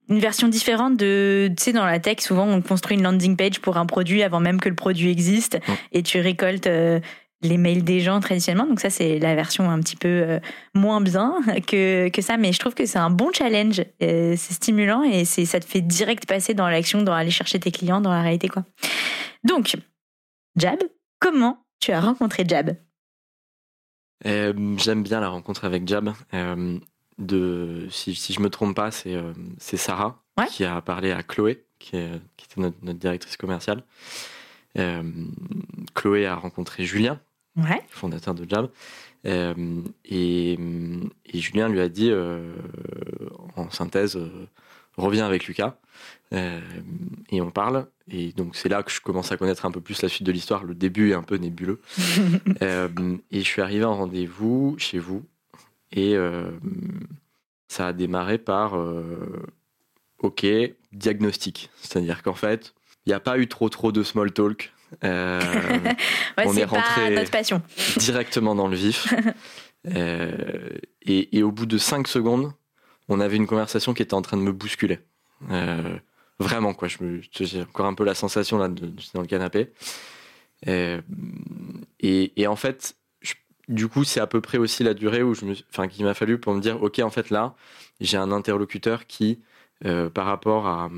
une 0.10 0.20
version 0.20 0.48
différente 0.48 0.98
de, 0.98 1.50
tu 1.58 1.64
sais, 1.64 1.74
dans 1.74 1.86
la 1.86 2.00
tech, 2.00 2.20
souvent 2.20 2.46
on 2.46 2.62
construit 2.62 2.98
une 2.98 3.04
landing 3.04 3.36
page 3.36 3.60
pour 3.60 3.78
un 3.78 3.86
produit 3.86 4.24
avant 4.24 4.40
même 4.40 4.60
que 4.60 4.70
le 4.70 4.76
produit 4.76 5.10
existe 5.10 5.60
et 5.92 6.04
tu 6.04 6.20
récoltes 6.20 6.68
euh, 6.68 7.00
les 7.42 7.58
mails 7.58 7.84
des 7.84 8.00
gens 8.02 8.20
traditionnellement. 8.20 8.68
Donc 8.68 8.80
ça, 8.80 8.90
c'est 8.90 9.20
la 9.20 9.36
version 9.36 9.70
un 9.70 9.80
petit 9.80 9.96
peu 9.96 10.08
euh, 10.08 10.40
moins 10.74 11.02
bien 11.02 11.36
que, 11.68 12.10
que 12.10 12.22
ça, 12.22 12.38
mais 12.38 12.54
je 12.54 12.60
trouve 12.60 12.74
que 12.74 12.86
c'est 12.86 13.00
un 13.00 13.10
bon 13.10 13.32
challenge. 13.34 13.84
c'est 14.00 14.38
stimulant 14.38 15.04
et 15.04 15.26
c'est, 15.26 15.46
ça 15.46 15.60
te 15.60 15.66
fait 15.66 15.82
direct 15.82 16.26
passer 16.28 16.54
dans 16.54 16.70
l'action, 16.70 17.02
dans 17.02 17.14
aller 17.14 17.32
chercher 17.32 17.60
tes 17.60 17.72
clients, 17.72 18.02
dans 18.02 18.12
la 18.12 18.22
réalité, 18.22 18.48
quoi. 18.48 18.64
Donc, 19.44 19.76
Jab, 20.56 20.80
comment 21.20 21.60
tu 21.80 21.92
as 21.92 22.02
rencontré 22.02 22.44
Jab? 22.48 22.76
Euh, 24.26 24.54
J'aime 24.78 25.04
bien 25.04 25.20
la 25.20 25.30
rencontre 25.30 25.66
avec 25.66 25.88
Jab 25.88 26.14
de, 27.18 27.88
si, 27.90 28.16
si 28.16 28.34
je 28.34 28.42
me 28.42 28.50
trompe 28.50 28.76
pas, 28.76 28.92
c'est 28.92 29.16
euh, 29.16 29.34
Sarah 29.60 30.22
qui 30.50 30.66
a 30.66 30.82
parlé 30.82 31.12
à 31.12 31.24
Chloé, 31.24 31.66
qui, 31.80 31.96
est, 31.96 32.12
qui 32.36 32.46
était 32.46 32.62
notre, 32.62 32.78
directrice 32.94 33.38
commerciale. 33.38 33.84
Euh, 34.78 35.02
Chloé 35.94 36.26
a 36.26 36.36
rencontré 36.36 36.84
Julien, 36.84 37.20
fondateur 37.90 38.34
de 38.36 38.50
Jab. 38.50 38.70
Euh, 39.26 39.82
et, 40.04 40.54
et, 40.54 41.40
Julien 41.40 41.70
lui 41.70 41.80
a 41.80 41.88
dit, 41.88 42.12
en 43.56 43.70
synthèse, 43.72 44.20
reviens 44.98 45.26
avec 45.26 45.48
Lucas. 45.48 45.78
et 46.34 47.42
on 47.42 47.50
parle. 47.50 47.88
Et 48.10 48.34
donc 48.34 48.58
c'est 48.58 48.70
là 48.70 48.84
que 48.84 48.92
je 48.92 49.00
commence 49.00 49.32
à 49.32 49.38
connaître 49.38 49.66
un 49.66 49.72
peu 49.72 49.80
plus 49.80 50.02
la 50.02 50.10
suite 50.10 50.28
de 50.28 50.34
l'histoire. 50.34 50.66
Le 50.66 50.76
début 50.76 51.12
est 51.12 51.16
un 51.16 51.24
peu 51.24 51.38
nébuleux. 51.38 51.80
et 52.62 53.40
je 53.40 53.40
suis 53.40 53.62
arrivé 53.62 53.86
en 53.86 53.96
rendez-vous 53.96 54.76
chez 54.78 55.00
vous 55.00 55.26
et 55.96 56.16
euh, 56.16 56.52
ça 57.68 57.88
a 57.88 57.94
démarré 57.94 58.38
par 58.38 58.78
euh, 58.78 59.48
OK, 60.20 60.46
diagnostic. 60.92 61.70
C'est-à-dire 61.82 62.22
qu'en 62.22 62.34
fait, 62.34 62.74
Il 63.06 63.10
n'y 63.10 63.14
a 63.14 63.20
pas 63.20 63.38
eu 63.38 63.48
trop 63.48 63.70
trop 63.70 63.92
de 63.92 64.04
small 64.04 64.32
talk. 64.32 64.72
Euh, 65.04 65.40
on 66.38 66.56
est, 66.56 66.64
rentré 66.64 67.14
notre 67.14 67.32
passion. 67.32 67.62
directement 67.98 68.56
dans 68.56 68.68
le 68.68 68.76
vif. 68.76 69.14
Euh, 69.96 70.80
et, 71.04 71.44
au 71.44 71.52
bout 71.52 71.68
de 71.68 71.78
5 71.78 72.08
secondes, 72.08 72.52
on 73.08 73.20
avait 73.20 73.36
une 73.36 73.46
conversation 73.46 73.94
qui 73.94 74.02
était 74.02 74.16
en 74.16 74.24
train 74.24 74.36
de 74.36 74.42
me 74.42 74.52
bousculer. 74.52 74.98
Euh, 75.52 75.96
vraiment, 76.40 76.74
quoi. 76.74 76.88
J'ai 76.88 77.62
encore 77.62 77.86
un 77.86 77.94
peu 77.94 78.04
la 78.04 78.16
sensation 78.16 78.58
là, 78.58 78.68
de, 78.68 78.92
dans 79.14 79.22
le 79.22 79.28
canapé. 79.28 79.72
Et, 80.66 81.04
et, 82.00 82.48
en 82.48 82.56
fait, 82.56 82.96
du 83.68 83.88
coup, 83.88 84.04
c'est 84.04 84.20
à 84.20 84.28
peu 84.28 84.42
près 84.42 84.58
aussi 84.58 84.84
la 84.84 84.94
durée 84.94 85.24
où 85.24 85.34
je 85.34 85.46
me, 85.46 85.54
enfin, 85.70 85.88
qu'il 85.88 86.06
m'a 86.06 86.14
fallu 86.14 86.40
pour 86.40 86.54
me 86.54 86.62
dire, 86.62 86.82
ok, 86.82 87.00
en 87.00 87.10
fait, 87.10 87.30
là, 87.30 87.56
j'ai 88.02 88.18
un 88.18 88.32
interlocuteur 88.32 89.08
qui, 89.08 89.40
par 90.14 90.26
rapport 90.26 90.68
à, 90.68 90.90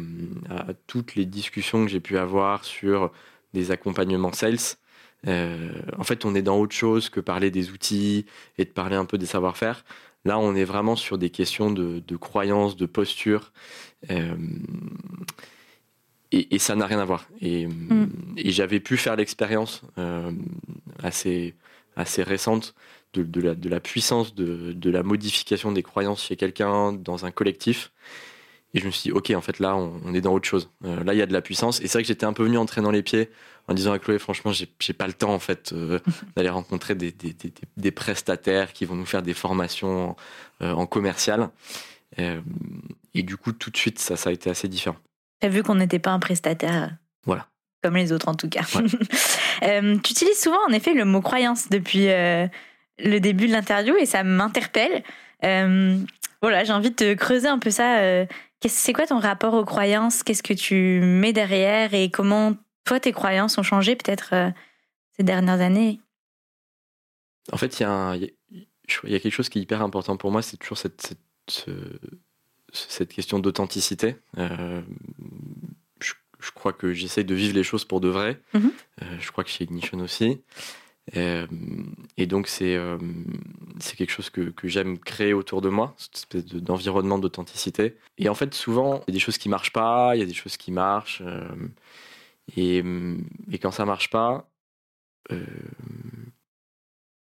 à, 0.50 0.74
toutes 0.88 1.16
les 1.16 1.26
discussions 1.26 1.84
que 1.84 1.92
j'ai 1.92 2.00
pu 2.00 2.18
avoir 2.18 2.64
sur 2.64 3.12
des 3.54 3.72
accompagnements 3.72 4.34
sales. 4.34 4.78
Euh, 5.28 5.72
en 5.98 6.04
fait, 6.04 6.26
on 6.26 6.36
est 6.36 6.42
dans 6.42 6.60
autre 6.60 6.76
chose 6.76 7.10
que 7.10 7.20
parler 7.20 7.52
des 7.52 7.72
outils 7.72 8.26
et 8.58 8.66
de 8.66 8.70
parler 8.70 8.96
un 8.96 9.06
peu 9.06 9.18
des 9.18 9.26
savoir-faire. 9.26 9.84
Là, 10.26 10.38
on 10.40 10.56
est 10.56 10.64
vraiment 10.64 10.96
sur 10.96 11.18
des 11.18 11.30
questions 11.30 11.72
de, 11.72 12.16
croyances, 12.16 12.76
de 12.76 12.86
posture. 12.86 13.52
Euh, 14.10 14.36
et, 16.32 16.60
ça 16.60 16.76
n'a 16.76 16.86
rien 16.86 17.00
à 17.00 17.06
voir. 17.06 17.28
Et, 17.42 17.68
mm. 17.68 18.10
j'avais 18.46 18.80
pu 18.80 18.98
faire 18.98 19.16
l'expérience 19.16 19.82
euh, 19.98 20.32
assez, 21.02 21.56
assez 21.98 22.24
récente 22.24 22.74
de, 23.14 23.42
la, 23.42 23.56
de 23.56 23.70
la, 23.70 23.80
puissance 23.80 24.36
de, 24.36 24.74
de, 24.74 24.90
la 24.90 25.04
modification 25.04 25.72
des 25.72 25.84
croyances 25.84 26.24
chez 26.24 26.36
quelqu'un 26.36 26.94
dans 26.94 27.26
un 27.26 27.32
collectif. 27.32 27.92
Et 28.74 28.80
je 28.80 28.86
me 28.86 28.92
suis 28.92 29.10
dit, 29.10 29.12
ok, 29.12 29.32
en 29.32 29.42
fait, 29.42 29.60
là, 29.60 29.76
on, 29.76 30.14
est 30.14 30.22
dans 30.22 30.34
autre 30.34 30.48
chose. 30.48 30.70
Euh, 30.86 31.04
là, 31.04 31.14
il 31.14 31.18
y 31.18 31.22
a 31.22 31.26
de 31.26 31.34
la 31.34 31.42
puissance. 31.42 31.80
Et 31.80 31.88
c'est 31.88 31.94
vrai 31.94 32.04
que 32.04 32.08
j'étais 32.08 32.26
un 32.26 32.34
peu 32.34 32.44
venu 32.44 32.58
entrer 32.58 32.82
dans 32.82 32.92
les 32.92 33.02
pieds 33.02 33.30
en 33.68 33.74
disant 33.74 33.92
à 33.92 34.00
Chloé, 34.00 34.20
franchement, 34.20 34.52
j'ai 34.52 34.94
pas 34.94 35.08
le 35.08 35.14
temps, 35.14 35.34
en 35.34 35.40
fait, 35.40 35.72
euh, 35.74 36.00
d'aller 36.36 36.50
rencontrer 36.50 36.94
des, 36.94 37.12
des, 37.12 37.34
des, 37.34 37.54
des, 37.78 37.92
prestataires 37.92 38.74
qui 38.74 38.86
vont 38.86 38.96
nous 38.96 39.06
faire 39.06 39.24
des 39.24 39.34
formations 39.34 40.16
euh, 40.62 40.72
en 40.74 40.86
commercial. 40.86 41.50
et 42.18 43.24
du 43.24 43.38
coup, 43.38 43.52
tout 43.52 43.72
de 43.72 43.78
suite, 43.78 44.00
ça, 44.00 44.16
ça 44.16 44.30
a 44.30 44.34
été 44.34 44.50
assez 44.50 44.68
différent. 44.68 44.98
T'as 45.40 45.50
vu 45.50 45.64
qu'on 45.64 45.76
n'était 45.76 46.00
pas 46.00 46.12
un 46.12 46.20
prestataire 46.20 46.98
Voilà. 47.26 47.48
Comme 47.84 47.96
les 47.96 48.12
autres, 48.12 48.28
en 48.28 48.36
tout 48.36 48.50
cas. 48.50 48.64
tu 49.62 50.12
utilises 50.12 50.42
souvent, 50.42 50.60
en 50.68 50.74
effet, 50.74 50.94
le 50.94 51.06
mot 51.06 51.22
croyance 51.22 51.70
depuis 51.70 52.08
le 52.08 53.20
début 53.20 53.48
de 53.48 53.52
l'interview 53.52 53.96
et 53.96 54.06
ça 54.06 54.24
m'interpelle. 54.24 55.04
voilà, 55.42 56.64
j'ai 56.64 56.74
envie 56.74 56.90
de 56.90 56.96
te 56.96 57.14
creuser 57.14 57.48
un 57.48 57.60
peu 57.60 57.70
ça 57.70 58.26
c'est 58.66 58.94
quoi 58.94 59.06
ton 59.06 59.20
rapport 59.20 59.54
aux 59.54 59.66
croyances? 59.66 60.24
Qu'est-ce 60.24 60.44
que 60.44 60.54
tu 60.54 61.00
mets 61.02 61.34
derrière 61.34 61.94
et 61.94 62.10
comment 62.10 62.56
toi 62.86 63.00
tes 63.00 63.12
croyances 63.12 63.58
ont 63.58 63.64
changé 63.64 63.96
peut-être 63.96 64.30
euh, 64.34 64.50
ces 65.16 65.24
dernières 65.24 65.62
années? 65.62 66.00
En 67.52 67.58
fait, 67.58 67.80
il 67.80 67.84
y, 67.84 67.86
a 67.86 69.20
quelque 69.20 69.30
chose 69.30 69.50
qui 69.50 69.60
est 69.60 69.62
hyper 69.62 69.82
important 69.82 70.18
pour 70.18 70.32
moi, 70.32 70.42
c'est 70.42 70.58
toujours 70.58 70.78
cette, 70.78 71.16
cette, 72.74 73.14
question 73.14 73.40
d'authenticité. 73.40 74.18
Je, 76.40 76.52
crois 76.52 76.74
que 76.74 76.94
j'essaye 76.94 77.26
de 77.26 77.36
vivre 77.36 77.56
les 77.56 77.64
choses 77.64 77.86
pour 77.86 78.02
de 78.02 78.08
vrai. 78.08 78.40
Mm-hmm. 78.54 78.72
Euh, 79.02 79.18
je 79.20 79.32
crois 79.32 79.44
que 79.44 79.50
chez 79.50 79.64
Ignition 79.64 80.00
aussi. 80.00 80.42
Euh, 81.16 81.48
et 82.18 82.28
donc 82.28 82.48
c'est 82.48 82.76
euh, 82.76 82.98
c'est 83.80 83.96
quelque 83.96 84.12
chose 84.12 84.30
que, 84.30 84.50
que 84.50 84.68
j'aime 84.68 85.00
créer 85.00 85.32
autour 85.32 85.62
de 85.62 85.70
moi, 85.70 85.96
cette 85.98 86.16
espèce 86.16 86.46
d'environnement 86.46 87.18
d'authenticité. 87.18 87.96
Et 88.18 88.28
en 88.28 88.36
fait, 88.36 88.54
souvent, 88.54 89.04
il 89.08 89.12
y 89.12 89.14
a 89.14 89.14
des 89.14 89.20
choses 89.20 89.38
qui 89.38 89.48
marchent 89.48 89.72
pas, 89.72 90.16
il 90.16 90.20
y 90.20 90.24
a 90.24 90.26
des 90.26 90.34
choses 90.34 90.58
qui 90.58 90.72
marchent. 90.72 91.24
Et, 92.56 92.84
et, 93.52 93.60
quand 93.60 93.72
ça 93.72 93.86
marche 93.86 94.10
pas, 94.10 94.50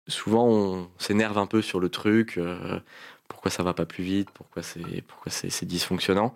souvent 0.09 0.47
on 0.49 0.91
s'énerve 0.99 1.39
un 1.39 1.47
peu 1.47 1.63
sur 1.63 1.81
le 1.81 1.89
truc. 1.89 2.39
Pourquoi 3.31 3.51
ça 3.51 3.63
va 3.63 3.73
pas 3.73 3.87
plus 3.87 4.05
vite 4.05 4.29
Pourquoi 4.35 4.63
c'est 4.63 5.03
pourquoi 5.09 5.33
c'est 5.33 5.65
dysfonctionnant 5.65 6.35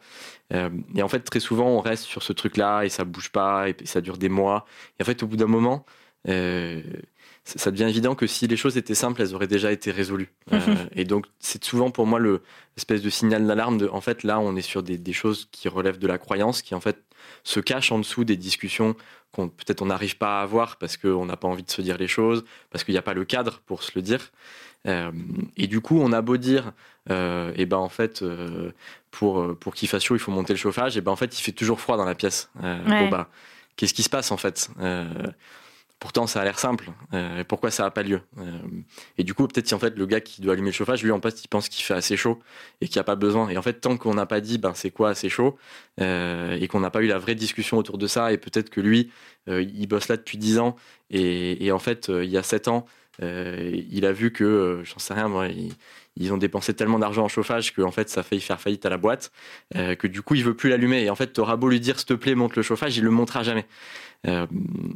Et 0.51 1.03
en 1.03 1.09
fait, 1.09 1.21
très 1.21 1.41
souvent, 1.41 1.67
on 1.67 1.81
reste 1.81 2.05
sur 2.05 2.23
ce 2.23 2.33
truc-là 2.33 2.85
et 2.85 2.89
ça 2.89 3.05
bouge 3.05 3.31
pas 3.31 3.69
et, 3.69 3.77
ça 3.85 4.01
dure 4.01 4.17
des 4.17 4.31
mois. 4.31 4.65
Et 4.99 5.03
en 5.03 5.05
fait, 5.05 5.23
au 5.23 5.27
bout 5.27 5.37
d'un 5.37 5.47
moment, 5.47 5.85
ça 7.45 7.71
devient 7.71 7.85
évident 7.85 8.15
que 8.15 8.27
si 8.27 8.47
les 8.47 8.57
choses 8.57 8.77
étaient 8.79 8.95
simples, 8.95 9.21
elles 9.21 9.35
auraient 9.35 9.47
déjà 9.47 9.71
été 9.71 9.91
résolues. 9.91 10.33
Euh, 10.53 10.87
et 10.95 11.05
donc, 11.05 11.27
c'est 11.41 11.63
souvent 11.65 11.91
pour 11.91 12.07
moi 12.07 12.21
l'espèce 12.21 13.03
de 13.03 13.11
signal 13.11 13.47
d'alarme 13.47 13.77
de, 13.77 13.89
en 13.89 14.01
fait, 14.01 14.23
là, 14.23 14.39
on 14.39 14.55
est 14.57 14.63
sur 14.63 14.83
des, 14.83 15.13
choses 15.13 15.49
qui 15.51 15.69
relèvent 15.69 15.99
de 15.99 16.07
la 16.07 16.17
croyance, 16.17 16.63
qui 16.63 16.75
en 16.75 16.81
fait 16.81 16.97
se 17.43 17.61
cachent 17.61 17.93
en 17.93 17.99
dessous 17.99 18.25
des 18.25 18.37
discussions 18.37 18.97
qu'on 19.33 19.49
peut-être 19.49 19.83
on 19.83 19.87
n'arrive 19.87 20.17
pas 20.17 20.41
à 20.41 20.43
avoir 20.43 20.77
parce 20.77 20.97
qu'on 20.97 21.27
n'a 21.27 21.37
pas 21.37 21.49
envie 21.49 21.65
de 21.65 21.71
se 21.71 21.83
dire 21.83 21.99
les 21.99 22.09
choses, 22.09 22.45
parce 22.71 22.85
qu'il 22.85 22.95
n'y 22.95 22.99
a 22.99 23.03
pas 23.03 23.15
le 23.15 23.25
cadre 23.25 23.61
pour 23.67 23.83
se 23.83 23.93
le 23.95 24.03
dire. 24.03 24.31
Euh, 24.87 25.11
et 25.57 25.67
du 25.67 25.81
coup, 25.81 25.99
on 26.01 26.13
a 26.13 26.21
beau 26.21 26.37
dire, 26.37 26.73
euh, 27.11 27.53
et 27.57 27.67
ben 27.67 27.79
en 27.79 27.89
fait, 27.89 28.23
euh, 28.23 28.71
pour 29.11 29.57
pour 29.59 29.75
qu'il 29.75 29.89
fasse 29.89 30.05
chaud, 30.05 30.15
il 30.15 30.21
faut 30.21 30.33
monter 30.33 30.53
le 30.53 30.59
chauffage. 30.59 30.97
Et 30.97 31.01
ben 31.01 31.11
en 31.11 31.17
fait, 31.17 31.39
il 31.39 31.43
fait 31.43 31.53
toujours 31.53 31.81
froid 31.81 31.97
dans 31.97 32.05
la 32.05 32.15
pièce. 32.15 32.51
Bon 32.55 33.09
bah, 33.09 33.29
qu'est-ce 33.77 33.95
qui 33.95 34.03
se 34.03 34.11
passe 34.11 34.31
en 34.31 34.37
fait? 34.37 34.71
Pourtant, 36.01 36.27
ça 36.27 36.41
a 36.41 36.45
l'air 36.45 36.59
simple. 36.59 36.91
Euh, 37.15 37.45
pourquoi 37.45 37.71
ça 37.71 37.85
n'a 37.85 37.91
pas 37.91 38.03
lieu 38.03 38.21
euh, 38.39 38.59
Et 39.17 39.25
du 39.25 39.33
coup, 39.33 39.47
peut-être 39.47 39.69
si 39.69 39.75
en 39.75 39.79
fait 39.79 39.97
le 39.97 40.07
gars 40.07 40.21
qui 40.21 40.43
doit 40.43 40.53
allumer 40.53 40.69
le 40.69 40.75
chauffage, 40.75 41.03
lui 41.03 41.11
en 41.11 41.21
fait, 41.21 41.43
il 41.43 41.49
pense 41.49 41.69
qu'il 41.69 41.83
fait 41.83 41.95
assez 41.95 42.17
chaud 42.17 42.41
et 42.81 42.89
qu'il 42.89 42.97
n'y 42.97 43.01
a 43.01 43.05
pas 43.05 43.17
besoin. 43.17 43.49
Et 43.49 43.57
en 43.57 43.63
fait, 43.63 43.75
tant 43.75 43.97
qu'on 43.97 44.15
n'a 44.15 44.27
pas 44.27 44.41
dit, 44.41 44.59
ben 44.59 44.75
c'est 44.75 44.91
quoi 44.91 45.11
assez 45.11 45.29
chaud, 45.29 45.57
euh, 46.01 46.59
et 46.61 46.69
qu'on 46.69 46.81
n'a 46.81 46.91
pas 46.91 47.01
eu 47.01 47.07
la 47.07 47.19
vraie 47.19 47.35
discussion 47.35 47.79
autour 47.79 47.97
de 47.97 48.07
ça, 48.07 48.33
et 48.33 48.39
peut-être 48.39 48.71
que 48.71 48.81
lui, 48.81 49.11
il 49.47 49.87
bosse 49.87 50.09
là 50.09 50.17
depuis 50.17 50.39
10 50.39 50.59
ans, 50.59 50.77
et, 51.11 51.71
en 51.71 51.79
fait, 51.79 52.09
il 52.09 52.31
y 52.31 52.39
a 52.39 52.43
7 52.43 52.69
ans, 52.69 52.87
il 53.21 54.05
a 54.07 54.13
vu 54.13 54.33
que, 54.33 54.83
j'en 54.85 54.99
sais 54.99 55.15
rien, 55.15 55.31
ils 56.17 56.33
ont 56.33 56.39
dépensé 56.39 56.75
tellement 56.75 56.99
d'argent 56.99 57.25
en 57.25 57.29
chauffage 57.29 57.75
que 57.75 57.83
en 57.83 57.91
fait 57.91 58.09
ça 58.09 58.21
a 58.21 58.23
failli 58.23 58.41
faire 58.41 58.61
faillite 58.61 58.87
à 58.87 58.89
la 58.89 58.99
boîte 58.99 59.33
que 59.75 60.07
du 60.07 60.23
coup 60.23 60.35
il 60.37 60.45
veut 60.45 60.55
plus 60.55 60.71
l'allumer 60.71 61.03
et 61.03 61.11
en 61.11 61.17
fait 61.17 61.33
t'auras 61.33 61.57
beau 61.57 61.69
lui 61.69 61.81
dire 61.81 61.99
s'il 61.99 62.07
te 62.07 62.15
plaît 62.15 62.37
monte 62.37 62.55
le 62.55 62.63
chauffage 62.63 62.97
il 62.97 63.03
le 63.03 63.11
montrera 63.11 63.43
jamais 63.43 63.67
euh, 64.27 64.47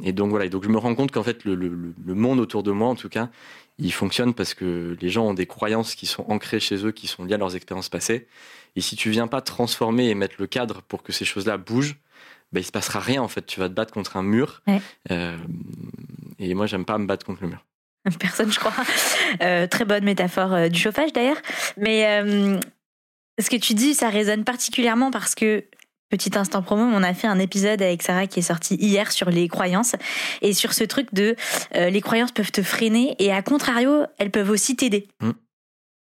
et 0.03 0.11
donc 0.11 0.29
voilà, 0.29 0.45
et 0.45 0.49
donc 0.49 0.63
je 0.63 0.69
me 0.69 0.77
rends 0.77 0.95
compte 0.95 1.11
qu'en 1.11 1.23
fait 1.23 1.43
le, 1.45 1.55
le, 1.55 2.15
monde 2.15 2.39
autour 2.39 2.63
de 2.63 2.71
moi, 2.71 2.87
en 2.87 2.95
tout 2.95 3.09
cas, 3.09 3.29
il 3.77 3.93
fonctionne 3.93 4.33
parce 4.33 4.53
que 4.53 4.97
les 4.99 5.09
gens 5.09 5.27
ont 5.27 5.33
des 5.33 5.45
croyances 5.45 5.95
qui 5.95 6.05
sont 6.05 6.25
ancrées 6.29 6.59
chez 6.59 6.85
eux, 6.85 6.91
qui 6.91 7.07
sont 7.07 7.23
liées 7.23 7.35
à 7.35 7.37
leurs 7.37 7.55
expériences 7.55 7.89
passées. 7.89 8.27
Et 8.75 8.81
si 8.81 8.95
tu 8.95 9.09
viens 9.09 9.27
pas 9.27 9.41
transformer 9.41 10.09
et 10.09 10.15
mettre 10.15 10.35
le 10.39 10.47
cadre 10.47 10.81
pour 10.81 11.03
que 11.03 11.11
ces 11.11 11.25
choses-là 11.25 11.57
bougent, 11.57 11.95
ben, 12.51 12.61
il 12.61 12.63
se 12.63 12.71
passera 12.71 12.99
rien 12.99 13.21
en 13.21 13.27
fait. 13.27 13.45
Tu 13.45 13.59
vas 13.59 13.69
te 13.69 13.73
battre 13.73 13.93
contre 13.93 14.17
un 14.17 14.23
mur. 14.23 14.61
Euh, 15.11 15.37
et 16.39 16.53
moi, 16.55 16.65
j'aime 16.65 16.85
pas 16.85 16.97
me 16.97 17.05
battre 17.05 17.25
contre 17.25 17.43
le 17.43 17.49
mur. 17.49 17.65
Personne, 18.19 18.51
je 18.51 18.59
crois. 18.59 18.73
Euh, 19.41 19.67
très 19.67 19.85
bonne 19.85 20.03
métaphore 20.03 20.69
du 20.69 20.79
chauffage 20.79 21.13
d'ailleurs. 21.13 21.37
Mais 21.77 22.23
ce 23.39 23.49
que 23.49 23.57
tu 23.57 23.73
dis, 23.73 23.93
ça 23.93 24.09
résonne 24.09 24.43
particulièrement 24.43 25.11
parce 25.11 25.35
que 25.35 25.63
Petit 26.09 26.35
instant 26.37 26.63
promo, 26.63 26.83
on 26.83 27.03
a 27.03 27.13
fait 27.13 27.27
un 27.27 27.37
épisode 27.37 27.81
avec 27.83 28.01
Sarah 28.01 28.25
qui 28.25 28.39
est 28.39 28.43
sorti 28.43 28.75
hier 28.75 29.11
sur 29.11 29.29
les 29.29 29.47
croyances 29.47 29.95
et 30.41 30.53
sur 30.53 30.73
ce 30.73 30.83
truc 30.83 31.13
de 31.13 31.35
euh, 31.75 31.91
les 31.91 32.01
croyances 32.01 32.31
peuvent 32.31 32.51
te 32.51 32.63
freiner 32.63 33.15
et 33.19 33.31
à 33.31 33.43
contrario, 33.43 34.05
elles 34.17 34.31
peuvent 34.31 34.49
aussi 34.49 34.75
t'aider. 34.75 35.07
Mmh. 35.21 35.31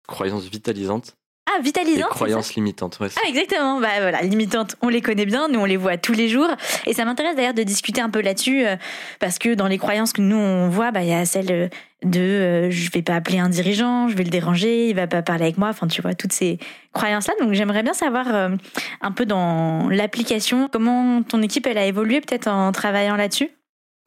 Croyances 0.08 0.46
vitalisantes. 0.46 1.16
Ah, 1.56 1.62
vitalisantes. 1.62 2.10
croyances 2.10 2.56
limitantes. 2.56 3.00
Ouais, 3.00 3.08
ah, 3.16 3.28
exactement. 3.28 3.80
Bah 3.80 3.88
voilà, 4.00 4.22
limitantes, 4.22 4.76
on 4.82 4.90
les 4.90 5.02
connaît 5.02 5.26
bien, 5.26 5.48
nous 5.48 5.60
on 5.60 5.66
les 5.66 5.78
voit 5.78 5.98
tous 5.98 6.14
les 6.14 6.30
jours. 6.30 6.50
Et 6.86 6.94
ça 6.94 7.06
m'intéresse 7.06 7.36
d'ailleurs 7.36 7.54
de 7.54 7.64
discuter 7.64 8.02
un 8.02 8.10
peu 8.10 8.22
là-dessus, 8.22 8.66
euh, 8.66 8.76
parce 9.20 9.40
que 9.40 9.54
dans 9.54 9.68
les 9.68 9.78
croyances 9.78 10.14
que 10.14 10.22
nous 10.22 10.38
on 10.38 10.70
voit, 10.70 10.92
bah 10.92 11.02
il 11.02 11.10
y 11.10 11.14
a 11.14 11.26
celle 11.26 11.70
de 12.04 12.20
euh, 12.20 12.72
je 12.72 12.92
vais 12.92 13.02
pas 13.02 13.16
appeler 13.16 13.40
un 13.40 13.50
dirigeant, 13.50 14.08
je 14.08 14.16
vais 14.16 14.24
le 14.24 14.30
déranger, 14.30 14.90
il 14.90 14.96
va 14.96 15.08
pas 15.08 15.22
parler 15.22 15.44
avec 15.44 15.58
moi. 15.58 15.70
Enfin, 15.70 15.88
tu 15.88 16.02
vois 16.02 16.14
toutes 16.14 16.34
ces 16.34 16.60
croyances-là. 16.94 17.34
Donc 17.40 17.54
j'aimerais 17.54 17.84
bien 17.84 17.94
savoir 17.94 18.34
euh, 18.34 18.50
un 19.02 19.12
peu 19.12 19.26
dans 19.26 19.90
l'application 19.90 20.70
comment 20.72 21.24
ton 21.24 21.42
équipe 21.42 21.68
elle 21.68 21.78
a 21.78 21.86
évolué 21.86 22.22
peut-être 22.22 22.48
en 22.48 22.72
travaillant 22.72 23.16
là-dessus? 23.16 23.50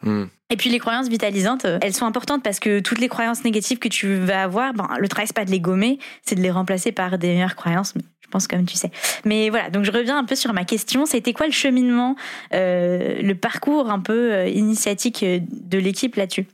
Hmm. 0.03 0.25
Et 0.51 0.57
puis 0.57 0.71
les 0.71 0.79
croyances 0.79 1.09
vitalisantes, 1.09 1.65
euh, 1.65 1.79
elles 1.83 1.95
sont 1.95 2.07
importantes 2.07 2.43
parce 2.43 2.61
que 2.61 2.81
toutes 2.81 2.99
les 2.99 3.09
croyances 3.09 3.43
négatives 3.45 3.79
que 3.79 3.89
tu 3.89 4.15
vas 4.17 4.43
avoir, 4.43 4.75
ben, 4.75 4.89
le 4.99 5.09
travail 5.09 5.27
c'est 5.27 5.37
pas 5.37 5.45
de 5.45 5.51
les 5.51 5.61
gommer, 5.61 5.99
c'est 6.23 6.35
de 6.35 6.41
les 6.41 6.51
remplacer 6.51 6.93
par 6.93 7.19
des 7.19 7.29
meilleures 7.29 7.57
croyances. 7.57 7.95
Je 8.21 8.29
pense 8.29 8.47
comme 8.47 8.67
tu 8.67 8.77
sais. 8.77 8.91
Mais 9.25 9.51
voilà, 9.51 9.71
donc 9.71 9.85
je 9.85 9.91
reviens 9.91 10.19
un 10.19 10.25
peu 10.25 10.35
sur 10.35 10.53
ma 10.53 10.65
question. 10.65 11.07
C'était 11.07 11.33
quoi 11.33 11.47
le 11.47 11.53
cheminement, 11.53 12.17
euh, 12.53 13.21
le 13.23 13.35
parcours 13.35 13.91
un 13.91 14.01
peu 14.01 14.33
euh, 14.33 14.49
initiatique 14.49 15.25
de 15.25 15.79
l'équipe 15.79 16.15
là-dessus? 16.17 16.47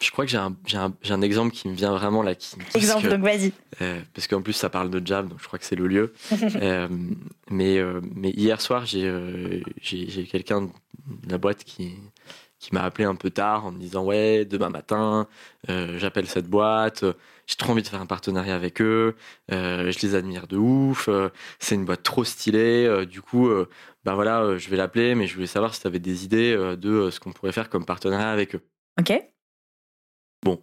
Je 0.00 0.10
crois 0.10 0.24
que 0.24 0.30
j'ai 0.30 0.38
un, 0.38 0.54
un, 0.74 0.92
un, 1.08 1.22
exemple 1.22 1.52
qui 1.52 1.68
me 1.68 1.74
vient 1.74 1.92
vraiment 1.92 2.22
là. 2.22 2.34
Qui, 2.34 2.56
exemple, 2.74 3.08
donc 3.08 3.20
vas-y. 3.20 3.52
parce 4.12 4.26
qu'en 4.26 4.42
plus, 4.42 4.52
ça 4.52 4.68
parle 4.68 4.90
de 4.90 5.00
Jab, 5.04 5.28
donc 5.28 5.38
je 5.40 5.46
crois 5.46 5.58
que 5.58 5.64
c'est 5.64 5.76
le 5.76 5.86
lieu. 5.86 6.12
mais, 7.50 7.80
mais 8.14 8.30
hier 8.30 8.60
soir, 8.60 8.84
j'ai 8.86 9.22
quelqu'un 10.30 10.62
de 10.62 11.30
la 11.30 11.38
boîte 11.38 11.62
qui, 11.62 11.94
qui 12.64 12.74
m'a 12.74 12.82
appelé 12.82 13.04
un 13.04 13.14
peu 13.14 13.28
tard 13.28 13.66
en 13.66 13.72
me 13.72 13.78
disant 13.78 14.04
ouais 14.04 14.46
demain 14.46 14.70
matin 14.70 15.28
j'appelle 15.68 16.26
cette 16.26 16.48
boîte 16.48 17.04
j'ai 17.46 17.56
trop 17.56 17.72
envie 17.72 17.82
de 17.82 17.88
faire 17.88 18.00
un 18.00 18.06
partenariat 18.06 18.54
avec 18.54 18.80
eux 18.80 19.16
je 19.50 19.98
les 20.00 20.14
admire 20.14 20.46
de 20.46 20.56
ouf 20.56 21.10
c'est 21.58 21.74
une 21.74 21.84
boîte 21.84 22.02
trop 22.02 22.24
stylée 22.24 23.04
du 23.04 23.20
coup 23.20 23.50
bah 24.04 24.14
voilà 24.14 24.56
je 24.56 24.70
vais 24.70 24.78
l'appeler 24.78 25.14
mais 25.14 25.26
je 25.26 25.34
voulais 25.34 25.46
savoir 25.46 25.74
si 25.74 25.82
tu 25.82 25.86
avais 25.86 25.98
des 25.98 26.24
idées 26.24 26.56
de 26.78 27.10
ce 27.10 27.20
qu'on 27.20 27.32
pourrait 27.32 27.52
faire 27.52 27.68
comme 27.68 27.84
partenariat 27.84 28.30
avec 28.30 28.54
eux. 28.54 28.62
Ok. 28.98 29.12
Bon 30.42 30.62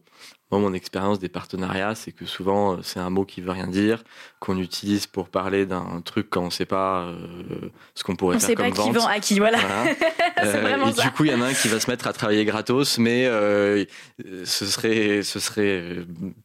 moi, 0.52 0.60
mon 0.60 0.74
expérience 0.74 1.18
des 1.18 1.30
partenariats, 1.30 1.96
c'est 1.96 2.12
que 2.12 2.26
souvent, 2.26 2.74
euh, 2.74 2.78
c'est 2.84 3.00
un 3.00 3.10
mot 3.10 3.24
qui 3.24 3.40
veut 3.40 3.52
rien 3.52 3.68
dire, 3.68 4.04
qu'on 4.40 4.58
utilise 4.58 5.08
pour 5.08 5.30
parler 5.30 5.66
d'un 5.66 6.02
truc 6.04 6.30
quand 6.30 6.42
on 6.42 6.46
ne 6.48 6.52
sait 6.52 6.66
pas 6.66 7.04
euh, 7.04 7.70
ce 7.96 8.04
qu'on 8.04 8.18
pourrait 8.18 8.38
faire 8.38 8.56
comme 8.56 8.66
vente. 8.68 8.80
On 8.80 8.84
sait 8.84 8.92
pas 8.92 9.00
qui 9.00 9.00
vend 9.00 9.08
à 9.08 9.20
qui, 9.20 9.40
voilà. 9.40 9.60
c'est 10.38 10.56
euh, 10.56 10.88
et 10.88 11.02
du 11.02 11.12
coup, 11.12 11.24
il 11.24 11.32
y 11.32 11.34
en 11.34 11.42
a 11.42 11.46
un 11.46 11.54
qui 11.54 11.70
va 11.70 11.80
se 11.80 11.90
mettre 11.90 12.06
à 12.08 12.14
travailler 12.14 12.44
gratos, 12.44 12.98
mais 12.98 13.26
ce 14.44 14.66
serait, 14.66 15.24
ce 15.24 15.40
serait 15.40 16.00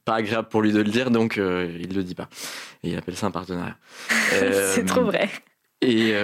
pas 0.04 0.14
agréable 0.14 0.48
pour 0.48 0.62
lui 0.62 0.72
de 0.72 0.78
le 0.78 0.90
dire, 0.90 1.10
donc 1.10 1.36
il 1.36 1.94
le 1.94 2.04
dit 2.04 2.14
pas. 2.14 2.28
Et 2.84 2.90
il 2.90 2.96
appelle 2.96 3.16
ça 3.16 3.26
un 3.26 3.32
partenariat. 3.32 3.76
c'est 4.30 4.86
trop 4.86 5.02
vrai. 5.02 5.28
Et, 5.80 6.14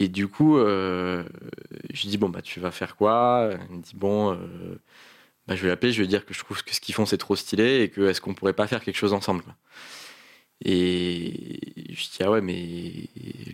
et 0.00 0.08
du 0.08 0.26
coup, 0.26 0.58
je 0.58 1.22
lui 1.92 2.08
dis 2.08 2.18
bon 2.18 2.30
bah 2.30 2.42
tu 2.42 2.58
vas 2.58 2.72
faire 2.72 2.96
quoi? 2.96 3.50
Il 3.70 3.76
me 3.76 3.82
dit 3.82 3.94
bon 3.94 4.36
bah, 5.50 5.56
je 5.56 5.62
vais 5.62 5.68
l'appeler, 5.68 5.92
je 5.92 6.00
vais 6.00 6.06
dire 6.06 6.24
que 6.24 6.32
je 6.32 6.38
trouve 6.38 6.62
que 6.62 6.72
ce 6.72 6.78
qu'ils 6.78 6.94
font 6.94 7.06
c'est 7.06 7.18
trop 7.18 7.34
stylé 7.34 7.82
et 7.82 7.88
que 7.88 8.02
est-ce 8.02 8.20
qu'on 8.20 8.34
pourrait 8.34 8.52
pas 8.52 8.68
faire 8.68 8.84
quelque 8.84 8.96
chose 8.96 9.12
ensemble. 9.12 9.42
Et 10.64 11.58
je 11.88 12.02
dis 12.04 12.18
ah 12.20 12.30
ouais 12.30 12.40
mais 12.40 12.92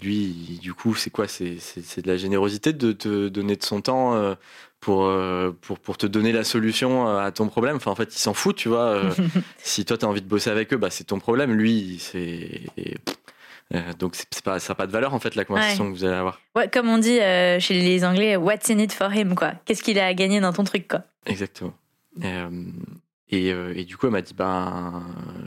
lui 0.03 0.59
du 0.61 0.75
coup 0.75 0.95
c'est 0.95 1.09
quoi? 1.09 1.27
C'est, 1.27 1.57
de 1.57 2.07
la 2.07 2.19
générosité 2.19 2.75
de 2.75 2.93
te 2.93 3.29
donner 3.29 3.57
de 3.57 3.65
son 3.65 3.81
temps 3.81 4.15
euh, 4.15 4.35
pour, 4.79 5.07
euh, 5.07 5.53
pour, 5.63 5.79
pour 5.79 5.97
te 5.97 6.07
donner 6.07 6.33
la 6.33 6.45
solution 6.45 7.17
à 7.17 7.33
ton 7.33 7.49
problème? 7.49 7.77
Enfin 7.77 7.93
en 7.93 7.95
fait 7.95 8.15
il 8.15 8.19
s'en 8.19 8.35
fout 8.35 8.57
tu 8.57 8.69
vois. 8.69 8.89
Euh, 8.89 9.11
si 9.57 9.87
toi 9.87 9.97
tu 9.97 10.05
as 10.05 10.09
envie 10.09 10.21
de 10.21 10.29
bosser 10.29 10.51
avec 10.51 10.75
eux 10.75 10.77
bah 10.77 10.91
c'est 10.91 11.05
ton 11.05 11.19
problème. 11.19 11.55
Lui 11.55 11.97
c'est 11.99 12.61
donc 13.99 14.17
c'est 14.17 14.45
pas, 14.45 14.59
ça 14.59 14.73
n'a 14.73 14.75
pas 14.75 14.87
de 14.87 14.93
valeur 14.93 15.15
en 15.15 15.19
fait 15.19 15.35
la 15.35 15.47
conversation 15.47 15.91
que 15.91 15.97
vous 15.97 16.05
allez 16.05 16.15
avoir. 16.15 16.43
Ouais, 16.55 16.69
comme 16.69 16.91
on 16.91 16.99
dit 16.99 17.17
chez 17.59 17.73
les 17.73 18.05
Anglais, 18.05 18.37
what's 18.37 18.69
in 18.69 18.81
it 18.81 18.93
for 18.93 19.11
him 19.11 19.35
quoi? 19.35 19.55
Qu'est-ce 19.65 19.83
qu'il 19.83 19.99
a 19.99 20.05
à 20.05 20.13
gagner 20.13 20.41
dans 20.41 20.53
ton 20.53 20.65
truc 20.65 20.87
quoi? 20.89 21.05
Exactement. 21.25 21.73
Euh, 22.25 22.51
et, 23.29 23.53
euh, 23.53 23.75
et, 23.75 23.85
du 23.85 23.97
coup, 23.97 24.07
elle 24.07 24.13
m'a 24.13 24.23
dit, 24.23 24.35
ben, 24.35 25.03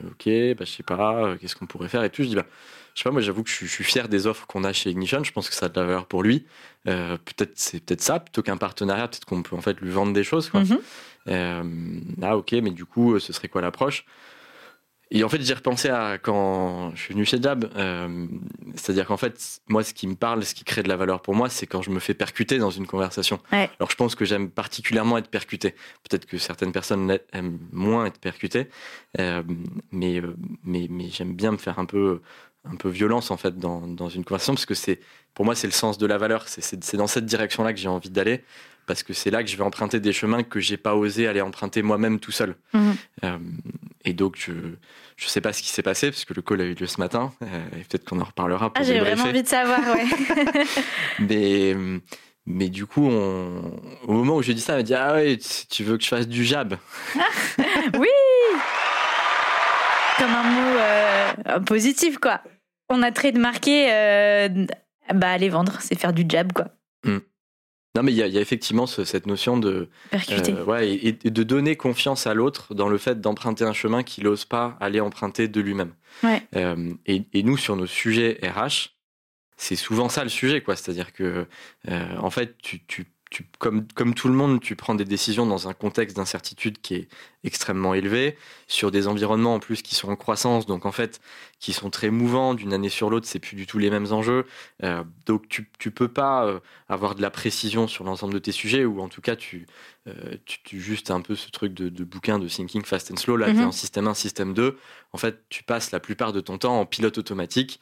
ok, 0.08 0.26
bah, 0.58 0.66
je 0.66 0.72
sais 0.72 0.84
pas, 0.84 1.24
euh, 1.24 1.38
qu'est-ce 1.38 1.56
qu'on 1.56 1.66
pourrait 1.66 1.90
faire 1.90 2.04
et 2.04 2.10
tout. 2.10 2.24
Je 2.24 2.28
dis, 2.28 2.36
bah, 2.36 2.46
je 2.94 3.00
sais 3.00 3.04
pas, 3.04 3.12
moi, 3.12 3.22
j'avoue 3.22 3.44
que 3.44 3.50
je, 3.50 3.66
suis 3.66 3.84
fier 3.84 4.10
des 4.10 4.28
offres 4.28 4.46
qu'on 4.48 4.64
a 4.64 4.74
chez 4.74 4.90
Ignition. 4.90 5.24
Je 5.24 5.32
pense 5.32 5.50
que 5.50 5.56
ça 5.56 5.68
a 5.68 5.70
de 5.70 5.80
la 5.80 5.86
valeur 5.86 6.06
pour 6.06 6.24
lui. 6.24 6.46
peut-être, 6.84 7.54
c'est 7.56 7.84
peut-être 7.84 8.02
ça, 8.02 8.20
plutôt 8.20 8.42
qu'un 8.42 8.58
partenariat. 8.58 9.08
Peut-être 9.08 9.26
qu'on 9.26 9.44
peut 9.44 9.56
en 9.56 9.62
fait 9.62 9.80
lui 9.80 9.92
vendre 9.92 10.14
des 10.14 10.24
choses. 10.24 10.50
Quoi. 10.50 10.64
Mm-hmm. 10.64 12.18
ah, 12.22 12.38
ok, 12.38 12.52
mais 12.54 12.72
du 12.72 12.86
coup, 12.86 13.20
ce 13.20 13.32
serait 13.32 13.48
quoi 13.48 13.62
l'approche? 13.62 14.06
Et 15.12 15.24
en 15.24 15.30
fait, 15.30 15.42
j'ai 15.42 15.54
repensé 15.56 15.90
à 15.90 16.20
quand 16.20 16.92
je 16.96 17.02
suis 17.02 17.14
venu 17.14 17.26
chez 17.26 17.42
Jab. 17.42 17.72
Euh, 17.76 18.28
c'est-à-dire 18.76 19.08
qu'en 19.08 19.18
fait, 19.18 19.62
moi, 19.68 19.84
ce 19.84 19.94
qui 19.94 20.06
me 20.06 20.16
parle, 20.16 20.46
ce 20.46 20.54
qui 20.54 20.64
crée 20.64 20.84
de 20.84 20.88
la 20.88 20.96
valeur 20.96 21.22
pour 21.22 21.34
moi, 21.34 21.50
c'est 21.50 21.66
quand 21.66 21.82
je 21.82 21.90
me 21.90 22.00
fais 22.00 22.14
percuter 22.14 22.60
dans 22.60 22.70
une 22.70 22.86
conversation. 22.86 23.40
Alors, 23.52 23.90
je 23.90 23.96
pense 23.96 24.14
que 24.14 24.24
j'aime 24.24 24.52
particulièrement 24.52 25.18
être 25.18 25.30
percuté. 25.30 25.74
Peut-être 26.08 26.28
que 26.28 26.38
certaines 26.38 26.72
personnes 26.72 27.18
aiment 27.34 27.58
moins 27.72 28.06
être 28.06 28.20
percutées, 28.20 28.70
euh, 29.20 29.42
mais, 29.92 30.22
mais, 30.64 30.86
mais 30.90 31.10
j'aime 31.10 31.34
bien 31.34 31.52
me 31.52 31.58
faire 31.58 31.80
un 31.80 31.86
peu, 31.86 32.22
un 32.66 32.76
peu 32.76 32.90
violence 32.90 33.32
en 33.32 33.38
fait 33.38 33.58
dans, 33.58 33.88
dans 33.88 34.10
une 34.10 34.24
conversation 34.24 34.54
parce 34.54 34.68
que 34.68 34.76
c'est, 34.76 35.00
pour 35.34 35.44
moi, 35.44 35.56
c'est 35.56 35.68
le 35.68 35.74
sens 35.74 35.98
de 35.98 36.06
la 36.06 36.20
valeur. 36.20 36.48
C'est 36.48 36.96
dans 36.96 37.08
cette 37.08 37.26
direction-là 37.26 37.74
que 37.74 37.80
j'ai 37.80 37.88
envie 37.88 38.12
d'aller 38.12 38.44
parce 38.90 39.04
que 39.04 39.14
c'est 39.14 39.30
là 39.30 39.44
que 39.44 39.50
je 39.52 39.56
vais 39.56 39.62
emprunter 39.62 40.00
des 40.00 40.12
chemins 40.12 40.42
que 40.42 40.60
j'ai 40.60 40.76
pas 40.76 40.96
osé 40.96 41.28
aller 41.28 41.42
emprunter 41.42 41.84
moi-même 41.84 42.20
tout 42.20 42.32
seul. 42.32 42.56
Mhm. 42.74 42.96
Euh, 43.24 43.38
et 44.04 44.14
donc, 44.14 44.38
je 44.48 44.52
ne 44.52 45.30
sais 45.30 45.42
pas 45.42 45.54
ce 45.54 45.62
qui 45.62 45.68
s'est 45.68 45.84
passé, 45.84 46.10
parce 46.10 46.26
que 46.26 46.34
le 46.34 46.42
call 46.42 46.62
a 46.62 46.64
eu 46.64 46.74
lieu 46.74 46.88
ce 46.88 47.00
matin, 47.00 47.32
euh, 47.44 47.66
et 47.74 47.84
peut-être 47.84 48.04
qu'on 48.10 48.20
en 48.20 48.24
reparlera. 48.24 48.72
Ah, 48.74 48.82
j'ai 48.82 49.00
vraiment 49.00 49.26
envie 49.26 49.44
de 49.44 49.48
savoir, 49.48 49.80
ouais. 49.94 50.06
mais, 51.20 51.76
mais 52.48 52.70
du 52.70 52.88
coup, 52.88 53.08
on, 53.08 53.80
au 54.08 54.12
moment 54.12 54.38
où 54.38 54.42
j'ai 54.42 54.56
dit 54.56 54.62
ça, 54.62 54.74
elle 54.74 54.80
m'a 54.80 54.84
dit 54.84 54.96
Ah 54.96 55.14
ouais, 55.14 55.38
tu 55.70 55.84
veux 55.84 55.96
que 55.96 56.04
je 56.04 56.10
fasse 56.10 56.28
du 56.28 56.44
jab? 56.44 56.76
Oui 57.94 58.08
Comme 60.18 60.32
un 60.32 60.44
mot 60.50 60.78
euh, 60.80 61.60
positif, 61.60 62.18
quoi. 62.18 62.42
On 62.90 63.04
a 63.04 63.12
très 63.12 63.32
de 63.34 63.40
marquer, 63.40 63.86
bah, 65.14 65.30
aller 65.30 65.50
vendre, 65.50 65.78
c'est 65.80 65.94
faire 65.94 66.12
du 66.12 66.26
jab, 66.28 66.54
quoi. 66.54 66.70
Hmm. 67.04 67.20
Non, 67.96 68.04
mais 68.04 68.12
il 68.12 68.18
y, 68.18 68.38
a 68.38 68.42
effectivement 68.42 68.86
cette 68.86 69.26
notion 69.26 69.58
de. 69.58 69.90
Euh, 70.14 70.64
ouais, 70.66 70.92
et, 70.92 71.12
de 71.12 71.44
donner 71.44 71.76
confiance 71.76 72.28
à 72.28 72.36
l'autre 72.36 72.76
dans 72.76 72.88
le 72.88 73.00
fait 73.00 73.20
d'emprunter 73.20 73.64
un 73.64 73.74
chemin 73.74 74.04
qu'il 74.04 74.26
n'ose 74.26 74.46
pas 74.46 74.78
aller 74.80 75.00
emprunter 75.00 75.48
de 75.48 75.60
lui-même. 75.60 75.94
Euh, 76.56 76.94
et, 77.08 77.44
nous, 77.44 77.58
sur 77.58 77.76
nos 77.76 77.88
sujets 77.88 78.40
RH, 78.44 78.92
c'est 79.58 79.76
souvent 79.76 80.08
ça 80.08 80.24
le 80.24 80.30
sujet, 80.30 80.62
quoi. 80.62 80.76
C'est-à-dire 80.76 81.14
que, 81.14 81.48
euh, 81.90 82.18
en 82.20 82.30
fait, 82.30 82.58
tu, 82.62 82.86
tu 82.86 83.08
comme, 83.58 83.88
comme 83.94 84.14
tout 84.14 84.28
le 84.28 84.34
monde, 84.34 84.60
tu 84.60 84.76
prends 84.76 84.96
des 84.96 85.06
décisions 85.06 85.46
dans 85.46 85.68
un 85.68 85.74
contexte 85.74 86.16
d'incertitude 86.16 86.82
qui 86.82 86.96
est 86.96 87.08
extrêmement 87.44 87.94
élevé, 87.94 88.38
sur 88.68 88.92
des 88.92 89.08
environnements 89.08 89.56
en 89.56 89.60
plus 89.60 89.82
qui 89.82 89.96
sont 89.96 90.10
en 90.10 90.16
croissance, 90.16 90.66
donc 90.66 90.86
en 90.86 90.92
fait, 90.92 91.22
qui 91.60 91.74
sont 91.74 91.90
très 91.90 92.10
mouvants 92.10 92.54
d'une 92.54 92.74
année 92.74 92.90
sur 92.90 93.10
l'autre, 93.10 93.28
c'est 93.28 93.40
plus 93.40 93.56
du 93.56 93.68
tout 93.68 93.80
les 93.80 93.90
mêmes 93.90 94.12
enjeux. 94.12 94.46
Euh, 94.84 95.04
donc 95.26 95.48
tu, 95.50 95.70
tu 95.78 95.92
peux 95.92 96.08
pas 96.08 96.46
euh, 96.46 96.60
avoir 96.88 97.16
de 97.16 97.22
la 97.22 97.30
précision 97.30 97.88
sur 97.88 98.06
l'ensemble 98.06 98.34
de 98.34 98.40
tes 98.40 98.54
sujets, 98.54 98.86
ou 98.86 99.02
en 99.02 99.10
tout 99.10 99.22
cas, 99.22 99.36
tu, 99.36 99.68
euh, 100.08 100.36
tu, 100.46 100.60
tu 100.64 100.80
juste 100.80 101.12
un 101.12 101.20
peu 101.20 101.36
ce 101.36 101.50
truc 101.52 101.74
de, 101.74 102.04
bouquin 102.04 102.40
de 102.40 102.48
Thinking 102.48 102.84
Fast 102.84 103.12
and 103.12 103.18
Slow, 103.18 103.36
là, 103.36 103.52
qui 103.52 103.60
est 103.60 103.64
en 103.64 103.72
système 103.72 104.08
1, 104.08 104.14
système 104.14 104.54
2. 104.54 104.78
En 105.12 105.18
fait, 105.18 105.44
tu 105.50 105.64
passes 105.64 105.92
la 105.92 106.00
plupart 106.00 106.34
de 106.34 106.40
ton 106.40 106.58
temps 106.58 106.80
en 106.80 106.86
pilote 106.86 107.18
automatique, 107.18 107.80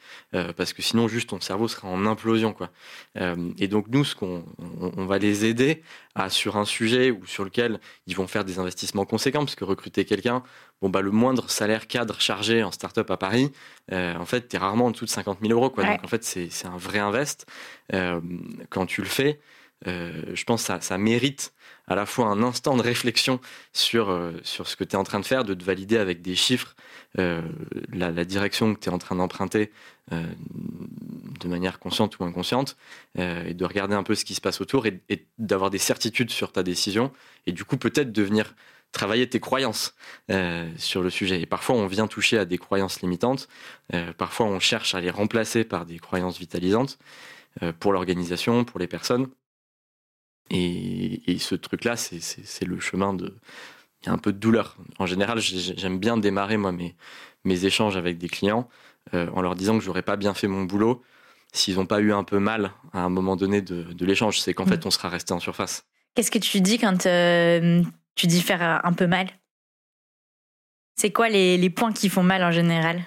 parce 0.56 0.72
que 0.72 0.82
sinon, 0.82 1.08
juste 1.08 1.28
ton 1.28 1.40
cerveau 1.40 1.68
sera 1.68 1.88
en 1.88 2.06
implosion, 2.06 2.52
quoi. 2.52 2.70
et 3.58 3.68
donc, 3.68 3.86
nous, 3.88 4.04
ce 4.04 4.14
qu'on 4.14 4.44
on 4.58 5.04
va 5.04 5.18
les 5.18 5.44
aider 5.44 5.82
à, 6.14 6.30
sur 6.30 6.56
un 6.56 6.64
sujet 6.64 7.10
ou 7.10 7.26
sur 7.26 7.44
lequel 7.44 7.80
ils 8.06 8.16
vont 8.16 8.26
faire 8.26 8.44
des 8.44 8.58
investissements 8.58 9.04
conséquents, 9.04 9.44
parce 9.48 9.56
que 9.56 9.64
recruter 9.64 10.04
quelqu'un, 10.04 10.42
bon, 10.82 10.90
bah, 10.90 11.00
le 11.00 11.10
moindre 11.10 11.48
salaire 11.48 11.86
cadre 11.86 12.20
chargé 12.20 12.62
en 12.62 12.70
start-up 12.70 13.10
à 13.10 13.16
Paris, 13.16 13.50
euh, 13.92 14.14
en 14.16 14.26
fait, 14.26 14.46
tu 14.48 14.56
es 14.56 14.58
rarement 14.58 14.86
en 14.86 14.90
dessous 14.90 15.06
de 15.06 15.10
50 15.10 15.38
000 15.40 15.52
euros. 15.58 15.70
Quoi. 15.70 15.84
Donc, 15.84 16.04
en 16.04 16.06
fait, 16.06 16.22
c'est 16.22 16.66
un 16.66 16.76
vrai 16.76 16.98
invest. 16.98 17.46
Euh, 17.94 18.20
quand 18.68 18.84
tu 18.84 19.00
le 19.00 19.08
fais, 19.08 19.40
euh, 19.86 20.22
je 20.34 20.44
pense 20.44 20.60
que 20.62 20.66
ça, 20.66 20.80
ça, 20.82 20.98
mérite 20.98 21.54
à 21.86 21.94
la 21.94 22.04
fois 22.04 22.26
un 22.26 22.42
instant 22.42 22.76
de 22.76 22.82
réflexion 22.82 23.40
sur, 23.72 24.14
sur 24.42 24.68
ce 24.68 24.76
que 24.76 24.84
tu 24.84 24.96
es 24.96 24.98
en 24.98 25.04
train 25.04 25.20
de 25.20 25.24
faire, 25.24 25.44
de 25.44 25.54
te 25.54 25.64
valider 25.64 25.96
avec 25.96 26.20
des 26.20 26.34
chiffres 26.34 26.74
la, 27.14 27.40
la, 28.10 28.24
direction 28.26 28.74
que 28.74 28.80
tu 28.80 28.90
es 28.90 28.92
en 28.92 28.98
train 28.98 29.16
d'emprunter 29.16 29.72
de 30.10 31.48
manière 31.48 31.78
consciente 31.78 32.18
ou 32.18 32.24
inconsciente, 32.24 32.76
et 33.16 33.54
de 33.54 33.64
regarder 33.64 33.94
un 33.94 34.02
peu 34.02 34.14
ce 34.14 34.26
qui 34.26 34.34
se 34.34 34.42
passe 34.42 34.60
autour 34.60 34.84
et, 34.84 35.00
et 35.08 35.24
d'avoir 35.38 35.70
des 35.70 35.78
certitudes 35.78 36.30
sur 36.30 36.52
ta 36.52 36.62
décision, 36.62 37.10
et 37.46 37.52
du 37.52 37.64
coup 37.64 37.78
peut-être 37.78 38.12
devenir 38.12 38.54
travailler 38.92 39.28
tes 39.28 39.40
croyances 39.40 39.94
euh, 40.30 40.70
sur 40.76 41.02
le 41.02 41.10
sujet. 41.10 41.40
Et 41.40 41.46
parfois, 41.46 41.76
on 41.76 41.86
vient 41.86 42.06
toucher 42.06 42.38
à 42.38 42.44
des 42.44 42.58
croyances 42.58 43.00
limitantes. 43.00 43.48
Euh, 43.94 44.12
parfois, 44.12 44.46
on 44.46 44.60
cherche 44.60 44.94
à 44.94 45.00
les 45.00 45.10
remplacer 45.10 45.64
par 45.64 45.86
des 45.86 45.98
croyances 45.98 46.38
vitalisantes 46.38 46.98
euh, 47.62 47.72
pour 47.78 47.92
l'organisation, 47.92 48.64
pour 48.64 48.80
les 48.80 48.86
personnes. 48.86 49.28
Et, 50.50 51.36
ce 51.38 51.54
truc-là, 51.54 51.96
c'est 51.96 52.64
le 52.64 52.80
chemin 52.80 53.12
de... 53.12 53.36
Il 54.02 54.06
y 54.06 54.08
a 54.08 54.12
un 54.12 54.18
peu 54.18 54.32
de 54.32 54.38
douleur. 54.38 54.76
En 54.98 55.06
général, 55.06 55.40
j'aime 55.40 55.98
bien 55.98 56.16
démarrer, 56.16 56.56
moi, 56.56 56.72
mes, 56.72 56.96
mes 57.44 57.64
échanges 57.64 57.96
avec 57.96 58.16
des 58.16 58.28
clients 58.28 58.68
en 59.12 59.40
leur 59.40 59.54
disant 59.56 59.78
que 59.78 59.84
j'aurais 59.84 60.02
pas 60.02 60.16
bien 60.16 60.34
fait 60.34 60.46
mon 60.46 60.64
boulot 60.64 61.02
s'ils 61.52 61.76
n'ont 61.76 61.86
pas 61.86 62.00
eu 62.00 62.12
un 62.12 62.24
peu 62.24 62.38
mal 62.38 62.72
à 62.92 63.00
un 63.00 63.08
moment 63.08 63.36
donné 63.36 63.60
de, 63.60 63.82
de 63.82 64.06
l'échange. 64.06 64.40
C'est 64.40 64.54
qu'en 64.54 64.64
mmh. 64.64 64.68
fait, 64.68 64.86
on 64.86 64.90
sera 64.90 65.08
resté 65.08 65.32
en 65.32 65.40
surface. 65.40 65.84
Qu'est-ce 66.14 66.30
que 66.30 66.38
tu 66.38 66.60
dis 66.60 66.78
quand 66.78 67.06
tu 68.18 68.26
dis 68.26 68.42
faire 68.42 68.84
un 68.84 68.92
peu 68.92 69.06
mal? 69.06 69.28
C'est 70.96 71.12
quoi 71.12 71.28
les, 71.28 71.70
points 71.70 71.92
qui 71.92 72.08
font 72.08 72.24
mal 72.24 72.42
en 72.42 72.50
général? 72.50 73.00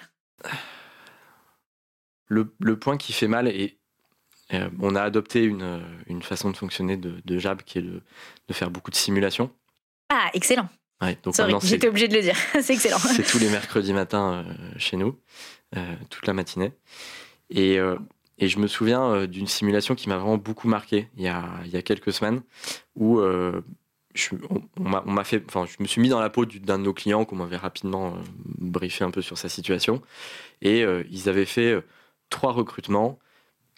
Le, 2.26 2.46
point 2.78 2.96
qui 2.96 3.12
fait 3.12 3.28
mal, 3.28 3.46
et 3.46 3.78
euh, 4.54 4.70
on 4.80 4.96
a 4.96 5.02
adopté 5.02 5.44
une, 5.44 5.82
une, 6.06 6.22
façon 6.22 6.50
de 6.50 6.56
fonctionner 6.56 6.96
de, 6.96 7.20
de 7.22 7.38
Jab 7.38 7.62
qui 7.62 7.78
est 7.78 7.82
de, 7.82 8.00
de, 8.48 8.54
faire 8.54 8.70
beaucoup 8.70 8.90
de 8.90 8.96
simulations. 8.96 9.52
Ah, 10.08 10.30
excellent. 10.32 10.68
Ouais, 11.02 11.18
donc 11.22 11.34
j'étais 11.62 11.88
obligé 11.88 12.08
de 12.08 12.14
le 12.14 12.22
dire. 12.22 12.36
c'est 12.62 12.72
excellent. 12.72 12.98
C'est 12.98 13.24
tous 13.24 13.38
les 13.38 13.50
mercredis 13.50 13.92
matins 13.92 14.44
euh, 14.46 14.78
chez 14.78 14.96
nous, 14.96 15.20
euh, 15.76 15.94
toute 16.08 16.26
la 16.26 16.32
matinée. 16.32 16.72
Et, 17.50 17.76
et 18.38 18.48
je 18.48 18.58
me 18.58 18.66
souviens 18.66 19.26
d'une 19.26 19.46
simulation 19.46 19.94
qui 19.94 20.08
m'a 20.08 20.16
vraiment 20.16 20.38
beaucoup 20.38 20.68
marqué 20.68 21.08
il 21.18 21.22
y 21.22 21.28
a, 21.28 21.44
il 21.66 21.70
y 21.70 21.76
a 21.76 21.82
quelques 21.82 22.14
semaines, 22.14 22.40
où 22.96 23.20
je, 24.14 24.34
on, 24.78 25.12
m'a 25.12 25.24
fait, 25.24 25.42
enfin, 25.46 25.66
je 25.66 25.82
me 25.82 25.86
suis 25.86 26.00
mis 26.00 26.08
dans 26.08 26.20
la 26.20 26.30
peau 26.30 26.44
d'un 26.44 26.78
de 26.78 26.84
nos 26.84 26.92
clients 26.92 27.24
qu'on 27.24 27.36
m'avait 27.36 27.56
rapidement 27.56 28.08
euh, 28.08 28.20
briefé 28.58 29.04
un 29.04 29.10
peu 29.10 29.22
sur 29.22 29.38
sa 29.38 29.48
situation. 29.48 30.02
Et 30.60 30.82
euh, 30.82 31.04
ils 31.10 31.28
avaient 31.28 31.46
fait 31.46 31.72
euh, 31.72 31.82
trois 32.30 32.52
recrutements 32.52 33.18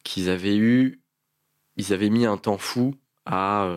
qu'ils 0.02 0.28
avaient 0.28 0.56
eu, 0.56 1.00
ils 1.76 1.92
avaient 1.92 2.10
mis 2.10 2.26
un 2.26 2.36
temps 2.36 2.58
fou 2.58 2.94
à 3.26 3.70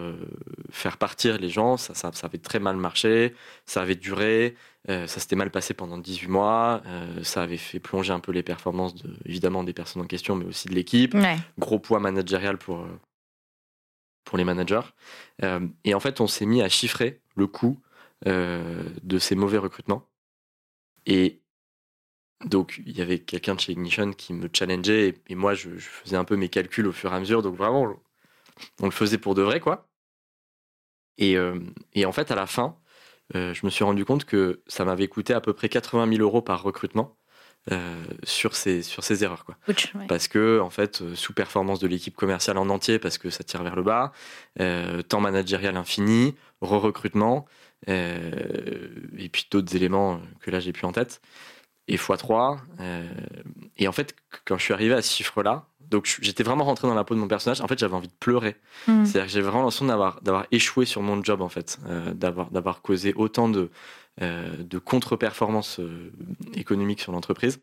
faire 0.72 0.98
partir 0.98 1.38
les 1.38 1.48
gens. 1.48 1.78
Ça, 1.78 1.94
ça, 1.94 2.12
avait 2.24 2.38
très 2.38 2.60
mal 2.60 2.76
marché, 2.76 3.34
ça 3.66 3.82
avait 3.82 3.96
duré, 3.96 4.56
ça 4.90 5.08
s'était 5.08 5.38
mal 5.38 5.52
passé 5.52 5.74
pendant 5.74 5.98
18 5.98 6.28
mois, 6.28 6.84
ça 7.24 7.44
avait 7.44 7.56
fait 7.56 7.80
plonger 7.80 8.12
un 8.12 8.20
peu 8.20 8.34
les 8.34 8.44
performances, 8.44 8.94
de, 8.94 9.10
évidemment, 9.24 9.64
des 9.64 9.72
personnes 9.72 10.02
en 10.02 10.06
question, 10.06 10.36
mais 10.36 10.44
aussi 10.44 10.68
de 10.68 10.74
l'équipe. 10.74 11.16
Gros 11.58 11.80
poids 11.80 12.02
managérial 12.02 12.58
pour, 12.58 12.86
pour 14.28 14.38
les 14.38 14.44
managers. 14.44 14.82
et 15.84 15.94
en 15.94 16.00
fait, 16.00 16.22
on 16.22 16.28
s'est 16.28 16.46
mis 16.46 16.62
à 16.62 16.70
chiffrer 16.70 17.22
le 17.36 17.48
coût 17.48 17.80
de 18.26 19.20
ces 19.20 19.36
mauvais 19.36 19.58
recrutements. 19.58 20.08
Et 21.06 21.42
donc, 22.46 22.82
il 22.86 22.98
y 22.98 23.02
avait 23.02 23.20
quelqu'un 23.20 23.56
de 23.56 23.60
chez 23.60 23.72
Ignition 23.72 24.14
qui 24.14 24.34
me 24.34 24.50
challengeait 24.54 25.16
et, 25.28 25.36
moi, 25.36 25.54
je, 25.56 25.70
faisais 25.78 26.18
un 26.18 26.26
peu 26.26 26.36
mes 26.36 26.50
calculs 26.50 26.88
au 26.88 26.92
fur 26.92 27.12
et 27.12 27.16
à 27.16 27.20
mesure. 27.20 27.42
Donc, 27.42 27.56
vraiment, 27.56 27.96
on 28.80 28.86
le 28.86 28.92
faisait 28.92 29.18
pour 29.18 29.36
de 29.36 29.42
vrai, 29.42 29.60
quoi. 29.60 29.88
Et, 31.18 31.38
euh, 31.38 31.60
en 32.06 32.12
fait, 32.12 32.32
à 32.32 32.36
la 32.36 32.46
fin, 32.48 32.78
euh, 33.36 33.54
je 33.54 33.66
me 33.66 33.72
suis 33.72 33.84
rendu 33.84 34.06
compte 34.06 34.26
que 34.26 34.64
ça 34.68 34.86
m'avait 34.86 35.08
coûté 35.08 35.34
à 35.34 35.42
peu 35.42 35.54
près 35.54 35.70
80 35.70 36.10
000 36.10 36.22
euros 36.22 36.42
par 36.42 36.64
recrutement. 36.64 37.17
Euh, 37.72 38.04
sur 38.24 38.56
ces 38.56 38.82
sur 38.82 39.04
ces 39.04 39.26
erreurs 39.26 39.44
quoi 39.44 39.58
parce 40.08 40.30
que 40.30 40.62
en 40.62 40.70
fait 40.70 41.04
sous-performance 41.16 41.80
de 41.80 41.88
l'équipe 41.88 42.16
commerciale 42.16 42.58
en 42.58 42.70
entier 42.70 42.98
parce 42.98 43.18
que 43.18 43.30
ça 43.30 43.44
tire 43.44 43.62
vers 43.62 43.76
le 43.76 43.84
bas 43.84 44.14
temps 45.10 45.20
managérial 45.20 45.76
infini 45.76 46.36
re-recrutement 46.62 47.46
et 47.88 49.30
puis 49.32 49.48
d'autres 49.52 49.76
éléments 49.76 50.22
que 50.40 50.50
là 50.50 50.62
j'ai 50.62 50.72
plus 50.72 50.86
en 50.86 50.94
tête 50.94 51.20
et 51.88 51.98
x3. 51.98 52.58
Euh, 52.80 53.08
et 53.78 53.88
en 53.88 53.92
fait, 53.92 54.16
quand 54.46 54.58
je 54.58 54.64
suis 54.64 54.74
arrivé 54.74 54.94
à 54.94 55.02
ce 55.02 55.14
chiffre-là, 55.14 55.66
donc 55.90 56.18
j'étais 56.22 56.44
vraiment 56.44 56.66
rentré 56.66 56.88
dans 56.88 56.94
la 56.94 57.06
peau 57.06 57.16
de 57.16 57.20
mon 57.20 57.28
personnage. 57.28 57.62
En 57.62 57.68
fait, 57.68 57.80
j'avais 57.80 57.96
envie 57.96 58.10
de 58.10 58.14
pleurer. 58.20 58.58
Hmm. 58.88 59.06
C'est-à-dire 59.06 59.28
que 59.28 59.32
j'avais 59.32 59.44
vraiment 59.44 59.60
l'impression 59.60 59.86
d'avoir 59.86 60.22
d'avoir 60.22 60.46
échoué 60.52 60.86
sur 60.86 61.02
mon 61.02 61.24
job 61.24 61.42
en 61.42 61.50
fait, 61.50 61.80
euh, 61.88 62.14
d'avoir 62.14 62.52
d'avoir 62.52 62.82
causé 62.82 63.14
autant 63.14 63.48
de 63.48 63.60
euh, 63.60 63.70
de 64.20 64.78
contre-performances 64.80 65.80
économiques 66.56 67.02
sur 67.02 67.12
l'entreprise. 67.12 67.60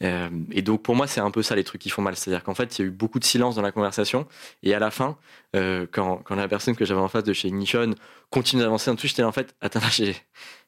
et 0.00 0.62
donc 0.62 0.82
pour 0.82 0.96
moi, 0.96 1.06
c'est 1.06 1.20
un 1.20 1.30
peu 1.30 1.42
ça 1.42 1.54
les 1.54 1.64
trucs 1.64 1.80
qui 1.80 1.90
font 1.90 2.02
mal. 2.02 2.16
C'est-à-dire 2.16 2.42
qu'en 2.42 2.54
fait, 2.54 2.78
il 2.78 2.82
y 2.82 2.84
a 2.84 2.88
eu 2.88 2.90
beaucoup 2.90 3.18
de 3.18 3.24
silence 3.24 3.54
dans 3.54 3.62
la 3.62 3.72
conversation. 3.72 4.26
Et 4.62 4.74
à 4.74 4.78
la 4.80 4.90
fin, 4.90 5.16
quand, 5.52 6.16
quand 6.24 6.34
la 6.34 6.48
personne 6.48 6.74
que 6.74 6.84
j'avais 6.84 7.00
en 7.00 7.08
face 7.08 7.24
de 7.24 7.32
chez 7.32 7.48
Ignition 7.48 7.94
continue 8.30 8.62
d'avancer 8.62 8.90
en 8.90 8.94
dessous, 8.94 9.06
j'étais 9.06 9.22
en 9.22 9.32
fait, 9.32 9.54
attends, 9.60 9.80
j'ai 9.90 10.16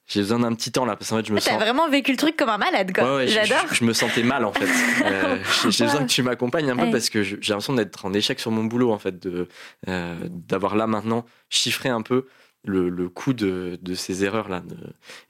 j'ai 0.06 0.20
besoin 0.20 0.40
d'un 0.40 0.54
petit 0.54 0.70
temps 0.70 0.84
là 0.84 0.96
parce 0.96 1.10
qu'en 1.10 1.16
fait 1.16 1.26
je 1.26 1.32
me 1.32 1.40
sens. 1.40 1.58
Vraiment 1.58 1.88
vécu 1.88 2.10
le 2.10 2.18
truc 2.18 2.36
comme 2.36 2.50
un 2.50 2.58
malade 2.58 2.92
quoi. 2.92 3.24
J'adore. 3.24 3.72
Je, 3.72 3.84
me 3.84 3.92
sentais 3.94 4.22
mal 4.22 4.44
en 4.44 4.52
fait. 4.52 4.68
Euh, 5.04 5.38
j'ai 5.68 5.84
besoin 5.84 6.04
que 6.04 6.10
tu 6.10 6.22
m'accompagnes 6.22 6.70
un 6.70 6.76
peu 6.76 6.90
parce 6.90 7.10
que 7.10 7.22
j'ai 7.22 7.36
l'impression 7.36 7.74
d'être 7.74 8.04
en 8.06 8.12
échec 8.12 8.40
sur 8.40 8.50
mon 8.50 8.64
boulot 8.64 8.92
en 8.92 8.98
fait, 8.98 9.18
de 9.18 9.48
euh, 9.88 10.14
d'avoir 10.28 10.76
là 10.76 10.86
maintenant 10.86 11.26
chiffré 11.50 11.88
un 11.88 12.00
peu 12.00 12.26
le, 12.64 12.88
le 12.88 13.08
coût 13.08 13.32
de, 13.32 13.78
de, 13.80 13.94
ces 13.94 14.24
erreurs 14.24 14.48
là 14.48 14.62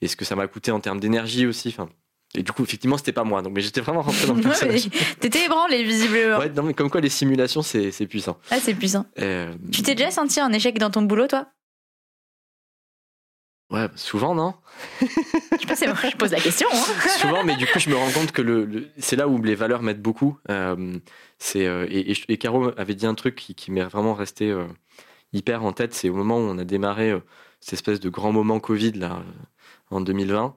et 0.01 0.09
ce 0.09 0.16
que 0.16 0.24
ça 0.24 0.37
m'a 0.37 0.47
coûté 0.47 0.70
en 0.70 0.80
termes 0.80 1.01
d'énergie 1.01 1.47
aussi. 1.47 1.68
Enfin, 1.68 1.89
et 2.37 2.43
du 2.43 2.53
coup, 2.53 2.64
effectivement, 2.64 2.97
c'était 2.97 3.12
pas 3.12 3.24
moi. 3.24 3.43
Donc, 3.43 3.53
mais 3.55 3.61
j'étais 3.61 3.80
vraiment 3.80 4.03
rentré 4.03 4.26
dans 4.26 4.35
le 4.35 4.43
personnage. 4.43 4.89
T'étais 5.20 5.45
ébranlé, 5.45 5.85
visiblement. 5.85 6.39
Ouais, 6.39 6.49
non, 6.49 6.64
mais 6.64 6.74
comme 6.74 6.91
quoi, 6.91 7.01
les 7.01 7.09
simulations, 7.09 7.62
c'est 7.62 8.07
puissant. 8.07 8.39
Ah, 8.51 8.59
c'est 8.61 8.74
puissant. 8.74 9.07
Euh, 9.20 9.55
tu 9.72 9.82
t'es 9.82 9.95
déjà 9.95 10.11
senti 10.11 10.43
en 10.43 10.53
échec 10.53 10.78
dans 10.78 10.91
ton 10.91 11.03
boulot, 11.03 11.28
toi? 11.28 11.47
Ouais, 13.70 13.89
souvent, 13.95 14.35
non? 14.35 14.55
Je 15.01 15.07
sais 15.74 15.87
pas, 15.87 15.95
je 16.09 16.16
pose 16.16 16.32
la 16.32 16.41
question. 16.41 16.68
Hein. 16.72 17.09
souvent, 17.18 17.45
mais 17.45 17.57
du 17.57 17.66
coup, 17.66 17.78
je 17.78 17.89
me 17.89 17.97
rends 17.97 18.11
compte 18.11 18.30
que 18.30 18.43
le, 18.43 18.89
c'est 18.99 19.16
là 19.16 19.26
où 19.26 19.41
les 19.43 19.55
valeurs 19.55 19.82
m'aident 19.82 20.03
beaucoup. 20.03 20.39
Euh, 20.51 20.99
c'est, 21.39 21.66
euh, 21.66 21.87
et, 21.89 22.14
et, 22.28 22.37
Caro 22.37 22.72
avait 22.76 22.95
dit 22.95 23.07
un 23.07 23.14
truc 23.14 23.37
qui, 23.37 23.55
qui 23.55 23.72
m'est 23.72 23.82
vraiment 23.85 24.14
resté 24.14 24.55
hyper 25.35 25.64
en 25.64 25.72
tête. 25.72 25.95
C'est 25.95 26.09
au 26.09 26.14
moment 26.14 26.39
où 26.39 26.43
on 26.43 26.59
a 26.59 26.64
démarré 26.64 27.14
cette 27.61 27.74
espèce 27.74 28.01
de 28.01 28.09
grand 28.09 28.32
moment 28.32 28.61
Covid, 28.61 28.93
là, 28.93 29.22
en 29.91 30.01
2020. 30.01 30.57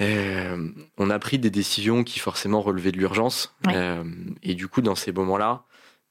on 0.00 1.10
a 1.10 1.18
pris 1.18 1.38
des 1.38 1.50
décisions 1.50 2.04
qui 2.04 2.18
forcément 2.18 2.60
relevaient 2.60 2.92
de 2.92 2.98
l'urgence. 2.98 3.54
et 4.42 4.54
du 4.54 4.68
coup, 4.68 4.82
dans 4.82 4.94
ces 4.94 5.12
moments-là, 5.12 5.64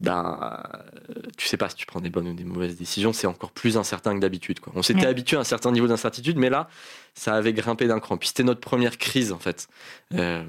ben, 0.03 0.61
tu 1.37 1.47
sais 1.47 1.55
pas 1.55 1.69
si 1.69 1.75
tu 1.75 1.85
prends 1.85 2.01
des 2.01 2.09
bonnes 2.09 2.27
ou 2.27 2.33
des 2.33 2.43
mauvaises 2.43 2.75
décisions, 2.75 3.13
c'est 3.13 3.25
encore 3.27 3.51
plus 3.51 3.77
incertain 3.77 4.13
que 4.13 4.19
d'habitude. 4.19 4.59
On 4.75 4.81
s'était 4.81 5.05
habitué 5.05 5.37
à 5.37 5.39
un 5.39 5.45
certain 5.45 5.71
niveau 5.71 5.87
d'incertitude, 5.87 6.37
mais 6.37 6.49
là, 6.49 6.67
ça 7.13 7.35
avait 7.35 7.53
grimpé 7.53 7.87
d'un 7.87 7.99
cran. 7.99 8.17
Puis 8.17 8.27
c'était 8.29 8.43
notre 8.43 8.59
première 8.59 8.97
crise, 8.97 9.31
en 9.31 9.39
fait. 9.39 9.69
Euh, 10.13 10.43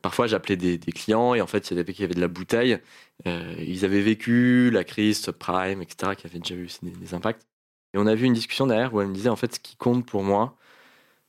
parfois, 0.00 0.26
j'appelais 0.26 0.56
des, 0.56 0.78
clients 0.78 1.34
et 1.34 1.40
en 1.40 1.46
fait, 1.46 1.70
il 1.70 1.76
y 1.76 1.80
avait 1.80 1.92
qui 1.92 2.04
avaient 2.04 2.14
de 2.14 2.20
la 2.20 2.28
bouteille. 2.28 2.78
Euh, 3.26 3.54
ils 3.58 3.84
avaient 3.84 4.00
vécu 4.00 4.70
la 4.70 4.84
crise 4.84 5.22
subprime, 5.22 5.82
etc., 5.82 6.14
qui 6.16 6.26
avait 6.26 6.38
déjà 6.38 6.54
eu 6.54 6.68
des, 6.82 7.14
impacts. 7.14 7.46
Et 7.94 7.98
on 7.98 8.06
a 8.06 8.14
vu 8.14 8.26
une 8.26 8.32
discussion 8.32 8.66
derrière 8.66 8.94
où 8.94 9.00
elle 9.00 9.08
me 9.08 9.14
disait, 9.14 9.28
en 9.28 9.36
fait, 9.36 9.54
ce 9.54 9.60
qui 9.60 9.76
compte 9.76 10.06
pour 10.06 10.22
moi, 10.22 10.56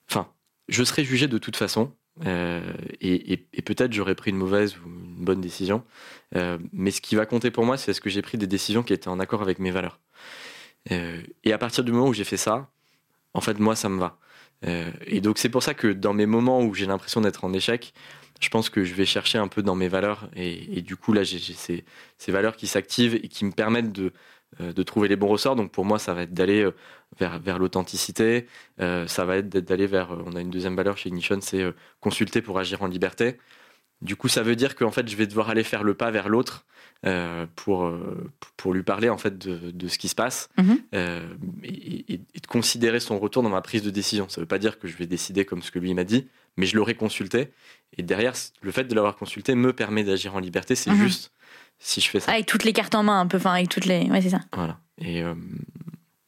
enfin, 0.09 0.27
je 0.69 0.83
serais 0.83 1.03
jugé 1.03 1.27
de 1.27 1.37
toute 1.37 1.55
façon. 1.55 1.91
Euh, 2.25 2.61
et, 3.01 3.37
peut-être 3.65 3.91
j'aurais 3.91 4.15
pris 4.15 4.31
une 4.31 4.37
mauvaise 4.37 4.77
ou 4.77 4.89
une 4.89 5.25
bonne 5.25 5.41
décision. 5.41 5.83
Euh, 6.35 6.57
mais 6.71 6.91
ce 6.91 7.01
qui 7.01 7.15
va 7.15 7.25
compter 7.25 7.51
pour 7.51 7.65
moi, 7.65 7.77
c'est 7.77 7.91
est-ce 7.91 8.01
que 8.01 8.09
j'ai 8.09 8.21
pris 8.21 8.37
des 8.37 8.47
décisions 8.47 8.83
qui 8.83 8.93
étaient 8.93 9.09
en 9.09 9.19
accord 9.19 9.41
avec 9.41 9.59
mes 9.59 9.71
valeurs. 9.71 9.99
Et 10.89 11.53
à 11.53 11.57
partir 11.57 11.83
du 11.85 11.93
moment 11.93 12.07
où 12.09 12.13
j'ai 12.13 12.25
fait 12.25 12.37
ça, 12.37 12.69
en 13.33 13.41
fait, 13.41 13.57
moi, 13.59 13.75
ça 13.75 13.87
me 13.87 13.99
va. 13.99 14.17
Et 15.05 15.21
donc 15.21 15.37
c'est 15.37 15.49
pour 15.49 15.61
ça 15.63 15.73
que 15.73 15.87
dans 15.87 16.13
mes 16.13 16.25
moments 16.25 16.61
où 16.61 16.73
j'ai 16.73 16.85
l'impression 16.85 17.21
d'être 17.21 17.43
en 17.43 17.53
échec, 17.53 17.93
je 18.39 18.49
pense 18.49 18.69
que 18.69 18.83
je 18.83 18.93
vais 18.93 19.05
chercher 19.05 19.37
un 19.37 19.47
peu 19.47 19.61
dans 19.61 19.75
mes 19.75 19.87
valeurs. 19.87 20.29
Et, 20.35 20.81
du 20.81 20.95
coup, 20.95 21.13
là, 21.13 21.23
j'ai 21.23 21.39
ces, 21.39 22.31
valeurs 22.31 22.55
qui 22.55 22.67
s'activent 22.67 23.15
et 23.15 23.27
qui 23.27 23.45
me 23.45 23.51
permettent 23.51 23.91
de 23.91 24.11
euh, 24.61 24.71
de 24.71 24.83
trouver 24.83 25.07
les 25.07 25.15
bons 25.15 25.29
ressorts. 25.29 25.55
Donc 25.55 25.71
pour 25.71 25.83
moi, 25.83 25.97
ça 25.97 26.13
va 26.13 26.23
être 26.23 26.33
d'aller 26.33 26.61
euh, 26.61 26.75
vers, 27.19 27.39
vers 27.39 27.57
l'authenticité. 27.57 28.47
Euh, 28.79 29.07
ça 29.07 29.25
va 29.25 29.37
être 29.37 29.49
d'aller 29.49 29.87
vers. 29.87 30.11
On 30.25 30.35
a 30.35 30.41
une 30.41 30.51
deuxième 30.51 30.75
valeur 30.75 30.95
chez 30.95 31.09
Ignition, 31.09 31.39
c'est 31.41 31.63
consulter 32.01 32.41
pour 32.41 32.59
agir 32.59 32.83
en 32.83 32.87
liberté. 32.87 33.39
Du 34.03 34.15
coup, 34.15 34.27
ça 34.27 34.43
veut 34.43 34.55
dire 34.55 34.75
qu'en 34.75 34.91
fait, 34.91 35.07
je 35.07 35.15
vais 35.15 35.27
devoir 35.27 35.49
aller 35.49 35.63
faire 35.63 35.83
le 35.83 35.93
pas 35.93 36.11
vers 36.11 36.29
l'autre 36.29 36.65
pour, 37.55 37.91
pour 38.55 38.73
lui 38.73 38.83
parler 38.83 39.09
en 39.09 39.17
fait 39.17 39.37
de, 39.37 39.71
de 39.71 39.87
ce 39.89 39.97
qui 39.97 40.07
se 40.07 40.15
passe 40.15 40.47
mhm. 40.57 40.77
et, 41.63 42.17
de 42.17 42.47
considérer 42.47 43.01
son 43.01 43.19
retour 43.19 43.43
dans 43.43 43.49
ma 43.49 43.61
prise 43.61 43.81
de 43.81 43.89
décision. 43.89 44.29
Ça 44.29 44.39
ne 44.39 44.43
veut 44.43 44.47
pas 44.47 44.59
dire 44.59 44.79
que 44.79 44.87
je 44.87 44.95
vais 44.95 45.05
décider 45.05 45.43
comme 45.43 45.61
ce 45.61 45.69
que 45.69 45.79
lui 45.79 45.93
m'a 45.93 46.05
dit, 46.05 46.29
mais 46.55 46.65
je 46.65 46.77
l'aurai 46.77 46.95
consulté. 46.95 47.51
Et 47.97 48.03
derrière, 48.03 48.33
le 48.61 48.71
fait 48.71 48.85
de 48.85 48.95
l'avoir 48.95 49.17
consulté 49.17 49.55
me 49.55 49.73
permet 49.73 50.03
d'agir 50.03 50.35
en 50.35 50.39
liberté. 50.39 50.75
C'est 50.75 50.91
mhm. 50.91 50.97
juste 50.97 51.31
si 51.79 52.01
je 52.01 52.09
fais 52.09 52.19
ça. 52.19 52.31
Avec 52.31 52.45
toutes 52.45 52.63
les 52.63 52.73
cartes 52.73 52.95
en 52.95 53.03
main, 53.03 53.19
un 53.19 53.27
peu, 53.27 53.37
enfin, 53.37 53.53
avec 53.53 53.69
toutes 53.69 53.85
les. 53.85 54.09
Ouais, 54.09 54.21
c'est 54.21 54.29
ça. 54.29 54.41
Voilà. 54.53 54.79
Et 54.99 55.21
euh, 55.21 55.35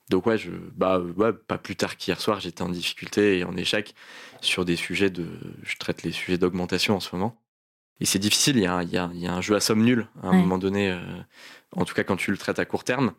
donc, 0.09 0.25
ouais, 0.25 0.37
je, 0.37 0.51
bah, 0.75 0.99
ouais, 0.99 1.33
pas 1.33 1.57
plus 1.57 1.75
tard 1.75 1.97
qu'hier 1.97 2.19
soir, 2.19 2.39
j'étais 2.39 2.61
en 2.61 2.69
difficulté 2.69 3.39
et 3.39 3.43
en 3.43 3.55
échec 3.55 3.95
sur 4.41 4.65
des 4.65 4.75
sujets 4.75 5.09
de. 5.09 5.27
Je 5.63 5.75
traite 5.77 6.03
les 6.03 6.11
sujets 6.11 6.37
d'augmentation 6.37 6.95
en 6.95 6.99
ce 6.99 7.15
moment. 7.15 7.39
Et 7.99 8.05
c'est 8.05 8.19
difficile, 8.19 8.57
il 8.57 8.63
y, 8.63 8.67
a, 8.67 8.83
il, 8.83 8.89
y 8.89 8.97
a, 8.97 9.09
il 9.13 9.19
y, 9.21 9.27
a, 9.27 9.33
un 9.33 9.41
jeu 9.41 9.55
à 9.55 9.59
somme 9.59 9.83
nulle 9.83 10.07
à 10.21 10.29
un 10.29 10.33
moment 10.33 10.57
donné, 10.57 10.91
euh, 10.91 10.99
en 11.71 11.85
tout 11.85 11.93
cas 11.93 12.03
quand 12.03 12.17
tu 12.17 12.31
le 12.31 12.37
traites 12.37 12.59
à 12.59 12.65
court 12.65 12.83
terme. 12.83 13.13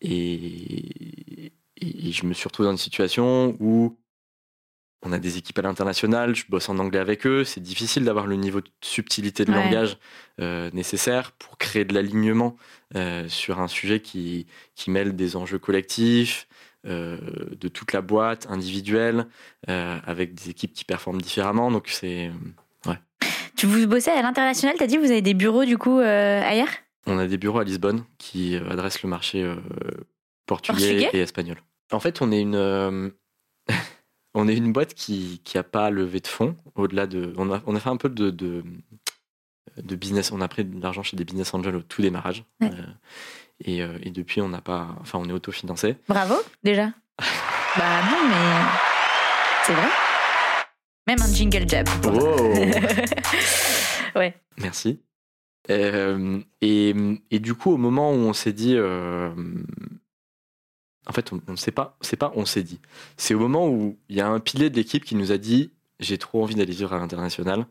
Et, 0.00 1.52
et, 1.78 2.12
je 2.12 2.26
me 2.26 2.32
suis 2.34 2.46
retrouvé 2.46 2.66
dans 2.66 2.72
une 2.72 2.78
situation 2.78 3.56
où 3.58 3.96
on 5.04 5.12
a 5.12 5.18
des 5.18 5.36
équipes 5.36 5.58
à 5.58 5.62
l'international, 5.62 6.34
je 6.34 6.44
bosse 6.48 6.68
en 6.68 6.78
anglais 6.78 6.98
avec 6.98 7.26
eux, 7.26 7.44
c'est 7.44 7.60
difficile 7.60 8.04
d'avoir 8.04 8.26
le 8.26 8.36
niveau 8.36 8.60
de 8.60 8.68
subtilité 8.80 9.44
de 9.44 9.52
langage 9.52 9.98
euh, 10.40 10.70
nécessaire 10.72 11.32
pour 11.32 11.58
créer 11.58 11.84
de 11.84 11.92
l'alignement 11.92 12.56
euh, 12.96 13.28
sur 13.28 13.60
un 13.60 13.68
sujet 13.68 14.00
qui, 14.00 14.46
qui 14.74 14.90
mêle 14.90 15.14
des 15.14 15.36
enjeux 15.36 15.58
collectifs, 15.58 16.48
euh, 16.86 17.18
de 17.58 17.68
toute 17.68 17.92
la 17.92 18.00
boîte, 18.00 18.46
individuelle, 18.48 19.26
avec 19.66 20.34
des 20.34 20.50
équipes 20.50 20.72
qui 20.72 20.84
performent 20.84 21.20
différemment. 21.20 21.70
Donc 21.70 21.88
c'est... 21.88 22.30
Tu 23.64 23.70
vous 23.70 23.86
bossez 23.86 24.10
à 24.10 24.20
l'international, 24.20 24.76
t'as 24.78 24.86
dit 24.86 24.98
vous 24.98 25.10
avez 25.10 25.22
des 25.22 25.32
bureaux 25.32 25.64
du 25.64 25.78
coup 25.78 25.98
ailleurs? 25.98 26.68
On 27.06 27.18
a 27.18 27.26
des 27.26 27.38
bureaux 27.38 27.60
à 27.60 27.64
Lisbonne 27.64 28.04
qui 28.18 28.56
adressent 28.56 29.02
le 29.02 29.08
marché 29.08 29.50
portugais, 30.44 31.08
et 31.14 31.20
espagnol. 31.20 31.56
En 31.90 31.98
fait, 31.98 32.20
on 32.20 32.30
est 32.30 32.42
une... 32.42 33.12
On 34.36 34.48
est 34.48 34.56
une 34.56 34.72
boîte 34.72 34.94
qui 34.94 35.40
n'a 35.54 35.62
pas 35.62 35.90
levé 35.90 36.18
de 36.18 36.26
fonds. 36.26 36.56
Au-delà 36.74 37.06
de, 37.06 37.32
on 37.36 37.52
a, 37.52 37.62
on 37.66 37.76
a 37.76 37.78
fait 37.80 37.88
un 37.88 37.96
peu 37.96 38.08
de, 38.08 38.30
de, 38.30 39.94
business. 39.94 40.32
On 40.32 40.40
a 40.40 40.48
pris 40.48 40.64
de 40.64 40.82
l'argent 40.82 41.04
chez 41.04 41.16
des 41.16 41.24
business 41.24 41.54
angels 41.54 41.76
au 41.76 41.82
tout 41.82 42.02
démarrage. 42.02 42.42
Euh, 42.60 42.68
et, 43.64 43.80
euh, 43.80 43.96
et, 44.02 44.10
depuis, 44.10 44.40
on 44.40 44.48
n'a 44.48 44.60
pas, 44.60 44.88
enfin, 45.00 45.20
on 45.22 45.28
est 45.28 45.32
autofinancé. 45.32 45.96
Bravo 46.08 46.34
déjà. 46.64 46.86
bah 47.76 48.02
non, 48.10 48.28
mais 48.28 48.66
c'est 49.62 49.72
vrai. 49.72 50.03
Même 51.06 51.20
un 51.20 51.32
jingle 51.32 51.68
jab. 51.68 51.86
ouais. 54.16 54.34
Merci. 54.58 55.00
Euh, 55.70 56.40
et, 56.60 56.94
et, 57.30 57.38
du 57.38 57.54
coup, 57.54 57.72
au 57.72 57.76
moment 57.76 58.12
où 58.12 58.16
on 58.16 58.32
s'est 58.32 58.52
dit, 58.52 58.76
en 58.78 59.34
fait, 61.12 61.32
on 61.32 61.52
ne 61.52 61.56
sait 61.56 61.72
pas, 61.72 61.96
c'est 62.00 62.16
pas 62.16 62.32
on 62.36 62.46
s'est 62.46 62.62
dit. 62.62 62.80
C'est 63.16 63.34
au 63.34 63.38
moment 63.38 63.68
où 63.68 63.98
il 64.08 64.16
y 64.16 64.20
a 64.20 64.28
un 64.28 64.40
pilier 64.40 64.70
de 64.70 64.76
l'équipe 64.76 65.04
qui 65.04 65.14
nous 65.14 65.32
a 65.32 65.38
dit 65.38 65.72
j'ai 66.00 66.18
trop 66.18 66.42
envie 66.42 66.56
d'aller 66.56 66.72
vivre 66.72 66.92
à 66.92 66.98
l'international. 66.98 67.66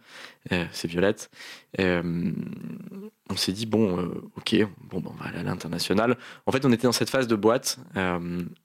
c'est 0.71 0.87
Violette. 0.87 1.29
on 1.77 3.35
s'est 3.35 3.51
dit, 3.51 3.65
bon, 3.65 4.11
ok, 4.37 4.55
bon, 4.89 5.01
bon, 5.01 5.11
on 5.13 5.21
va 5.21 5.29
aller 5.29 5.39
à 5.39 5.43
l'international. 5.43 6.17
En 6.45 6.51
fait, 6.51 6.65
on 6.65 6.71
était 6.71 6.87
dans 6.87 6.93
cette 6.93 7.09
phase 7.09 7.27
de 7.27 7.35
boîte 7.35 7.79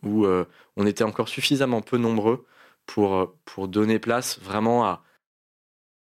où 0.02 0.26
on 0.76 0.86
était 0.86 1.04
encore 1.04 1.28
suffisamment 1.28 1.82
peu 1.82 1.98
nombreux 1.98 2.46
pour, 2.89 3.36
pour 3.45 3.68
donner 3.68 4.01
place 4.01 4.41
vraiment 4.41 4.84
à, 4.84 5.05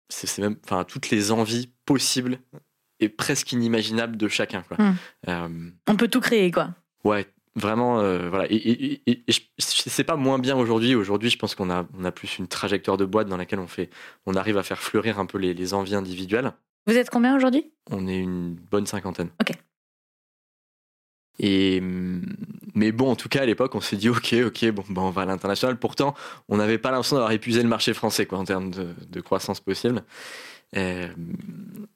c'est 0.10 0.38
même, 0.40 0.58
enfin, 0.66 0.84
toutes 0.84 1.10
les 1.10 1.32
envies 1.32 1.72
possibles 1.86 2.40
et 3.00 3.08
presque 3.08 3.54
inimaginables 3.54 4.18
de 4.18 4.28
chacun. 4.28 4.64
Quoi. 4.64 4.78
Hmm. 5.28 5.72
on 5.88 5.96
peut 5.96 6.10
tout 6.10 6.20
créer, 6.20 6.52
quoi. 6.52 6.72
Ouais, 7.04 7.28
Vraiment, 7.56 8.00
euh, 8.00 8.30
voilà. 8.30 8.46
Et, 8.50 9.02
et, 9.06 9.24
c'est 9.58 10.06
pas 10.06 10.16
moins 10.16 10.40
bien 10.40 10.56
aujourd'hui. 10.56 10.96
Aujourd'hui, 10.96 11.30
je 11.30 11.38
pense 11.38 11.54
qu'on 11.54 11.70
a, 11.70 11.86
on 11.98 12.06
a 12.06 12.12
plus 12.12 12.38
une 12.40 12.48
trajectoire 12.48 12.96
de 12.96 13.04
boîte 13.04 13.28
dans 13.28 13.36
laquelle 13.36 13.60
on 13.60 13.68
fait, 13.68 13.90
on 14.26 14.36
arrive 14.36 14.58
à 14.58 14.64
faire 14.64 14.80
fleurir 14.80 15.20
un 15.20 15.26
peu 15.26 15.38
les, 15.38 15.54
les 15.54 15.74
envies 15.74 15.96
individuelles. 15.96 16.54
Vous 16.88 16.96
êtes 16.96 17.10
combien 17.10 17.36
aujourd'hui? 17.36 17.72
On 17.90 18.08
est 18.08 18.20
une 18.20 18.56
bonne 18.56 18.86
cinquantaine. 18.86 19.30
Ok. 19.42 19.52
Et 21.40 21.82
mais 22.74 22.92
bon, 22.92 23.12
en 23.12 23.16
tout 23.16 23.30
cas, 23.30 23.42
à 23.42 23.46
l'époque, 23.46 23.76
on 23.76 23.82
s'est 23.82 23.98
dit 23.98 24.10
ok, 24.10 24.36
ok, 24.46 24.72
bon, 24.72 24.84
ben, 24.90 25.02
on 25.02 25.10
va 25.10 25.24
à 25.24 25.26
l'international. 25.26 25.78
Pourtant, 25.78 26.14
on 26.50 26.58
n'avait 26.58 26.78
pas 26.78 26.92
l'impression 26.92 27.16
d'avoir 27.16 27.32
épuisé 27.32 27.62
le 27.62 27.70
marché 27.70 27.94
français, 27.94 28.26
quoi, 28.26 28.38
en 28.38 28.46
termes 28.46 28.72
de, 28.72 28.88
de 29.10 29.22
croissance 29.22 29.60
possible. 29.60 30.04
Euh, 30.78 31.08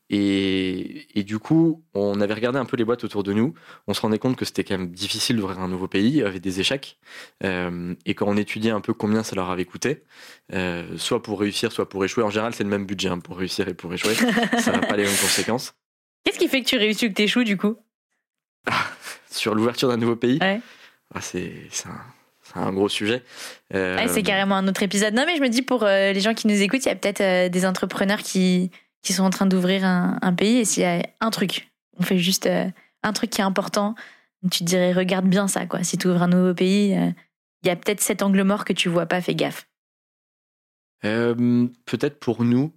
et, 0.10 1.24
du 1.24 1.40
coup, 1.40 1.84
on 1.94 2.22
avait 2.22 2.34
regardé 2.34 2.60
un 2.60 2.66
peu 2.66 2.78
les 2.78 2.84
boîtes 2.86 3.04
autour 3.04 3.24
de 3.24 3.34
nous. 3.34 3.54
On 3.88 3.94
se 3.94 4.02
rendait 4.02 4.20
compte 4.20 4.36
que 4.36 4.46
c'était 4.46 4.64
quand 4.64 4.78
même 4.78 4.92
difficile 4.92 5.38
d'ouvrir 5.38 5.60
un 5.60 5.68
nouveau 5.68 5.88
pays, 5.88 6.22
avec 6.22 6.42
des 6.42 6.60
échecs. 6.60 7.00
Euh, 7.44 7.96
et 8.06 8.14
quand 8.14 8.28
on 8.28 8.38
étudiait 8.38 8.72
un 8.72 8.82
peu 8.82 8.94
combien 8.94 9.24
ça 9.24 9.36
leur 9.36 9.50
avait 9.50 9.66
coûté, 9.66 10.04
euh, 10.54 10.98
soit 10.98 11.24
pour 11.24 11.40
réussir, 11.40 11.72
soit 11.72 11.90
pour 11.90 12.04
échouer, 12.06 12.24
en 12.24 12.30
général, 12.30 12.54
c'est 12.54 12.64
le 12.64 12.70
même 12.70 12.86
budget 12.86 13.10
hein, 13.10 13.20
pour 13.20 13.38
réussir 13.38 13.68
et 13.68 13.74
pour 13.74 13.94
échouer. 13.94 14.14
ça 14.60 14.72
n'a 14.72 14.80
pas 14.80 14.98
les 14.98 15.04
mêmes 15.04 15.18
conséquences. 15.18 15.74
Qu'est-ce 16.24 16.40
qui 16.40 16.48
fait 16.48 16.62
que 16.62 16.68
tu 16.68 16.78
réussis 16.78 17.08
ou 17.08 17.10
que 17.10 17.16
tu 17.16 17.24
échoues, 17.24 17.44
du 17.44 17.58
coup? 17.58 17.78
Sur 19.36 19.56
l'ouverture 19.56 19.90
d'un 19.90 19.98
nouveau 19.98 20.16
pays 20.16 20.40
ouais. 20.42 20.62
ah, 21.14 21.22
C'est 21.22 21.70
un 21.86 22.02
un 22.56 22.74
gros 22.74 22.90
sujet. 22.90 23.24
Euh, 23.74 23.98
c'est 24.08 24.24
carrément 24.24 24.56
un 24.56 24.68
autre 24.68 24.84
épisode. 24.84 25.14
Non, 25.14 25.24
mais 25.26 25.38
je 25.38 25.42
me 25.42 25.50
dis 25.50 25.62
pour 25.62 25.84
euh, 25.84 26.12
les 26.12 26.20
gens 26.20 26.34
qui 26.34 26.48
nous 26.48 26.62
écoutent, 26.62 26.86
il 26.86 26.90
y 26.90 26.92
a 26.92 26.96
peut-être 26.96 27.22
euh, 27.22 27.50
des 27.50 27.66
entrepreneurs 27.66 28.20
qui, 28.20 28.72
qui 29.02 29.14
sont 29.14 29.24
en 29.24 29.30
train 29.30 29.46
d'ouvrir 29.46 29.84
un, 29.86 30.34
pays. 30.34 30.58
Et 30.58 30.66
s'il 30.66 30.84
y 30.84 30.86
a 30.86 31.02
un 31.22 31.32
truc, 31.32 31.72
on 31.98 32.04
fait 32.04 32.18
juste 32.18 32.50
un 33.04 33.14
truc 33.14 33.30
qui 33.30 33.42
est 33.42 33.46
important, 33.46 33.96
tu 34.52 34.60
te 34.60 34.64
dirais 34.64 34.94
regarde 34.94 35.26
bien 35.26 35.48
ça. 35.48 35.66
quoi. 35.66 35.84
Si 35.84 35.98
tu 35.98 36.08
ouvres 36.08 36.24
un 36.24 36.28
nouveau 36.28 36.54
pays, 36.54 36.92
il 36.92 37.68
y 37.68 37.70
a 37.70 37.76
peut-être 37.76 38.02
cet 38.02 38.22
angle 38.22 38.44
mort 38.44 38.66
que 38.66 38.74
tu 38.74 38.90
vois 38.90 39.06
pas, 39.06 39.22
fais 39.22 39.36
gaffe. 39.36 39.68
peut-être 41.02 42.20
pour 42.20 42.44
nous, 42.44 42.72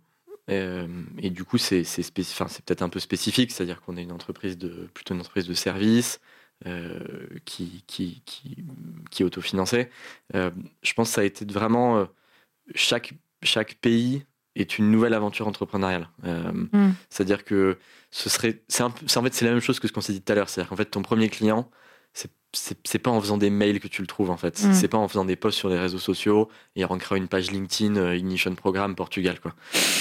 et 0.49 1.31
du 1.31 1.45
coup, 1.45 1.59
c'est 1.59 1.85
c'est 1.85 2.13
peut-être 2.13 2.83
un 2.83 2.89
peu 2.89 3.01
spécifique, 3.01 3.53
c'est-à-dire 3.53 3.81
qu'on 3.83 3.97
est 3.97 4.03
une 4.03 4.13
entreprise 4.13 4.57
de 4.59 4.89
plutôt 4.95 5.15
une 5.15 5.21
entreprise 5.21 5.47
de 5.47 5.55
service. 5.55 6.21
Euh, 6.67 6.99
qui, 7.45 7.85
qui, 7.87 8.21
qui, 8.27 8.65
qui 9.13 9.23
autofinançait. 9.23 9.91
Euh, 10.35 10.51
je 10.83 10.93
pense 10.93 11.11
que 11.11 11.15
ça 11.15 11.21
a 11.21 11.25
été 11.25 11.45
vraiment. 11.45 11.99
Euh, 11.99 12.05
chaque, 12.75 13.15
chaque 13.45 13.77
pays 13.77 14.25
est 14.57 14.77
une 14.77 14.91
nouvelle 14.91 15.15
aventure 15.15 15.47
entrepreneuriale. 15.47 16.09
Mm. 16.25 16.91
C'est-à-dire 17.11 17.45
que 17.45 17.79
ce 18.11 18.29
serait. 18.29 18.61
C'est 18.67 18.83
en 18.83 18.91
fait, 18.91 19.35
c'est 19.35 19.45
la 19.45 19.53
même 19.53 19.61
chose 19.61 19.79
que 19.79 19.87
ce 19.87 19.93
qu'on 19.93 20.01
s'est 20.01 20.13
dit 20.13 20.21
tout 20.21 20.33
à 20.33 20.35
l'heure. 20.35 20.49
C'est-à-dire 20.49 20.69
qu'en 20.69 20.77
fait, 20.77 20.87
ton 20.87 21.03
premier 21.03 21.29
client, 21.29 21.71
c'est 22.53 22.99
pas 22.99 23.11
en 23.11 23.21
faisant 23.21 23.37
des 23.37 23.51
mails 23.51 23.79
que 23.79 23.89
tu 23.89 24.01
le 24.01 24.07
trouves 24.07 24.31
en 24.31 24.39
fait. 24.39 24.63
Mm. 24.63 24.73
C'est 24.73 24.89
pas 24.89 24.97
en 24.97 25.07
faisant 25.07 25.27
des 25.27 25.37
posts 25.37 25.59
sur 25.59 25.69
les 25.69 25.79
réseaux 25.79 25.99
sociaux 25.99 26.49
et 26.77 26.85
en 26.85 26.97
créant 26.97 27.17
une 27.17 27.29
page 27.29 27.51
LinkedIn 27.51 27.97
euh, 27.97 28.17
Ignition 28.17 28.55
Programme 28.55 28.95
Portugal 28.95 29.39
quoi. 29.41 29.55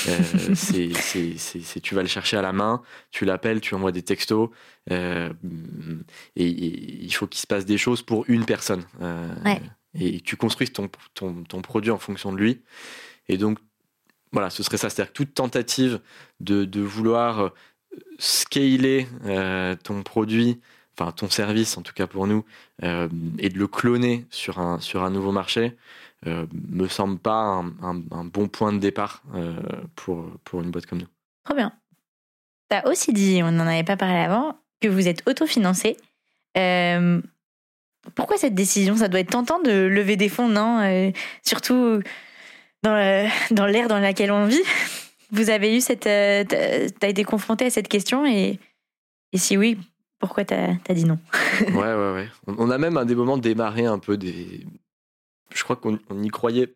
Euh, 0.08 0.54
c'est 0.56 1.82
tu 1.82 1.96
vas 1.96 2.02
le 2.02 2.08
chercher 2.08 2.38
à 2.38 2.42
la 2.42 2.54
main, 2.54 2.82
tu 3.12 3.26
l'appelles, 3.26 3.60
tu 3.60 3.76
envoies 3.76 3.92
des 3.92 4.02
textos 4.02 4.50
euh, 4.92 5.30
et, 6.38 6.48
il 6.48 7.14
faut 7.14 7.28
qu'il 7.28 7.42
se 7.42 7.48
passe 7.48 7.66
des 7.66 7.78
choses 7.78 8.02
pour 8.02 8.24
une 8.28 8.46
personne. 8.46 8.86
Et 10.00 10.22
tu 10.22 10.38
construis 10.38 10.70
ton, 10.70 10.90
ton, 11.16 11.44
ton, 11.44 11.62
produit 11.62 11.92
en 11.92 11.98
fonction 11.98 12.32
de 12.32 12.38
lui. 12.38 12.62
Et 13.30 13.38
donc 13.38 13.58
voilà, 14.32 14.50
ce 14.50 14.62
serait 14.62 14.78
ça, 14.78 14.90
c'est-à-dire 14.90 15.12
toute 15.12 15.34
tentative 15.34 16.00
de, 16.40 16.66
de 16.66 16.82
vouloir 16.82 17.52
scaler 18.20 19.08
ton 19.84 20.04
produit 20.04 20.62
enfin 20.98 21.12
ton 21.12 21.30
service 21.30 21.78
en 21.78 21.82
tout 21.82 21.94
cas 21.94 22.08
pour 22.08 22.28
nous, 22.28 22.46
euh, 22.84 23.08
et 23.40 23.50
de 23.50 23.58
le 23.58 23.68
cloner 23.68 24.26
sur 24.30 24.60
un, 24.60 24.80
sur 24.80 25.04
un 25.04 25.10
nouveau 25.10 25.32
marché, 25.32 25.76
euh, 26.26 26.48
me 26.70 26.88
semble 26.88 27.20
pas 27.20 27.64
un, 27.82 28.24
bon 28.26 28.48
point 28.48 28.74
de 28.74 28.80
départ 28.80 29.22
euh, 29.36 29.56
pour, 29.96 30.26
pour 30.44 30.62
une 30.62 30.72
boîte 30.72 30.88
comme 30.88 31.00
nous. 31.00 31.08
Trop 31.44 31.56
bien. 31.56 31.72
Tu 32.72 32.78
as 32.78 32.88
aussi 32.88 33.14
dit, 33.14 33.42
on 33.44 33.52
n'en 33.52 33.68
avait 33.68 33.84
pas 33.84 33.98
parlé 33.98 34.18
avant, 34.18 34.58
que 34.82 34.88
vous 34.88 35.08
êtes 35.08 35.22
autofinancé. 35.28 35.96
Euh, 36.58 37.22
pourquoi 38.16 38.38
cette 38.38 38.56
décision? 38.56 38.96
Ça 38.96 39.10
doit 39.10 39.20
être 39.20 39.30
tentant 39.30 39.60
de 39.60 39.72
lever 39.72 40.16
des 40.16 40.30
fonds, 40.30 40.50
non? 40.50 41.12
Surtout 41.44 42.02
dans, 42.82 43.30
dans 43.52 43.66
l'ère 43.66 43.88
dans 43.88 44.00
laquelle 44.00 44.32
on 44.32 44.46
vit. 44.46 44.64
Vous 45.32 45.50
avez 45.50 45.76
eu 45.76 45.82
cette. 45.82 46.04
tu 46.04 47.06
as 47.06 47.08
été 47.08 47.24
confronté 47.26 47.66
à 47.66 47.70
cette 47.70 47.90
question 47.90 48.26
et, 48.26 48.60
et 49.34 49.38
si 49.38 49.58
oui, 49.58 49.78
pourquoi 50.20 50.46
t'as 50.46 50.74
as 50.88 50.94
dit 50.94 51.06
non? 51.06 51.20
Ouais, 51.62 51.74
ouais, 51.74 52.14
ouais. 52.14 52.30
On 52.48 52.70
a 52.70 52.78
même 52.78 52.98
à 52.98 53.06
des 53.06 53.16
moments 53.16 53.38
démarré 53.38 53.86
un 53.86 54.00
peu 54.00 54.18
des. 54.18 54.66
Je 55.54 55.64
crois 55.64 55.76
qu'on 55.76 56.00
n'y 56.12 56.30
croyait 56.30 56.76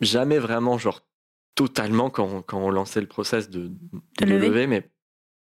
jamais 0.00 0.38
vraiment, 0.38 0.78
genre 0.78 1.02
totalement 1.54 2.10
quand 2.10 2.24
on, 2.24 2.42
quand 2.42 2.58
on 2.58 2.70
lançait 2.70 3.00
le 3.00 3.06
process 3.06 3.50
de, 3.50 3.70
de, 4.20 4.24
lever. 4.24 4.66
mais 4.66 4.90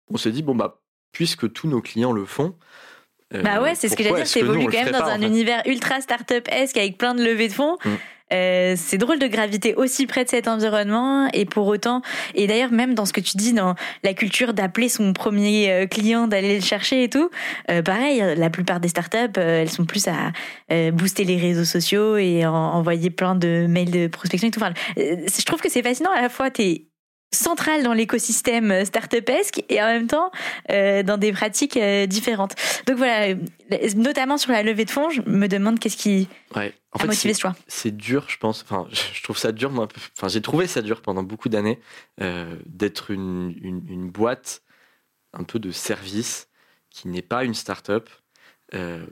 on 0.09 0.17
s'est 0.17 0.31
dit, 0.31 0.43
bon, 0.43 0.55
bah, 0.55 0.81
puisque 1.11 1.51
tous 1.51 1.67
nos 1.67 1.81
clients 1.81 2.13
le 2.13 2.25
font, 2.25 2.55
euh, 3.33 3.43
bah 3.43 3.61
ouais, 3.61 3.75
c'est 3.75 3.89
ce 3.89 3.95
que 3.95 4.03
j'allais 4.03 4.15
dire, 4.15 4.27
c'est 4.27 4.39
évolué 4.39 4.65
quand 4.65 4.83
même 4.83 4.91
dans 4.91 5.05
un 5.05 5.21
univers 5.21 5.61
ultra 5.67 6.01
startup-esque 6.01 6.77
avec 6.77 6.97
plein 6.97 7.13
de 7.13 7.23
levées 7.23 7.47
de 7.47 7.53
fonds. 7.53 7.77
Mm. 7.85 7.89
Euh, 8.33 8.75
c'est 8.77 8.97
drôle 8.97 9.19
de 9.19 9.27
graviter 9.27 9.73
aussi 9.75 10.05
près 10.07 10.23
de 10.23 10.29
cet 10.29 10.47
environnement 10.47 11.27
et 11.33 11.45
pour 11.45 11.67
autant, 11.67 12.01
et 12.35 12.47
d'ailleurs 12.47 12.71
même 12.71 12.93
dans 12.93 13.05
ce 13.05 13.13
que 13.13 13.21
tu 13.21 13.37
dis 13.37 13.53
dans 13.53 13.75
la 14.03 14.13
culture 14.13 14.53
d'appeler 14.53 14.89
son 14.89 15.13
premier 15.13 15.71
euh, 15.71 15.87
client, 15.87 16.27
d'aller 16.27 16.55
le 16.55 16.63
chercher 16.63 17.03
et 17.03 17.09
tout, 17.09 17.29
euh, 17.69 17.81
pareil, 17.81 18.23
la 18.37 18.49
plupart 18.49 18.79
des 18.79 18.89
startups, 18.89 19.37
elles 19.37 19.69
sont 19.69 19.85
plus 19.85 20.07
à 20.07 20.31
booster 20.91 21.23
les 21.23 21.37
réseaux 21.37 21.65
sociaux 21.65 22.17
et 22.17 22.45
envoyer 22.45 23.09
plein 23.09 23.35
de 23.35 23.65
mails 23.67 23.91
de 23.91 24.07
prospection 24.07 24.47
et 24.47 24.51
tout. 24.51 24.61
Je 24.97 25.45
trouve 25.45 25.61
que 25.61 25.69
c'est 25.69 25.81
fascinant 25.81 26.11
à 26.11 26.21
la 26.21 26.29
fois, 26.29 26.51
t'es 26.51 26.88
centrale 27.31 27.83
dans 27.83 27.93
l'écosystème 27.93 28.85
startupesque 28.85 29.63
et 29.69 29.81
en 29.81 29.85
même 29.85 30.07
temps 30.07 30.31
euh, 30.71 31.03
dans 31.03 31.17
des 31.17 31.31
pratiques 31.31 31.77
euh, 31.77 32.05
différentes. 32.05 32.55
Donc 32.87 32.97
voilà, 32.97 33.35
notamment 33.95 34.37
sur 34.37 34.51
la 34.51 34.63
levée 34.63 34.85
de 34.85 34.89
fonds, 34.89 35.09
je 35.09 35.21
me 35.21 35.47
demande 35.47 35.79
qu'est-ce 35.79 35.97
qui 35.97 36.27
ouais. 36.55 36.73
en 36.91 36.99
a 36.99 37.05
motivé 37.05 37.33
ce 37.33 37.41
choix. 37.41 37.55
C'est 37.67 37.95
dur, 37.95 38.25
je 38.27 38.37
pense. 38.37 38.63
Enfin, 38.63 38.87
je 39.13 39.21
trouve 39.23 39.37
ça 39.37 39.51
dur. 39.51 39.71
Moi, 39.71 39.87
enfin, 40.17 40.27
j'ai 40.27 40.41
trouvé 40.41 40.67
ça 40.67 40.81
dur 40.81 41.01
pendant 41.01 41.23
beaucoup 41.23 41.49
d'années 41.49 41.79
euh, 42.21 42.55
d'être 42.65 43.11
une, 43.11 43.55
une, 43.61 43.83
une, 43.87 44.09
boîte 44.09 44.63
un 45.33 45.43
peu 45.43 45.59
de 45.59 45.71
service 45.71 46.47
qui 46.89 47.07
n'est 47.07 47.21
pas 47.21 47.43
une 47.43 47.53
startup. 47.53 48.09
Euh, 48.75 49.03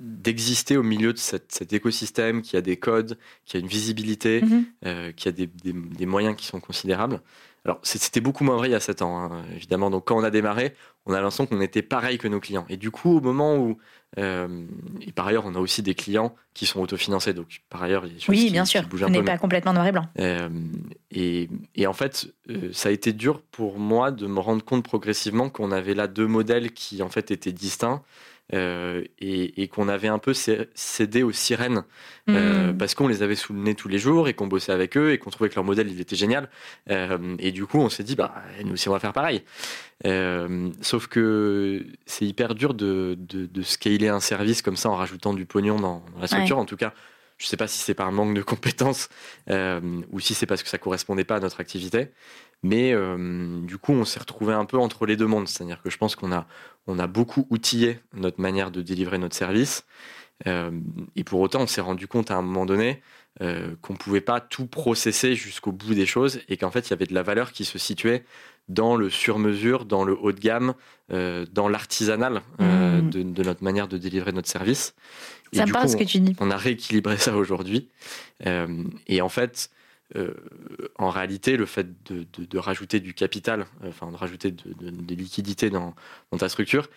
d'exister 0.00 0.76
au 0.76 0.82
milieu 0.82 1.12
de 1.12 1.18
cette, 1.18 1.52
cet 1.52 1.72
écosystème 1.72 2.42
qui 2.42 2.56
a 2.56 2.60
des 2.60 2.76
codes, 2.76 3.16
qui 3.44 3.56
a 3.56 3.60
une 3.60 3.68
visibilité, 3.68 4.40
mm-hmm. 4.40 4.64
euh, 4.84 5.12
qui 5.12 5.28
a 5.28 5.32
des, 5.32 5.46
des, 5.46 5.72
des, 5.72 6.06
moyens 6.06 6.36
qui 6.36 6.44
sont 6.44 6.60
considérables. 6.60 7.22
Alors, 7.66 7.80
c'était 7.82 8.20
beaucoup 8.20 8.44
moins 8.44 8.56
vrai 8.56 8.68
il 8.68 8.72
y 8.72 8.76
a 8.76 8.80
7 8.80 9.02
ans, 9.02 9.18
hein, 9.18 9.42
évidemment. 9.56 9.90
Donc, 9.90 10.04
quand 10.04 10.16
on 10.16 10.22
a 10.22 10.30
démarré, 10.30 10.72
on 11.04 11.12
a 11.12 11.16
l'impression 11.16 11.46
qu'on 11.46 11.60
était 11.60 11.82
pareil 11.82 12.16
que 12.16 12.28
nos 12.28 12.38
clients. 12.38 12.64
Et 12.68 12.76
du 12.76 12.92
coup, 12.92 13.16
au 13.16 13.20
moment 13.20 13.56
où. 13.56 13.76
Euh, 14.18 14.64
et 15.00 15.10
par 15.10 15.26
ailleurs, 15.26 15.46
on 15.46 15.54
a 15.56 15.58
aussi 15.58 15.82
des 15.82 15.96
clients 15.96 16.36
qui 16.54 16.64
sont 16.64 16.80
autofinancés. 16.80 17.34
Donc, 17.34 17.62
par 17.68 17.82
ailleurs, 17.82 18.06
il 18.06 18.12
y 18.12 18.16
a 18.16 18.24
Oui, 18.28 18.50
bien 18.52 18.64
sûr. 18.64 18.82
on 19.02 19.10
n'est 19.10 19.24
pas 19.24 19.36
complètement 19.36 19.72
noir 19.72 19.84
et 19.84 19.90
blanc. 19.90 20.06
Euh, 20.20 20.48
et, 21.10 21.48
et, 21.74 21.88
en 21.88 21.92
fait, 21.92 22.32
euh, 22.50 22.70
ça 22.72 22.88
a 22.88 22.92
été 22.92 23.12
dur 23.12 23.42
pour 23.50 23.80
moi 23.80 24.12
de 24.12 24.28
me 24.28 24.38
rendre 24.38 24.64
compte 24.64 24.84
progressivement 24.84 25.50
qu'on 25.50 25.72
avait 25.72 25.94
là 25.94 26.06
deux 26.06 26.28
modèles 26.28 26.70
qui, 26.70 27.02
en 27.02 27.08
fait, 27.08 27.32
étaient 27.32 27.50
distincts. 27.50 28.04
Euh, 28.54 29.02
et, 29.18 29.66
qu'on 29.66 29.88
avait 29.88 30.06
un 30.06 30.20
peu 30.20 30.32
cédé 30.32 31.24
aux 31.24 31.32
sirènes 31.32 31.82
euh, 32.28 32.72
hmm. 32.72 32.78
parce 32.78 32.94
qu'on 32.94 33.08
les 33.08 33.24
avait 33.24 33.34
sous 33.34 33.52
le 33.52 33.58
nez 33.58 33.74
tous 33.74 33.88
les 33.88 33.98
jours 33.98 34.28
et 34.28 34.34
qu'on 34.34 34.46
bossait 34.46 34.70
avec 34.70 34.96
eux 34.96 35.10
et 35.10 35.18
qu'on 35.18 35.30
trouvait 35.30 35.50
que 35.50 35.56
leur 35.56 35.64
modèle 35.64 35.90
il 35.90 36.00
était 36.00 36.14
génial. 36.14 36.48
Euh, 36.88 37.34
et 37.40 37.50
du 37.50 37.66
coup, 37.66 37.78
on 37.78 37.88
s'est 37.88 38.04
dit 38.04 38.14
bah 38.14 38.32
nous 38.64 38.74
aussi 38.74 38.88
on 38.88 38.92
va 38.92 39.00
faire 39.00 39.12
pareil. 39.12 39.42
sauf 40.80 41.08
que 41.08 41.84
c'est 42.06 42.24
hyper 42.24 42.54
dur 42.54 42.74
de, 42.74 43.18
de, 43.18 43.62
scaler 43.62 44.08
un 44.08 44.20
service 44.20 44.62
comme 44.62 44.76
ça 44.76 44.90
en 44.90 44.94
rajoutant 44.94 45.34
du 45.34 45.44
pognon 45.44 45.80
dans, 45.80 46.04
la 46.20 46.28
structure. 46.28 46.58
En 46.58 46.66
tout 46.66 46.76
cas, 46.76 46.92
je 47.38 47.46
ne 47.46 47.48
sais 47.48 47.56
pas 47.56 47.66
si 47.66 47.78
c'est 47.78 47.94
par 47.94 48.12
manque 48.12 48.34
de 48.34 48.42
compétences 48.42 49.08
ou 49.50 50.20
si 50.20 50.34
c'est 50.34 50.46
parce 50.46 50.62
que 50.62 50.68
ça 50.68 50.78
correspondait 50.78 51.24
pas 51.24 51.36
à 51.36 51.40
notre 51.40 51.60
activité. 51.60 52.10
Mais 52.62 52.92
euh, 52.92 53.60
du 53.62 53.78
coup, 53.78 53.92
on 53.92 54.04
s'est 54.04 54.18
retrouvé 54.18 54.54
un 54.54 54.64
peu 54.64 54.78
entre 54.78 55.06
les 55.06 55.16
deux 55.16 55.26
mondes. 55.26 55.48
C'est-à-dire 55.48 55.82
que 55.82 55.90
je 55.90 55.98
pense 55.98 56.16
qu'on 56.16 56.32
a, 56.32 56.46
on 56.86 56.98
a 56.98 57.06
beaucoup 57.06 57.46
outillé 57.50 58.00
notre 58.14 58.40
manière 58.40 58.70
de 58.70 58.82
délivrer 58.82 59.18
notre 59.18 59.36
service. 59.36 59.84
et 60.44 61.24
pour 61.24 61.40
autant, 61.40 61.62
on 61.62 61.66
s'est 61.66 61.80
rendu 61.80 62.06
compte 62.06 62.30
à 62.30 62.36
un 62.36 62.42
moment 62.42 62.66
donné 62.66 63.02
qu'on 63.38 63.92
ne 63.92 63.98
pouvait 63.98 64.20
pas 64.20 64.40
tout 64.40 64.66
processer 64.66 65.34
jusqu'au 65.34 65.72
bout 65.72 65.94
des 65.94 66.06
choses 66.06 66.40
et 66.48 66.56
qu'en 66.56 66.70
fait, 66.70 66.88
il 66.88 66.90
y 66.90 66.92
avait 66.92 67.06
de 67.06 67.14
la 67.14 67.22
valeur 67.22 67.52
qui 67.52 67.64
se 67.64 67.78
situait 67.78 68.24
dans 68.68 68.96
le 68.96 69.10
sur-mesure, 69.10 69.84
dans 69.84 70.04
le 70.04 70.16
haut 70.18 70.32
de 70.32 70.40
gamme, 70.40 70.74
dans 71.08 71.68
l'artisanal 71.68 72.42
mmh. 72.58 73.10
de, 73.10 73.42
notre 73.42 73.62
manière 73.62 73.88
de 73.88 73.96
délivrer 73.96 74.32
notre 74.32 74.48
service. 74.48 74.94
ça 75.52 75.66
me 75.66 75.72
parle 75.72 75.88
ce 75.88 75.96
que 75.96 76.04
tu 76.04 76.20
dis. 76.20 76.34
On 76.40 76.50
a 76.50 76.56
rééquilibré 76.56 77.16
ça 77.16 77.36
aujourd'hui. 77.36 77.88
et 78.44 79.20
en 79.22 79.28
fait, 79.28 79.70
euh, 80.14 80.34
en 80.96 81.10
réalité, 81.10 81.56
le 81.56 81.66
fait 81.66 81.88
de, 82.10 82.58
rajouter 82.58 83.00
du 83.00 83.14
capital, 83.14 83.66
euh, 83.82 83.88
enfin 83.88 84.10
de 84.10 84.16
rajouter 84.16 84.52
des 84.52 85.16
liquidités 85.16 85.70
dans, 85.70 85.94
ta 86.38 86.48
structure, 86.48 86.88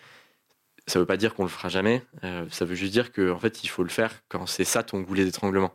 ça 0.86 0.98
ne 0.98 1.02
veut 1.02 1.06
pas 1.06 1.16
dire 1.16 1.34
qu'on 1.34 1.42
le 1.42 1.48
fera 1.48 1.68
jamais. 1.68 2.02
Euh, 2.24 2.46
ça 2.50 2.64
veut 2.64 2.74
juste 2.74 2.92
dire 2.92 3.12
qu'en 3.12 3.38
fait, 3.38 3.64
il 3.64 3.68
faut 3.68 3.82
le 3.82 3.88
faire 3.88 4.22
quand 4.28 4.46
c'est 4.46 4.64
ça 4.64 4.82
ton 4.82 5.00
goulet 5.00 5.24
d'étranglement. 5.24 5.74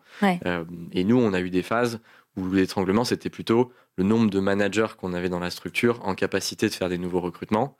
et 0.91 1.03
nous, 1.03 1.17
on 1.17 1.33
a 1.33 1.41
eu 1.41 1.49
des 1.49 1.63
phases 1.63 1.99
où 2.37 2.49
l'étranglement, 2.51 3.03
c'était 3.03 3.29
plutôt 3.29 3.71
le 3.97 4.03
nombre 4.03 4.29
de 4.29 4.39
managers 4.39 4.87
qu'on 4.97 5.13
avait 5.13 5.29
dans 5.29 5.39
la 5.39 5.49
structure 5.49 6.05
en 6.05 6.15
capacité 6.15 6.67
de 6.67 6.73
faire 6.73 6.89
des 6.89 6.97
nouveaux 6.97 7.21
recrutements. 7.21 7.77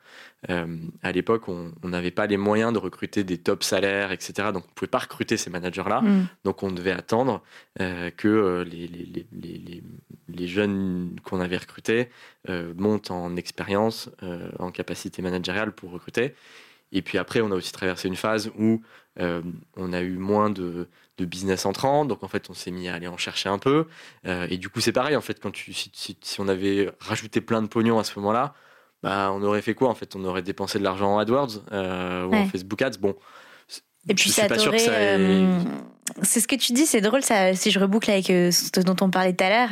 Euh, 0.49 0.77
à 1.03 1.11
l'époque, 1.11 1.49
on 1.49 1.73
n'avait 1.83 2.11
pas 2.11 2.25
les 2.25 2.37
moyens 2.37 2.71
de 2.71 2.77
recruter 2.77 3.23
des 3.23 3.37
top 3.37 3.63
salaires, 3.63 4.11
etc. 4.11 4.49
Donc, 4.53 4.63
on 4.65 4.69
ne 4.69 4.73
pouvait 4.75 4.89
pas 4.89 4.99
recruter 4.99 5.35
ces 5.35 5.49
managers-là. 5.49 6.01
Mm. 6.01 6.27
Donc, 6.45 6.63
on 6.63 6.71
devait 6.71 6.91
attendre 6.91 7.43
euh, 7.81 8.11
que 8.11 8.27
euh, 8.27 8.63
les, 8.63 8.87
les, 8.87 9.25
les, 9.33 9.83
les, 10.29 10.47
jeunes 10.47 11.15
qu'on 11.23 11.41
avait 11.41 11.57
recrutés 11.57 12.09
montent 12.77 13.11
en 13.11 13.35
expérience, 13.35 14.09
en 14.59 14.71
capacité 14.71 15.21
managériale 15.21 15.71
pour 15.71 15.91
recruter. 15.91 16.35
Et 16.91 17.01
puis 17.01 17.17
après, 17.17 17.41
on 17.41 17.51
a 17.51 17.55
aussi 17.55 17.71
traversé 17.71 18.07
une 18.07 18.15
phase 18.15 18.51
où 18.57 18.81
euh, 19.19 19.41
on 19.75 19.93
a 19.93 20.01
eu 20.01 20.17
moins 20.17 20.49
de, 20.49 20.87
business 21.23 21.65
entrant, 21.65 22.03
donc 22.03 22.23
en 22.23 22.27
fait, 22.27 22.49
on 22.49 22.53
s'est 22.53 22.71
mis 22.71 22.89
à 22.89 22.95
aller 22.95 23.07
en 23.07 23.17
chercher 23.17 23.47
un 23.47 23.57
peu. 23.57 23.87
Euh, 24.25 24.47
et 24.49 24.57
du 24.57 24.67
coup, 24.69 24.81
c'est 24.81 24.91
pareil, 24.91 25.15
en 25.15 25.21
fait, 25.21 25.39
quand 25.39 25.51
tu, 25.51 25.71
si, 25.73 26.17
on 26.39 26.47
avait 26.47 26.91
rajouté 26.99 27.39
plein 27.39 27.61
de 27.61 27.67
pognon 27.67 27.99
à 27.99 28.03
ce 28.03 28.19
moment-là, 28.19 28.53
bah, 29.03 29.31
on 29.33 29.41
aurait 29.43 29.61
fait 29.61 29.75
quoi 29.75 29.89
En 29.89 29.95
fait, 29.95 30.15
on 30.15 30.25
aurait 30.25 30.41
dépensé 30.41 30.79
de 30.79 30.83
l'argent 30.83 31.15
en 31.15 31.19
AdWords 31.19 31.61
euh, 31.71 32.25
ou 32.25 32.35
en 32.35 32.45
Facebook 32.47 32.81
Ads. 32.81 32.97
Bon. 32.99 33.15
Et 34.09 34.13
puis 34.13 34.29
ça 34.29 34.47
t'aurait. 34.47 34.79
C'est 36.21 36.39
ce 36.39 36.47
que 36.47 36.55
tu 36.55 36.73
dis, 36.73 36.85
c'est 36.85 37.01
drôle. 37.01 37.23
Ça, 37.23 37.55
si 37.55 37.71
je 37.71 37.79
reboucle 37.79 38.11
avec 38.11 38.25
ce 38.27 38.79
dont 38.81 38.95
on 39.01 39.09
parlait 39.09 39.33
tout 39.33 39.43
à 39.43 39.49
l'heure, 39.49 39.69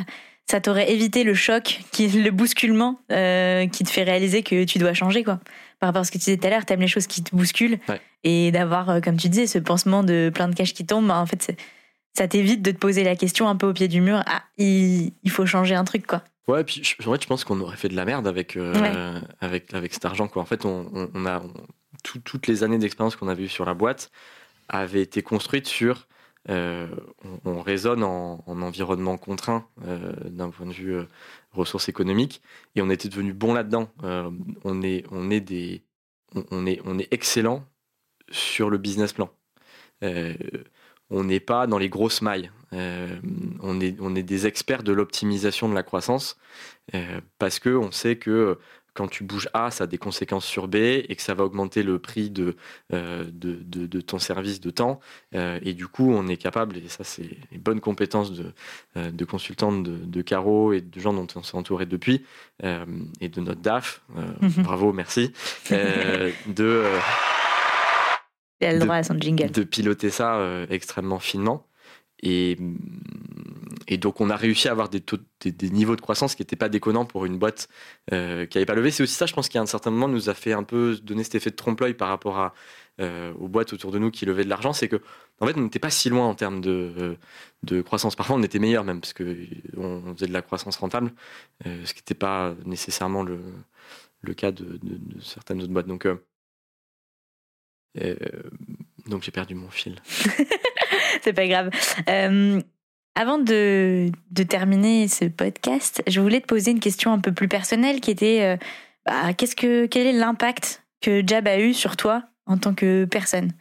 ça 0.49 0.61
t'aurait 0.61 0.91
évité 0.91 1.23
le 1.23 1.33
choc, 1.35 1.81
qui, 1.91 2.07
le 2.07 2.31
bousculement 2.31 2.99
qui 3.09 3.83
te 3.83 3.89
fait 3.89 4.03
réaliser 4.03 4.43
que 4.43 4.63
tu 4.63 4.79
dois 4.79 4.93
changer, 4.93 5.23
quoi 5.23 5.39
par 5.83 5.89
rapport 5.89 5.99
à 5.99 6.05
ce 6.05 6.11
que 6.11 6.17
tu 6.17 6.23
disais 6.23 6.37
tout 6.37 6.47
à 6.47 6.49
l'heure, 6.49 6.63
t'aimes 6.63 6.79
les 6.79 6.87
choses 6.87 7.07
qui 7.07 7.21
te 7.21 7.35
bousculent. 7.35 7.77
Et 8.23 8.51
d'avoir, 8.51 8.89
euh, 8.89 8.99
comme 9.01 9.17
tu 9.17 9.29
disais, 9.29 9.47
ce 9.47 9.59
pansement 9.59 10.03
de 10.03 10.31
plein 10.33 10.47
de 10.47 10.55
cash 10.55 10.73
qui 10.73 10.85
tombe, 10.85 11.07
bah, 11.07 11.19
en 11.19 11.25
fait, 11.25 11.55
ça 12.13 12.27
t'évite 12.27 12.61
de 12.61 12.71
te 12.71 12.77
poser 12.77 13.03
la 13.03 13.15
question 13.15 13.49
un 13.49 13.55
peu 13.55 13.67
au 13.67 13.73
pied 13.73 13.87
du 13.87 14.01
mur. 14.01 14.23
Ah, 14.25 14.43
il, 14.57 15.11
faut 15.29 15.45
changer 15.45 15.75
un 15.75 15.83
truc, 15.83 16.07
quoi. 16.07 16.23
Ouais, 16.47 16.63
puis 16.63 16.83
je, 16.83 16.95
je 16.99 17.27
pense 17.27 17.43
qu'on 17.43 17.59
aurait 17.61 17.77
fait 17.77 17.89
de 17.89 17.95
la 17.95 18.05
merde 18.05 18.27
avec, 18.27 18.57
euh, 18.57 19.19
avec, 19.39 19.73
avec 19.73 19.93
cet 19.93 20.05
argent, 20.05 20.27
quoi. 20.27 20.41
En 20.41 20.45
fait, 20.45 20.65
on, 20.65 21.25
a 21.25 21.41
toutes 22.03 22.47
les 22.47 22.63
années 22.63 22.77
d'expérience 22.77 23.15
qu'on 23.15 23.27
avait 23.27 23.43
eues 23.43 23.49
sur 23.49 23.65
la 23.65 23.73
boîte 23.73 24.11
avaient 24.69 25.01
été 25.01 25.21
construites 25.21 25.67
sur 25.67 26.07
euh, 26.49 26.87
on, 27.45 27.61
raisonne 27.61 28.03
en, 28.03 28.43
environnement 28.45 29.17
contraint 29.17 29.65
d'un 30.25 30.49
point 30.49 30.65
de 30.65 30.73
vue 30.73 30.97
ressources 31.53 31.87
économiques, 31.87 32.41
et 32.75 32.81
on 32.81 32.89
était 32.89 33.07
devenu 33.09 33.33
bon 33.33 33.53
là-dedans. 33.53 33.89
On, 34.63 34.81
est, 34.81 35.05
on, 35.11 35.29
est 35.29 35.39
des, 35.39 35.83
on, 36.51 36.65
est, 36.65 36.81
on 36.85 36.99
est 36.99 37.07
excellent 37.11 37.63
sur 38.31 38.69
le 38.69 38.77
business 38.77 39.13
plan. 39.13 39.29
Euh, 40.03 40.33
on 41.09 41.23
n'est 41.23 41.39
pas 41.39 41.67
dans 41.67 41.77
les 41.77 41.89
grosses 41.89 42.21
mailles. 42.21 42.51
Euh, 42.73 43.19
on, 43.61 43.79
est, 43.79 43.95
on 43.99 44.15
est 44.15 44.23
des 44.23 44.47
experts 44.47 44.83
de 44.83 44.91
l'optimisation 44.91 45.69
de 45.69 45.75
la 45.75 45.83
croissance 45.83 46.37
parce 47.37 47.59
que 47.59 47.69
on 47.69 47.91
sait 47.91 48.17
que 48.17 48.57
quand 48.93 49.07
tu 49.07 49.23
bouges 49.23 49.49
A, 49.53 49.71
ça 49.71 49.85
a 49.85 49.87
des 49.87 49.97
conséquences 49.97 50.45
sur 50.45 50.67
B 50.67 50.75
et 50.75 51.15
que 51.15 51.21
ça 51.21 51.33
va 51.33 51.43
augmenter 51.43 51.83
le 51.83 51.99
prix 51.99 52.29
de, 52.29 52.55
euh, 52.93 53.25
de, 53.31 54.01
ton 54.01 54.19
service 54.19 54.59
de 54.59 54.69
temps. 54.69 54.99
Euh, 55.35 55.59
et 55.63 55.73
du 55.73 55.87
coup, 55.87 56.11
on 56.11 56.27
est 56.27 56.37
capable, 56.37 56.77
et 56.77 56.87
ça 56.87 57.03
c'est 57.03 57.29
les 57.51 57.57
bonnes 57.57 57.79
compétences 57.79 58.31
de, 58.31 58.53
euh, 58.97 59.11
de 59.11 59.25
consultantes 59.25 59.83
de, 59.83 60.21
Caro 60.21 60.73
et 60.73 60.81
de 60.81 60.99
gens 60.99 61.13
dont 61.13 61.27
on 61.35 61.43
s'est 61.43 61.57
entouré 61.57 61.85
depuis, 61.85 62.23
et 62.61 63.29
de 63.29 63.41
notre 63.41 63.59
DAF, 63.59 64.01
mhm. 64.41 64.63
bravo, 64.63 64.93
merci, 64.93 65.33
de, 65.69 66.83
de 69.49 69.63
piloter 69.63 70.09
ça 70.09 70.39
extrêmement 70.69 71.19
finement. 71.19 71.67
Et, 72.23 72.57
et 73.89 73.97
donc, 73.97 74.21
on 74.21 74.29
a 74.29 74.37
réussi 74.37 74.69
à 74.69 74.71
avoir 74.71 74.87
des, 74.87 75.03
des, 75.43 75.69
niveaux 75.69 75.97
de 75.97 76.01
croissance 76.01 76.35
qui 76.35 76.41
n'étaient 76.41 76.55
pas 76.55 76.69
déconnants 76.69 77.03
pour 77.03 77.25
une 77.25 77.37
boîte 77.37 77.67
euh, 78.13 78.45
qui 78.45 78.57
n'avait 78.57 78.65
pas 78.65 78.75
levé. 78.75 78.91
C'est 78.91 79.03
aussi 79.03 79.13
ça, 79.15 79.25
je 79.25 79.33
pense, 79.33 79.49
qui 79.49 79.57
à 79.57 79.61
un 79.61 79.65
certain 79.65 79.91
moment 79.91 80.07
nous 80.07 80.29
a 80.29 80.33
fait 80.33 80.53
un 80.53 80.63
peu 80.63 80.97
donner 81.03 81.25
cet 81.25 81.35
effet 81.35 81.49
de 81.49 81.57
trompe-l'œil 81.57 81.95
par 81.95 82.07
rapport 82.07 82.39
à, 82.39 82.53
euh, 83.01 83.33
aux 83.33 83.49
boîtes 83.49 83.73
autour 83.73 83.91
de 83.91 83.99
nous 83.99 84.09
qui 84.09 84.25
levaient 84.25 84.45
de 84.45 84.49
l'argent. 84.49 84.71
C'est 84.71 84.87
que, 84.87 85.01
en 85.41 85.47
fait, 85.47 85.57
on 85.57 85.61
n'était 85.61 85.79
pas 85.79 85.89
si 85.89 86.09
loin 86.09 86.25
en 86.25 86.33
termes 86.33 86.61
de, 86.61 87.17
de 87.63 87.81
croissance. 87.81 88.15
Parfois, 88.15 88.37
on 88.37 88.43
était 88.43 88.59
meilleur 88.59 88.85
même, 88.85 89.01
parce 89.01 89.11
qu'on 89.13 90.13
faisait 90.15 90.27
de 90.27 90.33
la 90.33 90.41
croissance 90.41 90.77
rentable, 90.77 91.11
euh, 91.67 91.81
ce 91.83 91.93
qui 91.93 91.99
n'était 91.99 92.13
pas 92.13 92.55
nécessairement 92.65 93.23
le, 93.23 93.41
le 94.21 94.33
cas 94.33 94.53
de, 94.53 94.79
de, 94.81 95.19
certaines 95.21 95.61
autres 95.61 95.73
boîtes. 95.73 95.87
Donc, 95.87 96.07
donc 99.07 99.23
j'ai 99.23 99.31
perdu 99.31 99.55
mon 99.55 99.69
fil. 99.69 100.01
C'est 101.23 101.33
pas 101.33 101.47
grave. 101.47 101.69
Euh, 102.09 102.61
avant 103.15 103.37
de, 103.37 104.11
de, 104.31 104.43
terminer 104.43 105.07
ce 105.07 105.25
podcast, 105.25 106.01
je 106.07 106.19
voulais 106.19 106.41
te 106.41 106.47
poser 106.47 106.71
une 106.71 106.79
question 106.79 107.13
un 107.13 107.19
peu 107.19 107.31
plus 107.31 107.47
personnelle 107.47 108.01
qui 108.01 108.11
était 108.11 108.41
euh, 108.43 108.57
bah, 109.05 109.33
qu'est-ce 109.33 109.55
que, 109.55 109.85
quel 109.85 110.07
est 110.07 110.13
l'impact 110.13 110.83
que 111.01 111.25
Jab 111.25 111.47
a 111.47 111.59
eu 111.59 111.73
sur 111.73 111.95
toi 111.97 112.23
en 112.45 112.57
tant 112.57 112.73
que 112.73 113.05
personne? 113.05 113.51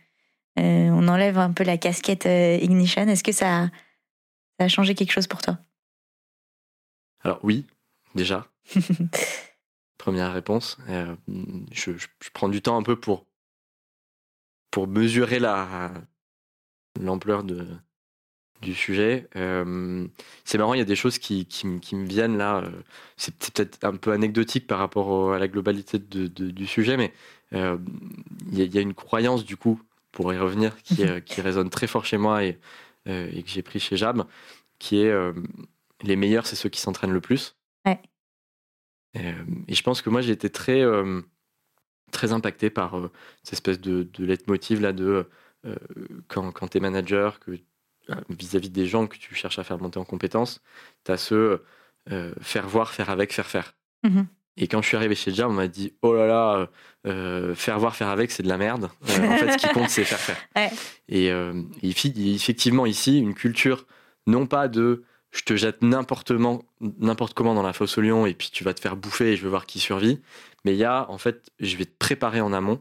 Euh, 0.59 0.89
On 0.91 1.09
enlève 1.09 1.39
un 1.39 1.53
peu 1.53 1.65
la 1.65 1.77
casquette 1.77 2.25
Ignition. 2.27 3.09
Est-ce 3.09 3.25
que 3.25 3.33
ça, 3.33 3.69
ça 4.59 4.65
a 4.65 4.69
changé 4.69 4.95
quelque 4.95 5.13
chose 5.13 5.27
pour 5.27 5.43
toi? 5.43 5.59
Alors 7.23 7.41
oui, 7.43 7.67
déjà. 8.15 8.47
Première 9.99 10.33
réponse. 10.33 10.79
Je, 10.89 11.93
je, 11.93 12.07
je, 12.21 12.31
prends 12.33 12.49
du 12.49 12.61
temps 12.61 12.77
un 12.77 12.83
peu 12.83 12.99
pour, 12.99 13.27
pour 14.73 14.89
mesurer 14.89 15.39
la, 15.39 15.93
l'ampleur 17.01 17.45
de, 17.45 17.65
du 18.63 18.75
sujet. 18.75 19.29
Euh, 19.37 20.07
c'est 20.45 20.59
marrant, 20.59 20.75
il 20.75 20.79
y 20.79 20.83
a 20.83 20.87
des 20.87 20.97
choses 20.97 21.19
qui, 21.19 21.47
qui, 21.47 21.67
me 21.67 22.07
viennent 22.07 22.39
là. 22.39 22.63
Euh, 22.65 22.71
c'est 23.17 23.37
peut-être 23.37 23.85
un 23.85 23.97
peu 23.97 24.11
anecdotique 24.13 24.67
par 24.67 24.79
rapport 24.79 25.35
à 25.35 25.39
la 25.39 25.47
globalité 25.47 25.99
de, 25.99 26.27
du 26.27 26.67
sujet, 26.67 26.97
mais 26.97 27.13
euh, 27.53 27.77
il, 28.51 28.75
y 28.75 28.79
a, 28.79 28.81
une 28.81 28.95
croyance, 28.95 29.45
du 29.45 29.57
coup, 29.57 29.81
pour 30.11 30.33
y 30.33 30.39
revenir, 30.39 30.77
qui, 30.83 31.05
mhm. 31.05 31.21
qui 31.21 31.41
résonne 31.43 31.71
très 31.71 31.87
fort 31.87 32.07
chez 32.07 32.17
moi 32.19 32.43
et, 32.43 32.59
et 33.07 33.43
que 33.43 33.49
j'ai 33.49 33.63
pris 33.63 33.79
chez 33.79 33.97
Jab, 33.97 34.25
qui 34.79 35.03
est 35.03 35.13
les 36.03 36.17
meilleurs, 36.17 36.47
c'est 36.47 36.57
ceux 36.57 36.69
qui 36.71 36.81
s'entraînent 36.81 37.13
le 37.13 37.21
plus. 37.21 37.57
et 39.15 39.75
je 39.75 39.83
pense 39.83 40.01
que 40.01 40.09
moi, 40.09 40.23
j'ai 40.23 40.33
été 40.33 40.49
très, 40.49 40.83
très 42.13 42.33
impacté 42.33 42.71
par 42.71 42.97
cette 43.43 43.55
espèce 43.55 43.81
de, 43.81 44.05
de 44.05 44.25
leitmotiv 44.25 44.81
là 44.81 44.93
de 44.93 45.27
euh, 45.65 45.77
quand, 46.29 46.51
quand 46.51 46.69
tu 46.69 46.79
es 46.79 46.81
manager, 46.81 47.39
que 47.39 47.53
euh, 47.53 48.15
vis-à-vis 48.31 48.71
des 48.71 48.87
gens 48.87 49.07
que 49.07 49.17
tu 49.17 49.35
cherches 49.35 49.59
à 49.59 49.65
faire 49.65 49.79
monter 49.79 49.99
en 49.99 50.05
compétences, 50.05 50.61
tu 51.05 51.13
as 51.13 51.17
ce 51.17 51.61
euh, 52.11 52.35
faire 52.41 52.67
voir, 52.69 52.91
faire 52.91 53.11
avec, 53.11 53.33
faire 53.33 53.47
faire. 53.47 53.75
Mhm. 54.03 54.27
Et 54.57 54.67
quand 54.67 54.83
je 54.83 54.89
suis 54.89 54.97
arrivé 54.97 55.15
chez 55.15 55.33
Jam, 55.33 55.51
on 55.51 55.55
m'a 55.55 55.69
dit 55.69 55.95
Oh 56.03 56.15
là 56.15 56.27
là, 56.27 57.55
faire 57.55 57.79
voir, 57.79 57.97
faire 57.97 58.09
avec, 58.09 58.31
c'est 58.31 58.43
de 58.43 58.49
la 58.49 58.59
merde. 58.59 58.91
en 59.03 59.07
fait, 59.07 59.53
ce 59.53 59.57
qui 59.57 59.73
compte, 59.73 59.89
c'est 59.89 60.05
faire 60.05 60.19
faire. 60.19 60.71
Et, 61.09 61.31
effectivement, 61.83 62.85
ici, 62.85 63.19
une 63.19 63.33
culture, 63.33 63.87
non 64.27 64.47
pas 64.47 64.69
de 64.69 65.05
je 65.33 65.43
te 65.43 65.57
jette 65.57 65.83
n'importe 65.83 66.33
comment 66.33 67.55
dans 67.55 67.63
la 67.63 67.73
fosse 67.73 67.99
au 67.99 68.01
lion 68.01 68.27
et 68.27 68.35
puis 68.35 68.51
tu 68.53 68.65
vas 68.65 68.75
te 68.75 68.81
faire 68.81 68.97
bouffer 68.97 69.33
et 69.33 69.37
je 69.37 69.43
veux 69.43 69.49
voir 69.49 69.67
qui 69.67 69.81
survit. 69.81 70.21
Mais 70.65 70.75
il 70.75 70.79
y 70.79 70.85
a, 70.85 71.11
en 71.11 71.19
fait, 71.19 71.51
je 71.59 71.77
vais 71.77 71.87
te 71.87 71.97
préparer 71.99 72.41
en 72.41 72.53
amont 72.53 72.81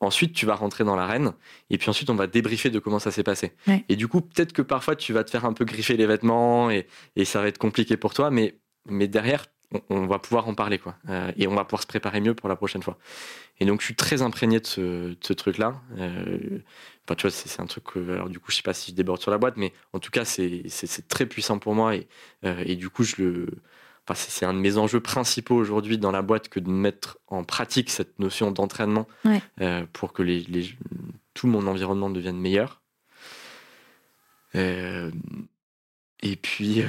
Ensuite, 0.00 0.32
tu 0.32 0.46
vas 0.46 0.54
rentrer 0.54 0.84
dans 0.84 0.94
l'arène 0.94 1.32
et 1.70 1.78
puis 1.78 1.90
ensuite, 1.90 2.08
on 2.08 2.14
va 2.14 2.28
débriefer 2.28 2.70
de 2.70 2.78
comment 2.78 3.00
ça 3.00 3.10
s'est 3.10 3.24
passé. 3.24 3.52
Et 3.88 3.96
du 3.96 4.06
coup, 4.06 4.20
peut-être 4.20 4.52
que 4.52 4.62
parfois, 4.62 4.94
tu 4.94 5.12
vas 5.12 5.24
te 5.24 5.30
faire 5.30 5.44
un 5.44 5.52
peu 5.52 5.64
griffer 5.64 5.96
les 5.96 6.06
vêtements 6.06 6.70
et, 6.70 6.86
ça 7.24 7.40
va 7.40 7.48
être 7.48 7.58
compliqué 7.58 7.96
pour 7.96 8.14
toi, 8.14 8.30
mais, 8.30 8.58
mais 8.88 9.08
derrière, 9.08 9.46
on, 9.90 10.06
va 10.06 10.18
pouvoir 10.18 10.48
en 10.48 10.54
parler 10.54 10.78
quoi. 10.78 10.96
Euh, 11.08 11.30
et 11.36 11.46
on 11.46 11.54
va 11.54 11.64
pouvoir 11.64 11.82
se 11.82 11.86
préparer 11.86 12.20
mieux 12.20 12.34
pour 12.34 12.48
la 12.48 12.56
prochaine 12.56 12.82
fois. 12.82 12.98
Et 13.60 13.66
donc, 13.66 13.80
je 13.80 13.86
suis 13.86 13.96
très 13.96 14.22
imprégné 14.22 14.60
de 14.60 14.66
ce, 14.66 15.32
truc-là. 15.32 15.80
Euh, 15.98 16.60
enfin, 17.04 17.14
tu 17.16 17.22
vois, 17.22 17.30
c'est 17.30 17.60
un 17.60 17.66
truc 17.66 17.84
que, 17.84 18.12
alors 18.12 18.28
du 18.28 18.38
coup, 18.38 18.50
je 18.50 18.56
sais 18.56 18.62
pas 18.62 18.74
si 18.74 18.92
je 18.92 18.96
déborde 18.96 19.20
sur 19.20 19.30
la 19.30 19.38
boîte, 19.38 19.56
mais 19.56 19.72
en 19.92 19.98
tout 19.98 20.10
cas, 20.10 20.24
c'est 20.24 21.08
très 21.08 21.26
puissant 21.26 21.58
pour 21.58 21.74
moi 21.74 21.94
et, 21.96 22.06
euh, 22.44 22.62
et 22.64 22.76
du 22.76 22.88
coup, 22.88 23.04
je 23.04 23.16
le 23.22 23.48
c'est 24.14 24.46
un 24.46 24.54
de 24.54 24.58
mes 24.58 24.78
enjeux 24.78 25.00
principaux 25.00 25.54
aujourd'hui 25.54 25.98
dans 25.98 26.10
la 26.10 26.22
boîte 26.22 26.48
que 26.48 26.60
de 26.60 26.70
mettre 26.70 27.18
en 27.26 27.44
pratique 27.44 27.90
cette 27.90 28.18
notion 28.18 28.50
d'entraînement 28.50 29.06
pour 29.92 30.14
que 30.14 30.22
les, 30.22 30.46
tout 31.34 31.46
mon 31.46 31.66
environnement 31.66 32.08
devienne 32.08 32.38
meilleur. 32.38 32.80
Euh, 34.54 35.10
et 36.22 36.36
puis. 36.36 36.82
euh, 36.82 36.86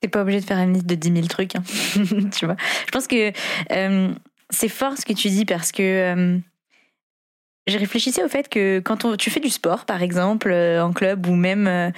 T'es 0.00 0.08
pas 0.08 0.22
obligé 0.22 0.40
de 0.40 0.44
faire 0.46 0.58
une 0.58 0.72
liste 0.72 0.86
de 0.86 0.94
10 0.94 1.12
000 1.12 1.26
trucs. 1.26 1.54
hein. 1.56 1.62
tu 2.32 2.46
vois. 2.46 2.56
Je 2.86 2.90
pense 2.90 3.06
que 3.06 3.32
euh, 3.72 4.14
c'est 4.50 4.68
fort 4.68 4.96
ce 4.96 5.04
que 5.04 5.12
tu 5.12 5.28
dis 5.28 5.44
parce 5.44 5.72
que 5.72 5.82
euh, 5.82 6.38
j'ai 7.66 7.76
réfléchissais 7.76 8.24
au 8.24 8.28
fait 8.28 8.48
que 8.48 8.80
quand 8.80 9.04
on- 9.04 9.16
tu 9.16 9.30
fais 9.30 9.40
du 9.40 9.50
sport, 9.50 9.84
par 9.84 10.02
exemple, 10.02 10.50
euh, 10.50 10.82
en 10.82 10.92
club 10.92 11.26
ou 11.26 11.34
même 11.34 11.92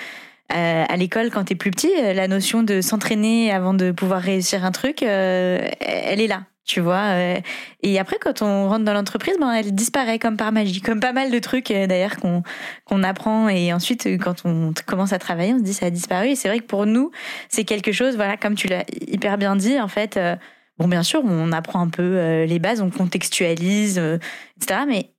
à, 0.48 0.96
l'école 0.96 1.30
quand 1.30 1.44
t'es 1.44 1.54
plus 1.54 1.70
petit, 1.70 1.90
la 1.96 2.28
notion 2.28 2.62
de 2.62 2.80
s'entraîner 2.82 3.52
avant 3.52 3.72
de 3.72 3.90
pouvoir 3.90 4.20
réussir 4.20 4.64
un 4.64 4.72
truc, 4.72 5.00
elle 5.02 6.20
est 6.20 6.26
là. 6.26 6.44
Tu 6.64 6.80
vois, 6.80 7.10
euh, 7.14 7.40
et 7.82 7.98
après 7.98 8.18
quand 8.20 8.40
on 8.40 8.68
rentre 8.68 8.84
dans 8.84 8.92
l'entreprise, 8.94 9.34
ben 9.40 9.50
elle 9.52 9.74
disparaît 9.74 10.20
comme 10.20 10.36
par 10.36 10.52
magie, 10.52 10.80
comme 10.80 11.00
pas 11.00 11.12
mal 11.12 11.32
de 11.32 11.38
trucs 11.40 11.72
euh, 11.72 11.88
d'ailleurs 11.88 12.16
qu'on 12.18 12.44
qu'on 12.84 13.02
apprend 13.02 13.48
et 13.48 13.72
ensuite 13.72 14.06
euh, 14.06 14.16
quand 14.16 14.42
on 14.44 14.72
commence 14.86 15.12
à 15.12 15.18
travailler, 15.18 15.52
on 15.54 15.58
se 15.58 15.64
dit 15.64 15.74
ça 15.74 15.86
a 15.86 15.90
disparu. 15.90 16.28
Et 16.28 16.36
c'est 16.36 16.46
vrai 16.48 16.60
que 16.60 16.66
pour 16.66 16.86
nous, 16.86 17.10
c'est 17.48 17.64
quelque 17.64 17.90
chose, 17.90 18.14
voilà, 18.14 18.36
comme 18.36 18.54
tu 18.54 18.68
l'as 18.68 18.84
hyper 19.08 19.38
bien 19.38 19.56
dit, 19.56 19.80
en 19.80 19.88
fait. 19.88 20.16
euh, 20.16 20.36
bon, 20.78 20.86
bien 20.86 21.02
sûr, 21.02 21.22
on 21.24 21.50
apprend 21.50 21.80
un 21.80 21.88
peu 21.88 22.02
euh, 22.02 22.46
les 22.46 22.60
bases, 22.60 22.80
on 22.80 22.90
contextualise, 22.90 23.98
euh, 23.98 24.18
etc. 24.56 24.80
Mais 24.86 25.10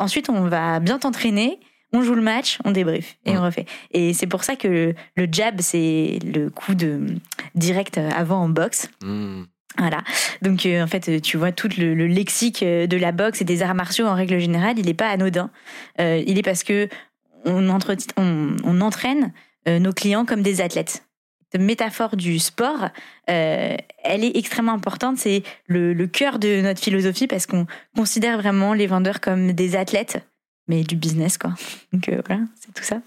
ensuite, 0.00 0.28
on 0.30 0.48
va 0.48 0.80
bien 0.80 0.98
t'entraîner. 0.98 1.60
On 1.92 2.02
joue 2.02 2.14
le 2.16 2.22
match, 2.22 2.58
on 2.64 2.70
débrief 2.72 3.16
et 3.24 3.30
Ouais. 3.30 3.38
on 3.38 3.42
refait. 3.44 3.64
Et 3.92 4.12
c'est 4.14 4.26
pour 4.26 4.44
ça 4.44 4.56
que 4.56 4.68
le, 4.68 4.94
le 5.16 5.26
jab, 5.30 5.60
c'est 5.60 6.18
le 6.24 6.50
coup 6.50 6.74
de 6.74 7.00
direct 7.54 7.96
avant 7.98 8.42
en 8.42 8.48
boxe. 8.50 8.90
hmm, 9.02 9.44
Voilà. 9.78 10.02
Donc, 10.42 10.66
euh, 10.66 10.82
en 10.82 10.86
fait, 10.86 11.08
euh, 11.08 11.20
tu 11.20 11.36
vois, 11.36 11.52
tout 11.52 11.68
le, 11.78 11.94
le 11.94 12.06
lexique 12.06 12.62
euh, 12.62 12.86
de 12.86 12.96
la 12.96 13.12
boxe 13.12 13.40
et 13.40 13.44
des 13.44 13.62
arts 13.62 13.74
martiaux 13.74 14.06
en 14.06 14.14
règle 14.14 14.38
générale, 14.38 14.78
il 14.78 14.86
n'est 14.86 14.94
pas 14.94 15.08
anodin. 15.08 15.50
Il 15.98 16.38
est 16.38 16.42
parce 16.42 16.64
que 16.64 16.88
on, 17.44 17.68
on, 17.68 18.80
entraîne 18.80 19.32
nos 19.66 19.92
clients 19.92 20.24
comme 20.24 20.42
des 20.42 20.60
athlètes. 20.60 21.04
Cette 21.52 21.62
métaphore 21.62 22.16
du 22.16 22.38
sport, 22.38 22.88
elle 23.26 24.24
est 24.24 24.36
extrêmement 24.36 24.72
importante. 24.72 25.18
C'est 25.18 25.42
le, 25.66 25.92
le 25.94 26.06
cœur 26.06 26.38
de 26.38 26.60
notre 26.60 26.80
philosophie 26.80 27.26
parce 27.26 27.46
qu'on 27.46 27.66
considère 27.96 28.38
vraiment 28.38 28.74
les 28.74 28.86
vendeurs 28.86 29.20
comme 29.20 29.52
des 29.52 29.76
athlètes, 29.76 30.18
mais 30.66 30.82
du 30.82 30.96
business, 30.96 31.38
quoi. 31.38 31.54
Donc, 31.92 32.10
voilà, 32.26 32.42
c'est 32.60 32.74
tout 32.74 32.82
ça. 32.82 33.00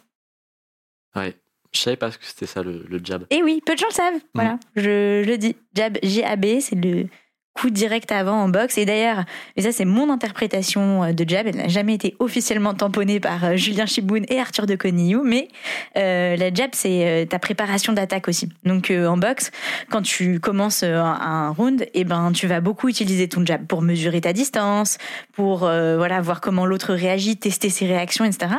ouais. 1.16 1.36
Je 1.74 1.80
savais 1.80 1.96
pas 1.96 2.10
que 2.12 2.18
c'était 2.22 2.46
ça 2.46 2.64
le, 2.64 2.86
le 2.90 3.00
jab. 3.04 3.26
Et 3.30 3.42
oui, 3.44 3.62
peu 3.66 3.74
de 3.74 3.80
gens 3.80 3.88
le 3.90 3.94
savent. 3.96 4.20
Voilà, 4.34 4.60
je, 4.76 5.24
je 5.24 5.30
le 5.30 5.38
dis. 5.38 5.56
Jab, 5.76 5.98
J-A-B, 6.04 6.60
c'est 6.60 6.76
le 6.76 7.08
coup 7.54 7.70
direct 7.70 8.12
avant 8.14 8.42
en 8.44 8.48
boxe. 8.50 8.78
Et 8.78 8.86
d'ailleurs, 8.86 9.26
et 9.58 9.62
ça 9.62 9.74
c'est 9.74 9.84
mon 9.86 10.10
interprétation 10.10 11.04
euh, 11.04 11.12
de 11.12 11.28
jab, 11.28 11.48
elle 11.48 11.58
n'a 11.58 11.68
jamais 11.68 11.94
été 11.94 12.16
officiellement 12.20 12.74
tamponnée 12.74 13.20
par 13.20 13.44
euh, 13.44 13.56
Julien 13.58 13.86
Chiboun 13.86 14.24
et 14.30 14.40
Arthur 14.40 14.66
de 14.68 14.76
Conillou, 14.76 15.24
mais 15.24 15.50
euh, 15.98 16.38
la 16.38 16.54
jab 16.54 16.70
c'est 16.74 17.08
euh, 17.08 17.26
ta 17.26 17.40
préparation 17.40 17.92
d'attaque 17.92 18.30
aussi. 18.30 18.48
Donc 18.64 18.90
euh, 18.90 19.06
en 19.06 19.18
boxe, 19.18 19.52
quand 19.90 20.02
tu 20.02 20.40
commences 20.40 20.84
un, 20.84 21.04
un 21.04 21.50
round, 21.50 21.86
et 21.94 22.06
ben 22.06 22.32
tu 22.32 22.48
vas 22.48 22.62
beaucoup 22.62 22.88
utiliser 22.88 23.28
ton 23.28 23.46
jab 23.46 23.66
pour 23.68 23.82
mesurer 23.82 24.22
ta 24.22 24.32
distance, 24.32 24.98
pour 25.34 25.66
euh, 25.66 25.98
voilà 25.98 26.22
voir 26.22 26.40
comment 26.40 26.66
l'autre 26.66 26.94
réagit, 26.94 27.36
tester 27.36 27.70
ses 27.70 27.86
réactions, 27.86 28.24
etc. 28.24 28.56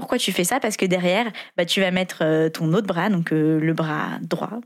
Pourquoi 0.00 0.18
tu 0.18 0.32
fais 0.32 0.44
ça? 0.44 0.60
Parce 0.60 0.76
que 0.76 0.86
derrière, 0.86 1.30
bah, 1.56 1.64
tu 1.66 1.80
vas 1.80 1.90
mettre 1.90 2.18
euh, 2.22 2.48
ton 2.48 2.72
autre 2.72 2.86
bras, 2.86 3.10
donc 3.10 3.32
euh, 3.32 3.60
le 3.60 3.72
bras 3.74 4.18
droit, 4.22 4.60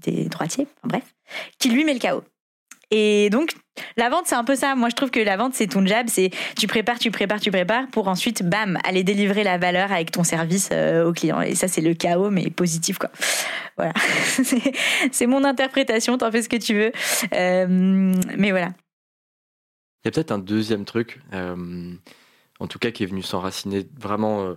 t'es 0.00 0.24
droitier, 0.26 0.66
enfin, 0.78 0.88
bref, 0.98 1.14
qui 1.58 1.68
lui 1.70 1.84
met 1.84 1.94
le 1.94 1.98
KO. 1.98 2.22
Et 2.92 3.28
donc, 3.30 3.54
la 3.96 4.08
vente, 4.10 4.26
c'est 4.26 4.34
un 4.34 4.44
peu 4.44 4.54
ça. 4.54 4.74
Moi, 4.76 4.88
je 4.90 4.94
trouve 4.94 5.10
que 5.10 5.18
la 5.18 5.36
vente, 5.36 5.54
c'est 5.54 5.66
ton 5.66 5.84
jab, 5.84 6.08
c'est 6.08 6.30
tu 6.58 6.66
prépares, 6.66 6.98
tu 6.98 7.10
prépares, 7.10 7.40
tu 7.40 7.50
prépares 7.50 7.88
pour 7.88 8.06
ensuite, 8.06 8.42
bam, 8.42 8.78
aller 8.84 9.02
délivrer 9.02 9.42
la 9.44 9.56
valeur 9.58 9.90
avec 9.90 10.10
ton 10.10 10.24
service 10.24 10.68
euh, 10.72 11.08
au 11.08 11.12
client. 11.12 11.40
Et 11.40 11.54
ça, 11.54 11.68
c'est 11.68 11.80
le 11.80 11.94
KO, 11.94 12.30
mais 12.30 12.50
positif, 12.50 12.98
quoi. 12.98 13.10
Voilà. 13.76 13.94
C'est- 15.10 15.26
mon 15.26 15.42
interprétation, 15.44 16.18
t'en 16.18 16.30
fais 16.30 16.42
ce 16.42 16.48
que 16.50 16.56
tu 16.56 16.74
veux. 16.74 16.92
Mais 17.32 18.50
voilà. 18.50 18.68
Il 20.04 20.06
y 20.06 20.08
a 20.08 20.10
peut-être 20.10 20.32
un 20.32 20.38
deuxième 20.38 20.84
truc, 20.84 21.18
en 22.62 22.68
tout 22.68 22.78
cas 22.78 22.92
qui 22.92 23.02
est 23.02 23.06
venu 23.06 23.22
s'enraciner 23.22 23.84
vraiment 23.98 24.42
euh, 24.42 24.54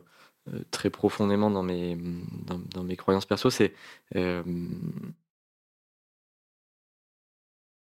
euh, 0.54 0.60
très 0.70 0.92
profondément 0.92 1.50
dans 1.50 1.64
mes, 1.64 1.98
dans, 2.46 2.60
dans 2.60 2.84
mes 2.84 2.96
croyances 2.96 3.26
perso, 3.26 3.50
c'est 3.50 3.74
euh, 4.16 4.44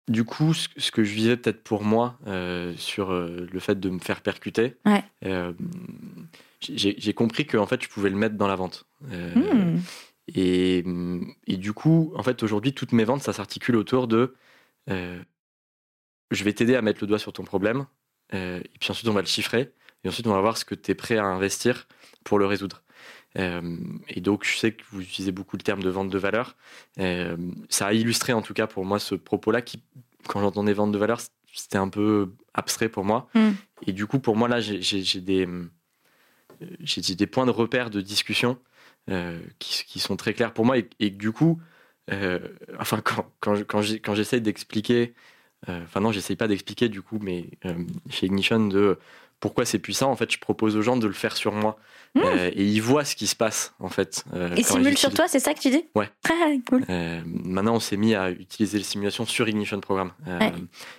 du 0.08 0.24
coup 0.24 0.56
ce, 0.56 0.68
ce 0.76 0.90
que 0.90 1.04
je 1.04 1.14
visais 1.14 1.38
peut-être 1.38 1.62
pour 1.64 1.84
moi 1.84 2.18
euh, 2.26 2.74
sur 2.76 3.12
le 3.12 3.60
fait 3.60 3.80
de 3.80 3.92
me 3.92 4.00
faire 4.00 4.22
percuter. 4.22 4.76
Ouais. 4.86 5.04
j'ai 6.62 7.14
compris 7.14 7.46
que 7.46 7.58
en 7.58 7.68
fait 7.68 7.84
je 7.84 7.90
pouvais 7.90 8.10
le 8.10 8.16
mettre 8.16 8.36
dans 8.36 8.48
la 8.48 8.56
vente. 8.56 8.88
Hmm. 9.02 9.78
et, 10.28 10.84
et 11.46 11.58
du 11.58 11.74
coup, 11.74 12.12
en 12.16 12.24
fait, 12.24 12.42
aujourd'hui, 12.42 12.74
toutes 12.74 12.92
mes 12.92 13.04
ventes, 13.04 13.22
ça 13.22 13.34
s'articule 13.34 13.76
autour 13.76 14.08
de 14.08 14.34
je 14.88 16.44
vais 16.44 16.54
t'aider 16.54 16.76
à 16.76 16.82
mettre 16.82 17.02
le 17.02 17.08
doigt 17.08 17.20
sur 17.20 17.34
ton 17.34 17.44
problème, 17.44 17.86
et 18.34 18.64
puis 18.80 18.90
ensuite 18.90 19.08
on 19.08 19.14
va 19.14 19.22
le 19.22 19.28
chiffrer, 19.28 19.74
et 20.04 20.10
ensuite 20.10 20.28
on 20.28 20.34
va 20.34 20.42
voir 20.42 20.58
ce 20.58 20.66
que 20.66 20.76
tu 20.76 20.92
es 20.92 20.96
prêt 20.96 21.18
à 21.18 21.26
investir 21.26 21.88
pour 22.24 22.40
le 22.40 22.46
résoudre. 22.46 22.84
Euh, 23.38 23.78
et 24.10 24.22
donc, 24.22 24.46
je 24.46 24.58
sais 24.58 24.72
que 24.72 24.84
vous 24.92 25.02
utilisez 25.02 25.32
beaucoup 25.32 25.58
le 25.58 25.62
terme 25.64 25.84
de 25.84 25.90
vente 25.90 26.10
de 26.10 26.18
valeur. 26.18 26.56
Euh, 27.00 27.38
ça 27.70 27.88
a 27.88 27.94
illustré 27.94 28.34
en 28.34 28.42
tout 28.42 28.54
cas 28.54 28.68
pour 28.68 28.86
moi 28.86 29.00
ce 29.00 29.16
propos-là 29.16 29.62
qui, 29.62 29.82
quand 30.28 30.40
j'entendais 30.42 30.74
vente 30.74 30.92
de 30.92 30.98
valeur, 30.98 31.20
c'était 31.54 31.78
un 31.78 31.90
peu 31.90 32.34
abstrait 32.54 32.90
pour 32.90 33.04
moi. 33.04 33.30
Mm. 33.36 33.50
Et 33.86 33.94
du 33.94 34.08
coup, 34.08 34.20
pour 34.20 34.36
moi, 34.36 34.48
là, 34.48 34.60
j'ai 34.60 35.22
des, 35.22 35.48
des 36.60 37.28
points 37.28 37.46
de 37.46 37.52
repère 37.52 37.90
de 37.90 38.02
discussion 38.02 38.58
euh, 39.10 39.40
qui, 39.60 39.84
qui 39.86 40.00
sont 40.00 40.16
très 40.16 40.34
clairs 40.34 40.54
pour 40.54 40.66
moi. 40.66 40.78
Et, 41.00 41.10
du 41.10 41.32
coup, 41.32 41.62
enfin, 42.80 43.02
quand, 43.04 43.30
quand, 43.40 44.14
j'essaie 44.16 44.40
d'expliquer, 44.40 45.14
enfin, 45.68 46.00
non, 46.00 46.12
j'essaye 46.12 46.36
pas 46.36 46.48
d'expliquer 46.48 46.90
du 46.90 47.02
coup, 47.02 47.20
mais 47.22 47.50
chez 48.10 48.26
Ignition, 48.26 48.68
de 48.68 48.98
pourquoi 49.40 49.66
c'est 49.66 49.80
puissant, 49.80 50.10
en 50.12 50.16
fait, 50.16 50.32
je 50.32 50.40
propose 50.40 50.76
aux 50.76 50.82
gens 50.82 50.98
de 50.98 51.06
le 51.08 51.14
faire 51.14 51.36
sur 51.38 51.52
moi. 51.54 51.78
Mm. 52.16 52.20
Euh, 52.24 52.50
et 52.54 52.64
ils 52.66 52.80
voient 52.82 53.06
ce 53.06 53.16
qui 53.16 53.28
se 53.28 53.36
passe, 53.36 53.74
en 53.80 53.90
fait. 53.90 54.24
euh, 54.34 54.56
Et 54.56 54.64
quand 54.64 54.76
simule 54.76 54.98
sur 54.98 55.14
toi, 55.14 55.28
c'est 55.28 55.40
ça 55.40 55.54
que 55.54 55.60
tu 55.60 55.70
dis? 55.70 55.86
Ouais. 55.96 56.10
Ah, 56.30 56.52
cool. 56.70 56.84
Euh, 56.90 57.22
maintenant, 57.26 57.76
on 57.76 57.80
s'est 57.80 57.98
mis 57.98 58.16
à 58.16 58.32
utiliser 58.32 58.78
les 58.78 58.84
simulations 58.84 59.26
sur 59.26 59.48
Ignition 59.50 59.80
Programme. 59.80 60.12
Euh, 60.28 60.40
Ouais. 60.40 60.54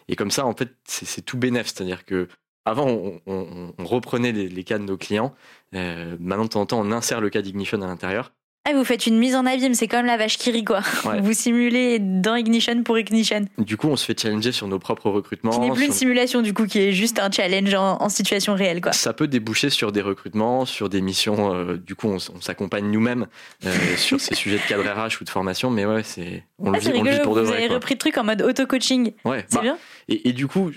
Et 0.09 0.17
comme 0.17 0.31
ça, 0.31 0.45
en 0.47 0.55
fait, 0.55 0.71
c'est 0.85 1.23
tout 1.25 1.37
bénef. 1.39 1.67
C'est-à-dire 1.69 2.05
que 2.05 2.29
avant, 2.65 2.87
on, 2.87 3.21
on- 3.27 3.75
on 3.79 3.85
reprenait 3.85 4.31
les, 4.33 4.49
les 4.49 4.65
cas 4.65 4.79
de 4.79 4.85
nos 4.85 4.97
clients. 4.99 5.35
Euh, 5.75 6.17
maintenant, 6.21 6.45
de 6.45 6.49
temps 6.51 6.61
en 6.61 6.67
temps, 6.67 6.81
on 6.81 6.93
insère 6.93 7.21
le 7.21 7.31
cas 7.31 7.41
d'Ignition 7.43 7.81
à 7.83 7.87
l'intérieur. 7.87 8.33
Ah, 8.71 8.75
vous 8.75 8.85
faites 8.85 9.07
une 9.07 9.19
mise 9.19 9.35
en 9.35 9.47
abîme, 9.47 9.73
c'est 9.75 9.89
comme 9.89 10.05
la 10.05 10.17
vache 10.17 10.37
qui 10.37 10.51
rit, 10.51 10.65
quoi. 10.65 10.81
Ouais. 11.05 11.21
Vous 11.23 11.33
simulez 11.33 11.99
dans 11.99 12.35
Ignition 12.35 12.83
pour 12.83 12.99
Ignition. 12.99 13.47
Du 13.57 13.77
coup, 13.77 13.89
on 13.89 13.97
se 13.97 14.05
fait 14.05 14.19
challenger 14.21 14.53
sur 14.53 14.69
nos 14.69 14.79
propres 14.79 15.09
recrutements. 15.11 15.53
Qui 15.53 15.61
n'est 15.61 15.71
plus 15.71 15.85
une 15.87 15.93
sur- 15.93 15.99
simulation, 16.01 16.43
du 16.43 16.53
coup, 16.53 16.67
qui 16.67 16.79
est 16.81 16.93
juste 16.93 17.19
un 17.19 17.31
challenge 17.31 17.73
en, 17.75 18.03
en 18.03 18.09
situation 18.09 18.55
réelle, 18.55 18.81
quoi. 18.81 18.93
Ça 18.93 19.13
peut 19.15 19.27
déboucher 19.29 19.71
sur 19.71 19.91
des 19.93 20.03
recrutements, 20.03 20.67
sur 20.67 20.89
des 20.89 21.01
missions. 21.01 21.55
euh, 21.55 21.77
du 21.79 21.95
coup, 21.95 22.09
on, 22.09 22.17
on 22.17 22.41
s'accompagne 22.41 22.91
nous-mêmes 22.91 23.27
euh, 23.65 23.75
sur 23.97 24.21
ces 24.21 24.35
sujets 24.35 24.59
de 24.59 24.69
cadre 24.69 24.85
RH 24.85 25.21
ou 25.21 25.25
de 25.25 25.31
formation. 25.31 25.71
Mais 25.71 25.87
ouais, 25.87 26.03
c'est 26.03 26.45
on, 26.59 26.73
Ah, 26.73 26.77
le 26.77 26.81
vit, 26.83 26.89
on 26.89 26.91
le 26.91 26.97
vit 26.97 27.01
rigolo, 27.11 27.23
pour 27.25 27.37
de 27.37 27.41
vous 27.41 27.47
vrai. 27.47 27.57
avez 27.59 27.67
quoi. 27.69 27.77
repris 27.77 27.95
le 27.95 27.99
truc 27.99 28.19
en 28.19 28.25
mode 28.25 28.43
auto-coaching. 28.43 29.13
Ouais, 29.25 29.45
C'est 29.49 29.57
bah, 29.57 29.63
bien 29.63 29.79
Et, 30.09 30.29
et 30.29 30.33
du 30.33 30.47
coup, 30.47 30.71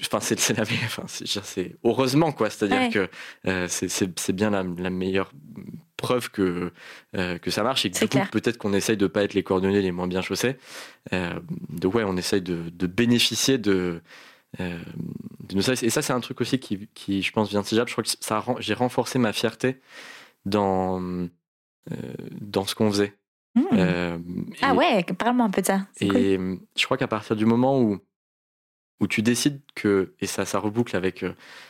c'est 1.43 1.75
heureusement 1.83 2.31
quoi. 2.31 2.49
C'est-à-dire 2.49 2.77
Ouais. 2.81 2.89
que 2.89 3.09
euh, 3.47 3.67
c'est 3.69 4.31
bien 4.33 4.49
la, 4.49 4.63
la 4.77 4.89
meilleure 4.89 5.31
preuve 6.01 6.29
que 6.31 6.71
euh, 7.15 7.37
que 7.37 7.49
ça 7.51 7.63
marche 7.63 7.85
et 7.85 7.91
que 7.91 7.99
du 7.99 8.07
coup 8.07 8.27
peut-être 8.31 8.57
qu'on 8.57 8.73
essaye 8.73 8.97
de 8.97 9.07
pas 9.07 9.23
être 9.23 9.33
les 9.33 9.43
cordonniers 9.43 9.81
les 9.81 9.91
moins 9.91 10.07
bien 10.07 10.21
chaussés. 10.21 10.57
Euh, 11.13 11.39
donc 11.69 11.95
ouais, 11.95 12.03
on 12.03 12.17
essaye 12.17 12.41
de, 12.41 12.69
de 12.69 12.87
bénéficier 12.87 13.57
de 13.57 14.01
euh, 14.59 14.77
de 15.47 15.55
nos 15.55 15.61
services. 15.61 15.83
Et 15.83 15.89
ça, 15.89 16.01
c'est 16.01 16.11
un 16.11 16.19
truc 16.19 16.41
aussi 16.41 16.59
qui, 16.59 16.89
qui, 16.93 17.21
je 17.21 17.31
pense, 17.31 17.49
vient 17.49 17.61
de. 17.61 17.67
Je 17.67 17.83
crois 17.91 18.03
que 18.03 18.09
ça, 18.19 18.43
j'ai 18.59 18.73
renforcé 18.73 19.17
ma 19.17 19.31
fierté 19.31 19.79
dans 20.45 21.01
dans 22.41 22.65
ce 22.65 22.75
qu'on 22.75 22.91
faisait. 22.91 23.13
Hmm. 23.55 23.65
Ah 24.61 24.73
et- 24.73 24.77
ouais, 24.77 25.03
parle-moi 25.17 25.45
un 25.45 25.49
peu 25.49 25.61
de 25.61 25.67
ça. 25.67 25.87
Et 25.99 26.07
cool. 26.07 26.59
je 26.77 26.85
crois 26.85 26.97
qu'à 26.97 27.07
partir 27.07 27.35
du 27.35 27.45
moment 27.45 27.81
où, 27.81 27.99
où 28.99 29.07
tu 29.07 29.21
décides 29.21 29.59
que, 29.75 30.13
et 30.21 30.27
ça, 30.27 30.45
ça 30.45 30.59
reboucle 30.59 30.95
avec 30.95 31.25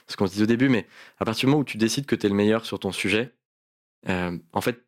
ce 0.07 0.15
qu'on 0.17 0.27
se 0.27 0.35
dit 0.35 0.43
au 0.43 0.47
début, 0.47 0.69
mais 0.69 0.85
à 1.19 1.25
partir 1.25 1.41
du 1.41 1.51
moment 1.51 1.61
où 1.61 1.65
tu 1.65 1.77
décides 1.77 2.05
que 2.05 2.15
tu 2.15 2.25
es 2.25 2.29
le 2.29 2.35
meilleur 2.35 2.65
sur 2.65 2.77
ton 2.79 2.91
sujet, 2.91 3.33
euh, 4.09 4.37
en 4.53 4.61
fait, 4.61 4.83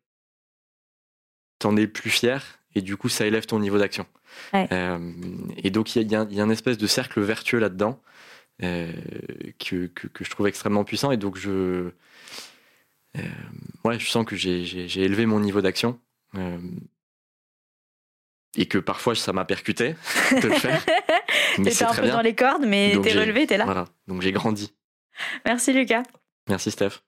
t'en 1.58 1.76
es 1.76 1.86
plus 1.86 2.10
fier 2.10 2.58
et 2.74 2.82
du 2.82 2.96
coup, 2.96 3.08
ça 3.08 3.26
élève 3.26 3.46
ton 3.46 3.58
niveau 3.60 3.78
d'action. 3.78 4.06
Ouais. 4.52 4.66
Euh, 4.72 4.98
et 5.58 5.70
donc, 5.70 5.94
il 5.94 6.10
y 6.10 6.14
a, 6.16 6.24
y 6.24 6.34
y 6.34 6.40
un 6.40 6.50
espèce 6.50 6.78
de 6.78 6.86
cercle 6.86 7.20
vertueux 7.20 7.58
là-dedans 7.60 8.02
euh, 8.62 8.92
que, 9.58 9.86
que, 9.86 10.06
que 10.08 10.24
je 10.24 10.30
trouve 10.30 10.46
extrêmement 10.48 10.84
puissant 10.84 11.10
et 11.12 11.16
donc 11.16 11.36
je. 11.38 11.90
ouais, 13.84 13.98
je 13.98 14.08
sens 14.10 14.24
que 14.26 14.34
j'ai- 14.36 14.86
élevé 15.02 15.26
mon 15.26 15.40
niveau 15.40 15.60
d'action. 15.60 16.00
et 18.56 18.66
que 18.66 18.78
parfois 18.78 19.14
ça 19.16 19.32
m'a 19.32 19.44
percuté 19.44 19.94
de 20.42 20.48
le 20.48 20.54
faire. 20.54 20.84
T'étais 21.56 21.82
un 21.84 21.88
très 21.88 22.02
peu 22.02 22.06
bien. 22.08 22.16
dans 22.16 22.22
les 22.22 22.34
cordes, 22.34 22.64
mais 22.66 22.96
t'es 23.02 23.12
relevé, 23.12 23.46
t'es 23.46 23.56
là. 23.56 23.64
Voilà, 23.64 23.84
donc 24.08 24.22
j'ai 24.22 24.32
grandi. 24.32 24.72
Merci 25.44 25.72
Lucas. 25.72 26.02
Merci 26.48 26.70
Steph. 26.72 27.00